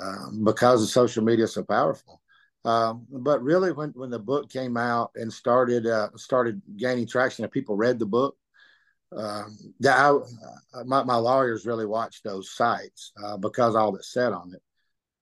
um, 0.00 0.44
because 0.44 0.82
of 0.82 0.88
social 0.88 1.24
media 1.24 1.46
so 1.46 1.62
powerful. 1.62 2.20
Um, 2.64 3.06
but 3.10 3.42
really, 3.42 3.72
when, 3.72 3.90
when 3.90 4.10
the 4.10 4.18
book 4.18 4.50
came 4.50 4.76
out 4.76 5.12
and 5.14 5.32
started 5.32 5.86
uh, 5.86 6.08
started 6.16 6.60
gaining 6.76 7.06
traction, 7.06 7.44
and 7.44 7.52
people 7.52 7.76
read 7.76 7.98
the 7.98 8.06
book, 8.06 8.36
um, 9.16 9.56
I, 9.84 10.10
uh, 10.10 10.84
my, 10.84 11.02
my 11.04 11.16
lawyers 11.16 11.66
really 11.66 11.86
watched 11.86 12.24
those 12.24 12.50
sites 12.50 13.12
uh, 13.22 13.36
because 13.36 13.74
all 13.74 13.92
that's 13.92 14.12
said 14.12 14.32
on 14.32 14.52
it. 14.54 14.62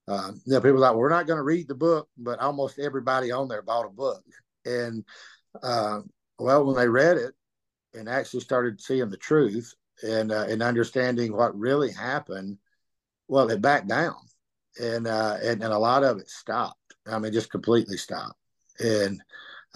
Um, 0.09 0.41
you 0.45 0.55
know, 0.55 0.61
people 0.61 0.79
like, 0.79 0.95
we're 0.95 1.09
not 1.09 1.27
going 1.27 1.39
to 1.39 1.43
read 1.43 1.69
the 1.69 1.75
book, 1.75 2.09
but 2.17 2.39
almost 2.39 2.79
everybody 2.79 3.33
on 3.33 3.49
there 3.49 3.63
bought 3.63 3.87
a 3.87 3.91
book. 3.91 4.23
And 4.65 5.05
uh, 5.63 6.01
well, 6.39 6.65
when 6.65 6.77
they 6.77 6.89
read 6.89 7.17
it 7.17 7.35
and 7.95 8.09
actually 8.09 8.41
started 8.41 8.81
seeing 8.81 9.11
the 9.11 9.17
truth 9.17 9.73
and 10.03 10.33
uh, 10.33 10.47
and 10.49 10.63
understanding 10.63 11.33
what 11.33 11.59
really 11.59 11.93
happened, 11.93 12.59
well, 13.29 13.51
it 13.51 13.63
backed 13.63 13.89
down 13.89 14.17
and 14.81 15.07
uh, 15.07 15.37
and, 15.43 15.63
and 15.63 15.73
a 15.73 15.79
lot 15.79 16.05
of 16.05 16.19
it 16.19 16.29
stopped. 16.29 16.95
I 17.07 17.19
mean, 17.19 17.33
just 17.33 17.51
completely 17.51 17.97
stopped. 17.97 18.39
And 18.79 19.23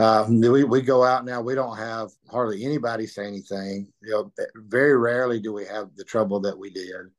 Uh, 0.00 0.24
we, 0.30 0.64
we 0.64 0.80
go 0.80 1.04
out 1.04 1.26
now. 1.26 1.42
We 1.42 1.54
don't 1.54 1.76
have 1.76 2.10
hardly 2.30 2.64
anybody 2.64 3.06
say 3.06 3.26
anything. 3.26 3.92
You 4.00 4.10
know, 4.10 4.32
very 4.54 4.96
rarely 4.96 5.40
do 5.40 5.52
we 5.52 5.66
have 5.66 5.94
the 5.94 6.04
trouble 6.04 6.40
that 6.40 6.58
we 6.58 6.70
did. 6.70 7.10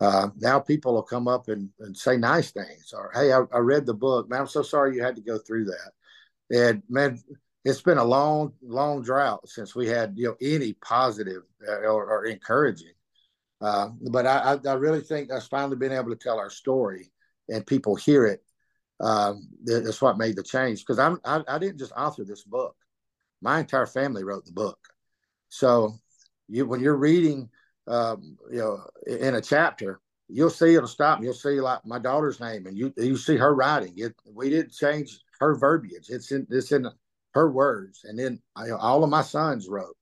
Uh, 0.00 0.28
now 0.36 0.58
people 0.58 0.94
will 0.94 1.04
come 1.04 1.28
up 1.28 1.46
and, 1.46 1.70
and 1.78 1.96
say 1.96 2.16
nice 2.16 2.50
things 2.50 2.92
or, 2.92 3.12
Hey, 3.14 3.32
I, 3.32 3.42
I, 3.54 3.58
read 3.58 3.86
the 3.86 3.94
book, 3.94 4.28
man. 4.28 4.40
I'm 4.40 4.46
so 4.48 4.62
sorry 4.62 4.96
you 4.96 5.04
had 5.04 5.14
to 5.16 5.22
go 5.22 5.38
through 5.38 5.66
that. 5.66 5.92
And 6.50 6.82
man, 6.88 7.22
it's 7.64 7.80
been 7.80 7.98
a 7.98 8.04
long, 8.04 8.54
long 8.60 9.02
drought 9.02 9.48
since 9.48 9.76
we 9.76 9.86
had, 9.86 10.14
you 10.16 10.26
know, 10.26 10.36
any 10.40 10.72
positive 10.72 11.42
uh, 11.66 11.86
or, 11.86 12.06
or 12.06 12.24
encouraging. 12.26 12.94
Uh, 13.60 13.90
but 14.10 14.26
I, 14.26 14.58
I, 14.68 14.74
really 14.74 15.00
think 15.00 15.32
us 15.32 15.46
finally 15.46 15.76
being 15.76 15.92
able 15.92 16.10
to 16.10 16.16
tell 16.16 16.38
our 16.38 16.50
story 16.50 17.10
and 17.48 17.66
people 17.66 17.96
hear 17.96 18.26
it. 18.26 18.42
Um, 19.00 19.48
that's 19.64 20.00
what 20.00 20.18
made 20.18 20.36
the 20.36 20.42
change. 20.42 20.84
Cause 20.84 20.98
I'm, 20.98 21.20
I, 21.24 21.42
I 21.48 21.58
didn't 21.58 21.78
just 21.78 21.92
author 21.92 22.24
this 22.24 22.44
book. 22.44 22.76
My 23.42 23.60
entire 23.60 23.86
family 23.86 24.24
wrote 24.24 24.46
the 24.46 24.52
book. 24.52 24.78
So 25.48 25.94
you, 26.48 26.66
when 26.66 26.80
you're 26.80 26.96
reading, 26.96 27.50
um, 27.86 28.36
you 28.50 28.58
know, 28.58 28.80
in 29.06 29.34
a 29.34 29.40
chapter, 29.40 30.00
you'll 30.28 30.50
see 30.50 30.74
it'll 30.74 30.88
stop. 30.88 31.22
You'll 31.22 31.34
see 31.34 31.60
like 31.60 31.84
my 31.84 31.98
daughter's 31.98 32.40
name, 32.40 32.66
and 32.66 32.76
you 32.76 32.92
you 32.96 33.16
see 33.16 33.36
her 33.36 33.54
writing. 33.54 33.94
It 33.96 34.14
we 34.32 34.50
didn't 34.50 34.72
change 34.72 35.20
her 35.40 35.54
verbiage. 35.54 36.08
It's 36.08 36.32
in 36.32 36.46
it's 36.50 36.72
in 36.72 36.88
her 37.34 37.50
words, 37.50 38.04
and 38.04 38.18
then 38.18 38.40
I, 38.56 38.70
all 38.70 39.04
of 39.04 39.10
my 39.10 39.22
sons 39.22 39.68
wrote. 39.68 39.96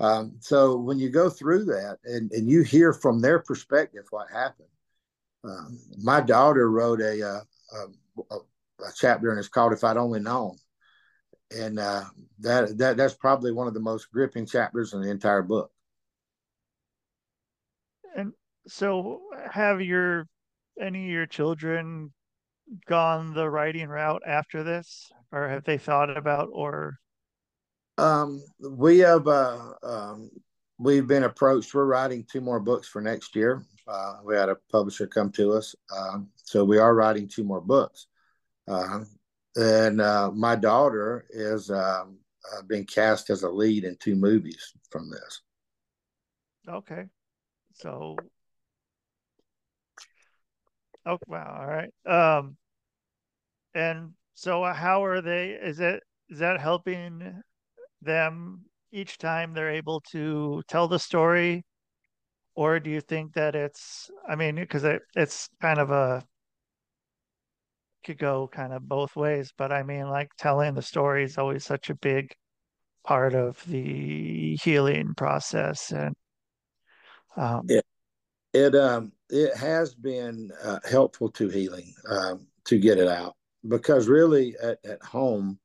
Um, 0.00 0.36
so 0.40 0.76
when 0.76 0.98
you 0.98 1.10
go 1.10 1.30
through 1.30 1.66
that 1.66 1.98
and, 2.04 2.32
and 2.32 2.50
you 2.50 2.62
hear 2.62 2.92
from 2.92 3.20
their 3.20 3.38
perspective 3.38 4.04
what 4.10 4.26
happened, 4.32 4.68
um, 5.44 5.78
my 6.02 6.20
daughter 6.20 6.70
wrote 6.70 7.00
a, 7.00 7.22
uh, 7.22 7.40
a, 8.30 8.34
a, 8.34 8.92
chapter 8.94 9.30
and 9.30 9.38
it's 9.38 9.48
called 9.48 9.72
"If 9.72 9.84
I'd 9.84 9.96
Only 9.96 10.20
Known," 10.20 10.56
and 11.50 11.78
uh, 11.78 12.04
that 12.40 12.78
that 12.78 12.96
that's 12.96 13.14
probably 13.14 13.52
one 13.52 13.66
of 13.66 13.74
the 13.74 13.80
most 13.80 14.10
gripping 14.12 14.46
chapters 14.46 14.92
in 14.92 15.02
the 15.02 15.10
entire 15.10 15.42
book. 15.42 15.70
And 18.16 18.32
so, 18.66 19.22
have 19.50 19.80
your 19.80 20.28
any 20.80 21.06
of 21.06 21.10
your 21.10 21.26
children 21.26 22.12
gone 22.86 23.34
the 23.34 23.48
writing 23.48 23.88
route 23.88 24.22
after 24.26 24.62
this, 24.62 25.10
or 25.32 25.48
have 25.48 25.64
they 25.64 25.78
thought 25.78 26.16
about 26.16 26.48
or? 26.52 26.98
Um, 27.98 28.42
we 28.58 29.00
have 29.00 29.26
uh, 29.28 29.74
um, 29.82 30.30
we've 30.78 31.06
been 31.06 31.24
approached. 31.24 31.74
We're 31.74 31.84
writing 31.84 32.24
two 32.30 32.40
more 32.40 32.60
books 32.60 32.88
for 32.88 33.02
next 33.02 33.36
year. 33.36 33.62
Uh, 33.86 34.18
we 34.24 34.34
had 34.34 34.48
a 34.48 34.56
publisher 34.70 35.06
come 35.06 35.30
to 35.32 35.52
us, 35.52 35.74
um, 35.96 36.28
so 36.36 36.64
we 36.64 36.78
are 36.78 36.94
writing 36.94 37.28
two 37.28 37.44
more 37.44 37.60
books. 37.60 38.06
Uh, 38.68 39.00
and 39.56 40.00
uh, 40.00 40.30
my 40.32 40.54
daughter 40.54 41.26
is 41.30 41.70
um, 41.70 42.18
uh, 42.52 42.62
being 42.66 42.86
cast 42.86 43.28
as 43.30 43.42
a 43.42 43.48
lead 43.50 43.84
in 43.84 43.96
two 43.96 44.14
movies 44.14 44.72
from 44.90 45.10
this. 45.10 45.42
Okay, 46.68 47.06
so 47.74 48.16
Oh 51.04 51.18
wow! 51.26 51.58
All 51.60 51.66
right. 51.66 51.90
Um, 52.06 52.56
and 53.74 54.12
so 54.34 54.62
how 54.64 55.04
are 55.04 55.20
they? 55.20 55.50
Is 55.50 55.80
it 55.80 56.02
is 56.28 56.38
that 56.38 56.60
helping 56.60 57.42
them 58.00 58.62
each 58.92 59.18
time 59.18 59.52
they're 59.52 59.70
able 59.70 60.00
to 60.12 60.62
tell 60.68 60.86
the 60.86 60.98
story, 60.98 61.64
or 62.54 62.80
do 62.80 62.90
you 62.90 63.00
think 63.00 63.34
that 63.34 63.54
it's? 63.54 64.10
I 64.28 64.36
mean, 64.36 64.56
because 64.56 64.84
it, 64.84 65.02
it's 65.14 65.48
kind 65.60 65.78
of 65.78 65.90
a 65.90 66.24
could 68.04 68.18
go 68.18 68.48
kind 68.48 68.72
of 68.72 68.88
both 68.88 69.14
ways, 69.14 69.52
but 69.56 69.72
I 69.72 69.82
mean, 69.82 70.08
like 70.08 70.30
telling 70.36 70.74
the 70.74 70.82
story 70.82 71.24
is 71.24 71.38
always 71.38 71.64
such 71.64 71.88
a 71.88 71.94
big 71.94 72.32
part 73.04 73.34
of 73.34 73.62
the 73.66 74.56
healing 74.62 75.14
process, 75.14 75.92
and 75.92 76.14
um, 77.36 77.66
yeah 77.68 77.80
it 78.52 78.74
um 78.74 79.12
it 79.30 79.56
has 79.56 79.94
been 79.94 80.50
uh, 80.62 80.78
helpful 80.88 81.30
to 81.30 81.48
healing 81.48 81.94
um, 82.08 82.46
to 82.64 82.78
get 82.78 82.98
it 82.98 83.08
out 83.08 83.34
because 83.68 84.08
really 84.08 84.54
at, 84.62 84.78
at 84.84 85.02
home 85.02 85.58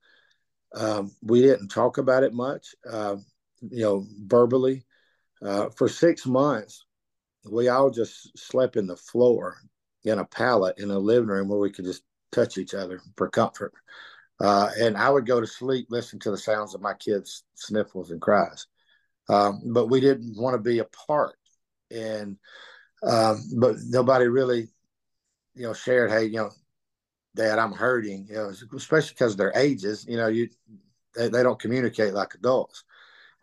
um, 0.76 1.12
we 1.22 1.42
didn't 1.42 1.68
talk 1.68 1.98
about 1.98 2.24
it 2.24 2.34
much 2.34 2.76
uh, 2.90 3.16
you 3.62 3.84
know 3.84 4.06
verbally 4.26 4.86
uh, 5.44 5.70
for 5.70 5.88
six 5.88 6.26
months 6.26 6.86
we 7.50 7.70
all 7.70 7.90
just 7.90 8.38
slept 8.38 8.76
in 8.76 8.88
the 8.88 8.96
floor 8.98 9.58
in 10.04 10.20
a 10.20 10.26
pallet 10.26 10.78
in 10.80 10.92
a 10.92 11.00
living 11.00 11.30
room 11.30 11.48
where 11.48 11.60
we 11.60 11.72
could 11.72 11.86
just 11.86 12.04
touch 12.32 12.58
each 12.58 12.74
other 12.74 13.02
for 13.16 13.30
comfort. 13.30 13.74
Uh, 14.40 14.70
and 14.80 14.96
i 14.96 15.10
would 15.10 15.26
go 15.26 15.42
to 15.42 15.48
sleep 15.48 15.88
listening 15.90 16.20
to 16.20 16.30
the 16.30 16.38
sounds 16.38 16.76
of 16.76 16.82
my 16.82 16.94
kids 16.94 17.44
sniffles 17.56 18.12
and 18.12 18.22
cries. 18.22 18.68
Um, 19.30 19.62
but 19.66 19.88
we 19.88 20.00
didn't 20.00 20.38
want 20.38 20.54
to 20.54 20.62
be 20.62 20.80
apart. 20.80 21.36
And 21.92 22.38
um, 23.04 23.44
but 23.58 23.76
nobody 23.86 24.26
really, 24.28 24.70
you 25.56 25.64
know, 25.64 25.74
shared, 25.74 26.12
hey, 26.12 26.26
you 26.26 26.38
know, 26.38 26.52
Dad, 27.36 27.60
I'm 27.60 27.74
hurting, 27.74 28.28
you 28.30 28.36
know, 28.36 28.52
especially 28.76 29.14
because 29.14 29.34
of 29.34 29.38
their 29.38 29.54
ages, 29.56 30.06
you 30.08 30.18
know, 30.18 30.28
you 30.28 30.50
they, 31.16 31.30
they 31.30 31.44
don't 31.44 31.60
communicate 31.60 32.14
like 32.14 32.34
adults. 32.34 32.84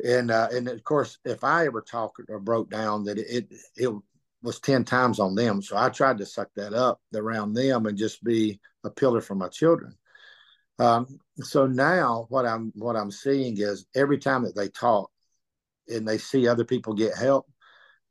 And 0.02 0.30
uh, 0.30 0.48
and 0.52 0.68
of 0.68 0.82
course, 0.84 1.18
if 1.24 1.44
I 1.44 1.66
ever 1.66 1.80
talked 1.80 2.20
or 2.28 2.40
broke 2.40 2.70
down, 2.70 3.04
that 3.04 3.18
it, 3.18 3.52
it 3.76 3.90
was 4.42 4.60
ten 4.60 4.84
times 4.84 5.20
on 5.20 5.34
them. 5.34 5.62
So 5.62 5.76
I 5.76 5.88
tried 5.88 6.18
to 6.18 6.26
suck 6.26 6.48
that 6.56 6.72
up 6.72 7.00
around 7.14 7.54
them 7.54 7.86
and 7.86 7.96
just 7.96 8.22
be 8.24 8.60
a 8.84 8.90
pillar 8.90 9.20
for 9.20 9.34
my 9.34 9.48
children. 9.48 9.96
Um, 10.80 11.20
so 11.36 11.66
now 11.66 12.26
what 12.28 12.44
I'm 12.44 12.72
what 12.74 12.96
I'm 12.96 13.12
seeing 13.12 13.58
is 13.58 13.86
every 13.94 14.18
time 14.18 14.42
that 14.42 14.56
they 14.56 14.68
talk 14.68 15.10
and 15.88 16.06
they 16.06 16.18
see 16.18 16.48
other 16.48 16.64
people 16.64 16.94
get 16.94 17.16
help, 17.16 17.46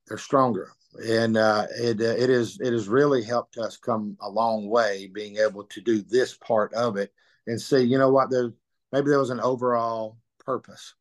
they're 0.08 0.18
stronger 0.18 0.72
and 1.06 1.38
uh, 1.38 1.66
it 1.76 2.00
uh, 2.00 2.04
it 2.04 2.30
is 2.30 2.60
it 2.62 2.72
has 2.72 2.88
really 2.88 3.24
helped 3.24 3.58
us 3.58 3.78
come 3.78 4.18
a 4.22 4.30
long 4.30 4.70
way 4.70 5.08
being 5.08 5.38
able 5.38 5.64
to 5.64 5.82
do 5.82 6.02
this 6.02 6.36
part 6.38 6.74
of 6.74 6.98
it 6.98 7.12
and 7.48 7.60
see 7.60 7.82
you 7.82 7.98
know 7.98 8.12
what 8.12 8.30
there 8.30 8.52
maybe 8.92 9.10
there 9.10 9.20
was 9.20 9.32
an 9.32 9.40
overall 9.40 10.18
purpose 10.40 10.94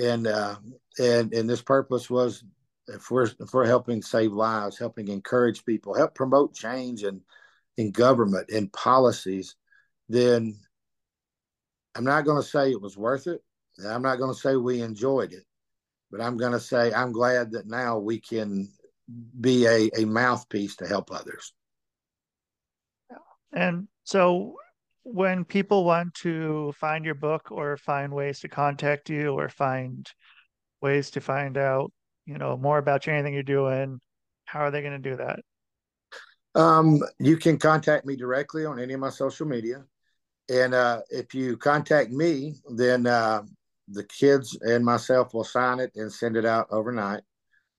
and 0.00 0.26
uh, 0.26 0.56
and 0.98 1.32
and 1.32 1.48
this 1.48 1.62
purpose 1.62 2.08
was 2.10 2.44
if 2.88 3.10
we're 3.10 3.66
helping 3.66 4.02
save 4.02 4.32
lives 4.32 4.78
helping 4.78 5.08
encourage 5.08 5.64
people 5.64 5.94
help 5.94 6.14
promote 6.14 6.54
change 6.54 7.04
in 7.04 7.20
in 7.76 7.90
government 7.90 8.50
in 8.50 8.68
policies 8.68 9.54
then 10.08 10.54
i'm 11.94 12.04
not 12.04 12.24
going 12.24 12.42
to 12.42 12.48
say 12.48 12.70
it 12.70 12.80
was 12.80 12.96
worth 12.96 13.28
it 13.28 13.40
i'm 13.88 14.02
not 14.02 14.16
going 14.16 14.32
to 14.32 14.38
say 14.38 14.56
we 14.56 14.82
enjoyed 14.82 15.32
it 15.32 15.44
but 16.10 16.20
i'm 16.20 16.36
going 16.36 16.52
to 16.52 16.60
say 16.60 16.92
i'm 16.92 17.12
glad 17.12 17.52
that 17.52 17.66
now 17.66 17.98
we 17.98 18.18
can 18.18 18.68
be 19.40 19.66
a, 19.66 19.90
a 19.96 20.04
mouthpiece 20.04 20.76
to 20.76 20.86
help 20.86 21.12
others. 21.12 21.52
And 23.52 23.88
so 24.04 24.56
when 25.04 25.44
people 25.44 25.84
want 25.84 26.14
to 26.14 26.72
find 26.78 27.04
your 27.04 27.14
book 27.14 27.50
or 27.50 27.76
find 27.76 28.12
ways 28.12 28.40
to 28.40 28.48
contact 28.48 29.10
you 29.10 29.32
or 29.32 29.48
find 29.48 30.08
ways 30.80 31.10
to 31.10 31.20
find 31.20 31.56
out, 31.56 31.92
you 32.26 32.38
know, 32.38 32.56
more 32.56 32.78
about 32.78 33.06
you, 33.06 33.12
anything 33.12 33.34
you're 33.34 33.42
doing, 33.42 34.00
how 34.44 34.60
are 34.60 34.70
they 34.70 34.82
going 34.82 35.00
to 35.00 35.10
do 35.10 35.16
that? 35.16 35.40
Um, 36.54 37.00
you 37.18 37.36
can 37.36 37.58
contact 37.58 38.04
me 38.04 38.16
directly 38.16 38.64
on 38.64 38.78
any 38.78 38.92
of 38.92 39.00
my 39.00 39.10
social 39.10 39.46
media. 39.46 39.84
And 40.48 40.74
uh, 40.74 41.00
if 41.08 41.34
you 41.34 41.56
contact 41.56 42.10
me, 42.10 42.54
then 42.68 43.06
uh, 43.06 43.42
the 43.88 44.04
kids 44.04 44.58
and 44.60 44.84
myself 44.84 45.32
will 45.34 45.44
sign 45.44 45.80
it 45.80 45.92
and 45.96 46.12
send 46.12 46.36
it 46.36 46.44
out 46.44 46.66
overnight. 46.70 47.22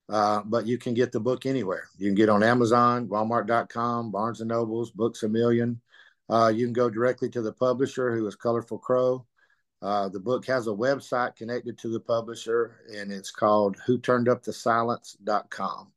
Uh, 0.09 0.41
but 0.45 0.65
you 0.65 0.77
can 0.77 0.93
get 0.93 1.11
the 1.11 1.19
book 1.19 1.45
anywhere. 1.45 1.83
You 1.97 2.07
can 2.07 2.15
get 2.15 2.29
on 2.29 2.43
Amazon, 2.43 3.07
Walmart.com, 3.07 4.11
Barnes 4.11 4.41
and 4.41 4.49
Nobles, 4.49 4.91
Books 4.91 5.23
a 5.23 5.29
Million. 5.29 5.79
Uh, 6.29 6.51
you 6.53 6.65
can 6.65 6.73
go 6.73 6.89
directly 6.89 7.29
to 7.29 7.41
the 7.41 7.53
publisher, 7.53 8.15
who 8.15 8.25
is 8.27 8.35
Colorful 8.35 8.79
Crow. 8.79 9.25
Uh, 9.81 10.07
the 10.07 10.19
book 10.19 10.45
has 10.45 10.67
a 10.67 10.71
website 10.71 11.35
connected 11.35 11.77
to 11.77 11.89
the 11.89 11.99
publisher, 11.99 12.79
and 12.95 13.11
it's 13.11 13.31
called 13.31 13.75
Who 13.85 13.97
Turned 13.97 14.29
Up 14.29 14.41
the 14.41 14.53
Silence.com. 14.53 15.91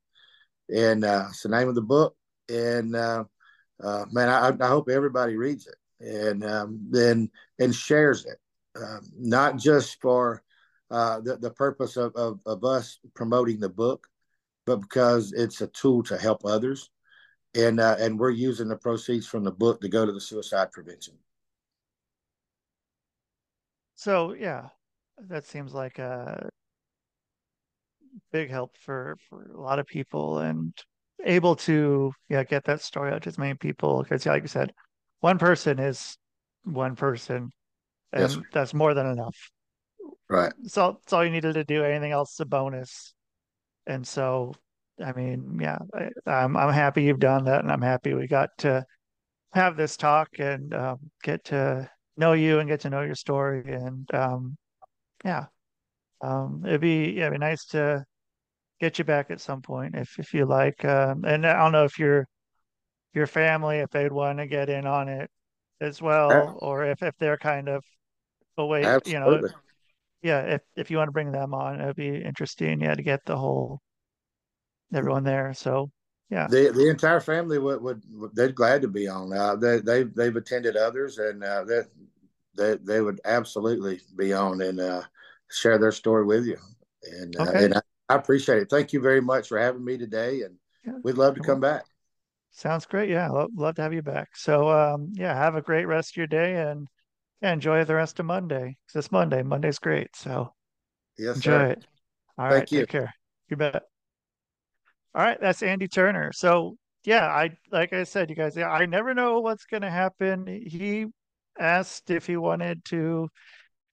And 0.74 1.05
uh, 1.05 1.27
it's 1.29 1.43
the 1.43 1.49
name 1.49 1.68
of 1.68 1.77
the 1.77 1.83
book. 1.83 2.16
And 2.49 2.97
uh, 2.97 3.24
uh, 3.83 4.07
man, 4.11 4.29
I, 4.29 4.53
I, 4.64 4.68
hope 4.68 4.89
everybody 4.89 5.37
reads 5.37 5.66
it 5.66 5.77
and 6.01 6.45
um, 6.45 6.81
then 6.91 7.31
and 7.59 7.74
shares 7.74 8.24
it, 8.24 8.39
um, 8.77 9.01
not 9.16 9.59
just 9.59 10.01
for 10.01 10.43
uh, 10.91 11.20
the, 11.20 11.37
the 11.37 11.51
purpose 11.51 11.97
of, 11.97 12.14
of, 12.14 12.41
of 12.47 12.64
us 12.64 12.99
promoting 13.14 13.61
the 13.61 13.68
book, 13.68 14.07
but 14.64 14.77
because 14.77 15.33
it's 15.33 15.61
a 15.61 15.66
tool 15.68 16.03
to 16.05 16.16
help 16.16 16.45
others. 16.45 16.91
And, 17.57 17.80
uh, 17.80 17.96
and 17.98 18.18
we're 18.18 18.30
using 18.30 18.68
the 18.68 18.76
proceeds 18.76 19.26
from 19.26 19.44
the 19.44 19.50
book 19.50 19.80
to 19.80 19.88
go 19.88 20.04
to 20.04 20.12
the 20.12 20.20
suicide 20.20 20.70
prevention. 20.72 21.14
So, 23.94 24.34
yeah, 24.34 24.68
that 25.28 25.46
seems 25.46 25.72
like 25.72 25.98
a 25.98 26.48
big 28.30 28.50
help 28.50 28.76
for, 28.76 29.16
for 29.28 29.50
a 29.50 29.61
lot 29.61 29.78
of 29.78 29.86
people 29.86 30.38
and 30.40 30.72
able 31.24 31.57
to 31.57 32.12
yeah 32.28 32.44
get 32.44 32.64
that 32.64 32.80
story 32.80 33.11
out 33.12 33.22
to 33.22 33.28
as 33.28 33.38
many 33.38 33.54
people 33.54 34.02
because 34.02 34.24
yeah, 34.24 34.32
like 34.32 34.42
you 34.42 34.48
said 34.48 34.72
one 35.20 35.38
person 35.38 35.78
is 35.78 36.18
one 36.64 36.94
person 36.94 37.50
and 38.12 38.22
Yes, 38.22 38.38
that's 38.52 38.74
more 38.74 38.94
than 38.94 39.07
enough. 39.07 39.36
Right. 40.28 40.52
So 40.66 40.98
that's 41.00 41.12
all 41.12 41.24
you 41.24 41.30
needed 41.30 41.54
to 41.54 41.64
do. 41.64 41.84
Anything 41.84 42.12
else 42.12 42.34
is 42.34 42.40
a 42.40 42.46
bonus. 42.46 43.14
And 43.86 44.07
so, 44.07 44.54
I 45.03 45.12
mean, 45.12 45.59
yeah, 45.61 45.78
I, 45.94 46.11
I'm 46.30 46.57
I'm 46.57 46.72
happy 46.72 47.05
you've 47.05 47.20
done 47.20 47.44
that, 47.44 47.61
and 47.62 47.70
I'm 47.72 47.82
happy 47.82 48.14
we 48.14 48.26
got 48.26 48.51
to 48.59 48.84
have 49.55 49.76
this 49.76 49.97
talk 49.97 50.38
and 50.38 50.74
um, 50.74 50.99
get 51.22 51.44
to 51.47 51.90
know 52.16 52.34
you 52.34 52.61
and 52.61 52.68
get 52.68 52.80
to 52.82 52.90
know 52.90 53.03
your 53.03 53.14
story. 53.16 53.64
And 53.72 54.12
um, 54.14 54.57
yeah, 55.24 55.47
um, 56.22 56.62
it'd 56.66 56.80
be 56.82 57.12
yeah, 57.12 57.28
it'd 57.28 57.34
be 57.34 57.38
nice 57.38 57.66
to 57.68 58.05
get 58.80 58.99
you 58.99 59.05
back 59.05 59.30
at 59.30 59.40
some 59.40 59.62
point 59.62 59.97
if 59.97 60.18
if 60.18 60.34
you 60.34 60.47
like. 60.47 60.84
Um, 60.84 61.24
and 61.24 61.47
I 61.47 61.55
don't 61.55 61.72
know 61.72 61.84
if 61.84 61.99
your 61.99 62.26
your 63.14 63.26
family 63.26 63.78
if 63.78 63.90
they'd 63.90 64.12
want 64.12 64.38
to 64.38 64.47
get 64.47 64.68
in 64.70 64.86
on 64.86 65.09
it 65.09 65.30
as 65.80 66.03
well, 66.03 66.59
or 66.62 66.84
if 66.86 67.03
if 67.03 67.16
they're 67.18 67.38
kind 67.38 67.68
of 67.68 67.84
away, 68.59 68.97
you 69.05 69.20
know, 69.20 69.42
yeah, 70.22 70.42
if 70.42 70.62
if 70.76 70.90
you 70.90 70.99
want 70.99 71.09
to 71.09 71.12
bring 71.12 71.32
them 71.32 71.55
on, 71.55 71.80
it'd 71.80 71.97
be 71.97 72.22
interesting, 72.22 72.80
yeah, 72.82 72.94
to 72.94 73.03
get 73.03 73.24
the 73.26 73.36
whole 73.38 73.80
everyone 74.95 75.24
there. 75.24 75.55
So 75.55 75.91
yeah, 76.30 76.49
The 76.49 76.70
the 76.70 76.89
entire 76.89 77.20
family 77.20 77.59
would, 77.59 77.82
would, 77.82 78.03
they're 78.34 78.53
glad 78.53 78.82
to 78.82 78.89
be 78.89 79.09
on. 79.09 79.32
Uh, 79.32 79.57
they 79.57 79.80
they've 79.80 80.14
they've 80.14 80.37
attended 80.37 80.76
others, 80.76 81.18
and 81.18 81.43
uh, 81.43 81.64
they 81.64 81.82
they 82.57 82.76
they 82.76 83.01
would 83.01 83.20
absolutely 83.24 84.01
be 84.14 84.32
on 84.32 84.61
and 84.62 84.78
uh, 84.80 85.03
share 85.51 85.78
their 85.78 85.93
story 85.93 86.24
with 86.24 86.47
you. 86.47 86.59
And 87.03 87.37
uh, 87.37 87.53
and 87.59 87.74
I, 87.74 87.80
I 88.09 88.14
appreciate 88.14 88.59
it. 88.62 88.70
Thank 88.70 88.93
you 88.93 89.01
very 89.01 89.20
much 89.20 89.49
for 89.49 89.59
having 89.59 89.84
me 89.84 89.99
today, 89.99 90.43
and 90.43 90.57
yeah, 90.84 90.99
we'd 91.03 91.18
love 91.18 91.34
to 91.34 91.41
come 91.41 91.59
back. 91.61 91.84
Sounds 92.51 92.87
great. 92.87 93.09
Yeah, 93.11 93.28
love, 93.30 93.51
love 93.55 93.74
to 93.76 93.82
have 93.82 93.93
you 93.93 94.03
back. 94.03 94.34
So 94.37 94.68
um, 94.70 95.12
yeah, 95.14 95.34
have 95.34 95.55
a 95.55 95.62
great 95.62 95.84
rest 95.84 96.12
of 96.12 96.16
your 96.16 96.26
day 96.26 96.57
and 96.57 96.89
yeah, 97.43 97.53
enjoy 97.53 97.84
the 97.84 97.95
rest 97.95 98.18
of 98.20 98.26
Monday. 98.26 98.78
it's 98.95 99.12
Monday. 99.12 99.43
Monday's 99.43 99.78
great. 99.78 100.16
So 100.16 100.55
Yes, 101.18 101.37
enjoy 101.37 101.64
sir. 101.64 101.70
it. 101.70 101.87
All 102.39 102.47
right, 102.49 102.59
Thank 102.59 102.72
you. 102.72 102.87
take 102.87 102.89
care. 102.89 103.14
You 103.49 103.57
bet. 103.57 103.84
All 105.16 105.22
right, 105.22 105.40
that's 105.40 105.62
Andy 105.62 105.88
Turner. 105.88 106.30
So 106.32 106.76
yeah, 107.04 107.26
I 107.26 107.50
like 107.72 107.94
I 107.94 108.04
said, 108.04 108.28
you 108.30 108.36
guys, 108.36 108.54
yeah, 108.56 108.68
I 108.68 108.84
never 108.86 109.14
know 109.14 109.40
what's 109.40 109.64
gonna 109.64 109.90
happen. 109.90 110.46
He 110.46 111.06
asked 111.58 112.10
if 112.10 112.26
he 112.26 112.36
wanted 112.36 112.84
to 112.86 113.30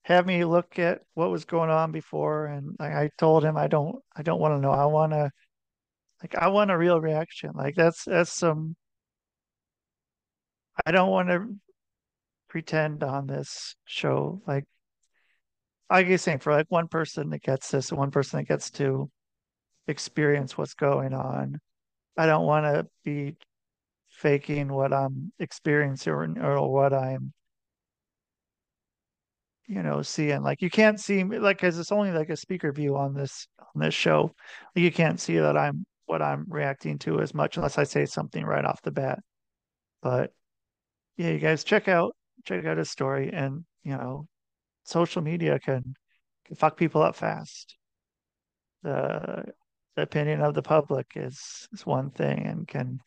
have 0.04 0.28
me 0.28 0.46
look 0.46 0.80
at 0.80 1.02
what 1.16 1.32
was 1.32 1.46
going 1.46 1.70
on 1.70 1.92
before, 1.94 2.48
and 2.48 2.76
I, 2.80 3.04
I 3.06 3.10
told 3.18 3.46
him 3.46 3.58
I 3.58 3.68
don't 3.68 3.98
I 4.16 4.24
don't 4.24 4.42
want 4.42 4.56
to 4.56 4.60
know. 4.60 4.72
I 4.72 4.86
want 4.88 5.14
to 5.14 5.32
like 6.22 6.36
I 6.36 6.50
want 6.50 6.72
a 6.72 6.78
real 6.78 7.00
reaction. 7.02 7.52
Like 7.56 7.76
that's 7.76 8.04
that's 8.06 8.34
some 8.34 8.76
I 10.86 10.92
don't 10.92 11.10
want 11.12 11.30
to 11.30 11.56
pretend 12.50 13.04
on 13.04 13.28
this 13.28 13.76
show. 13.86 14.42
Like 14.48 14.66
I 15.90 16.04
guess 16.04 16.24
saying 16.24 16.40
for 16.40 16.54
like 16.54 16.68
one 16.70 16.88
person 16.90 17.30
that 17.32 17.44
gets 17.44 17.72
this, 17.72 17.92
one 17.94 18.12
person 18.12 18.40
that 18.40 18.48
gets 18.48 18.72
to 18.72 19.10
experience 19.88 20.58
what's 20.58 20.74
going 20.74 21.14
on. 21.14 21.60
I 22.18 22.26
don't 22.26 22.46
want 22.46 22.66
to 22.66 22.88
be 23.04 23.36
faking 24.10 24.72
what 24.72 24.94
I'm 24.94 25.32
experiencing 25.40 26.14
or, 26.14 26.48
or 26.48 26.72
what 26.72 26.94
I'm, 26.94 27.34
you 29.68 29.82
know, 29.84 30.02
seeing. 30.02 30.44
Like 30.44 30.62
you 30.62 30.70
can't 30.70 31.00
see 31.00 31.24
me 31.24 31.40
like 31.40 31.58
because 31.58 31.80
it's 31.80 31.92
only 31.92 32.12
like 32.12 32.30
a 32.30 32.38
speaker 32.38 32.72
view 32.72 32.96
on 32.98 33.14
this 33.14 33.48
on 33.60 33.82
this 33.82 33.94
show. 33.94 34.34
You 34.76 34.92
can't 34.92 35.20
see 35.20 35.40
that 35.40 35.58
I'm 35.58 35.86
what 36.06 36.22
I'm 36.22 36.46
reacting 36.50 37.00
to 37.00 37.22
as 37.22 37.34
much 37.34 37.58
unless 37.58 37.78
I 37.78 37.84
say 37.84 38.06
something 38.06 38.46
right 38.46 38.66
off 38.66 38.82
the 38.82 38.92
bat. 38.92 39.20
But 40.02 40.32
yeah, 41.18 41.30
you 41.30 41.40
guys 41.40 41.64
check 41.64 41.88
out 41.88 42.16
check 42.46 42.66
out 42.66 42.78
his 42.78 42.90
story 42.90 43.32
and 43.34 43.66
you 43.84 43.92
know, 43.98 44.28
social 44.84 45.22
media 45.22 45.60
can 45.60 45.96
can 46.46 46.56
fuck 46.56 46.78
people 46.78 47.02
up 47.02 47.16
fast. 47.16 47.76
The, 48.84 49.46
the 49.96 50.02
opinion 50.02 50.42
of 50.42 50.54
the 50.54 50.62
public 50.62 51.08
is 51.16 51.68
is 51.72 51.86
one 51.86 52.10
thing 52.10 52.46
and 52.48 52.68
can 52.68 53.00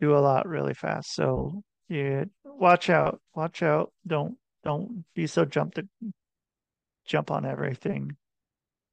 do 0.00 0.16
a 0.16 0.18
lot 0.18 0.48
really 0.48 0.74
fast. 0.74 1.14
So 1.14 1.62
you 1.88 2.26
watch 2.44 2.90
out, 2.90 3.20
watch 3.34 3.62
out. 3.62 3.92
Don't 4.06 4.36
don't 4.64 5.04
be 5.14 5.26
so 5.26 5.44
jump 5.44 5.74
to 5.74 5.86
jump 7.06 7.30
on 7.30 7.44
everything 7.44 8.16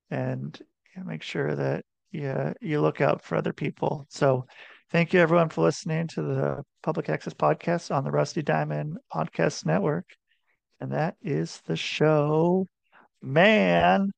and 0.10 0.60
make 1.06 1.24
sure 1.24 1.56
that 1.56 1.86
you 2.12 2.54
you 2.62 2.82
look 2.82 3.02
out 3.02 3.24
for 3.24 3.36
other 3.36 3.54
people. 3.54 4.06
So 4.10 4.46
thank 4.92 5.14
you 5.14 5.20
everyone 5.20 5.50
for 5.50 5.62
listening 5.62 6.08
to 6.10 6.22
the 6.22 6.64
Public 6.84 7.10
Access 7.10 7.34
Podcast 7.34 7.96
on 7.96 8.04
the 8.04 8.12
Rusty 8.12 8.42
Diamond 8.42 8.98
Podcast 9.14 9.66
Network. 9.66 10.06
And 10.80 10.92
that 10.92 11.16
is 11.22 11.62
the 11.66 11.76
show. 11.76 12.68
Man, 13.22 14.12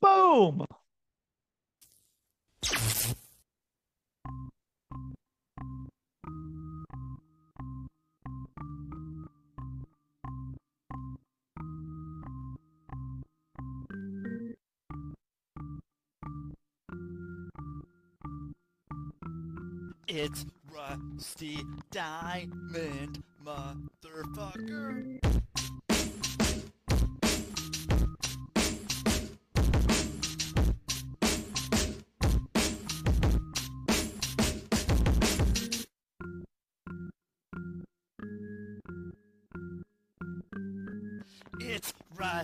boom. 0.00 0.64
It's 20.06 20.46
Rusty 20.70 21.58
Diamond, 21.90 23.22
motherfucker. 23.44 25.20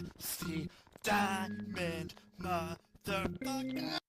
Rusty 0.00 0.68
Diamond, 1.02 2.14
motherfucker. 2.40 3.99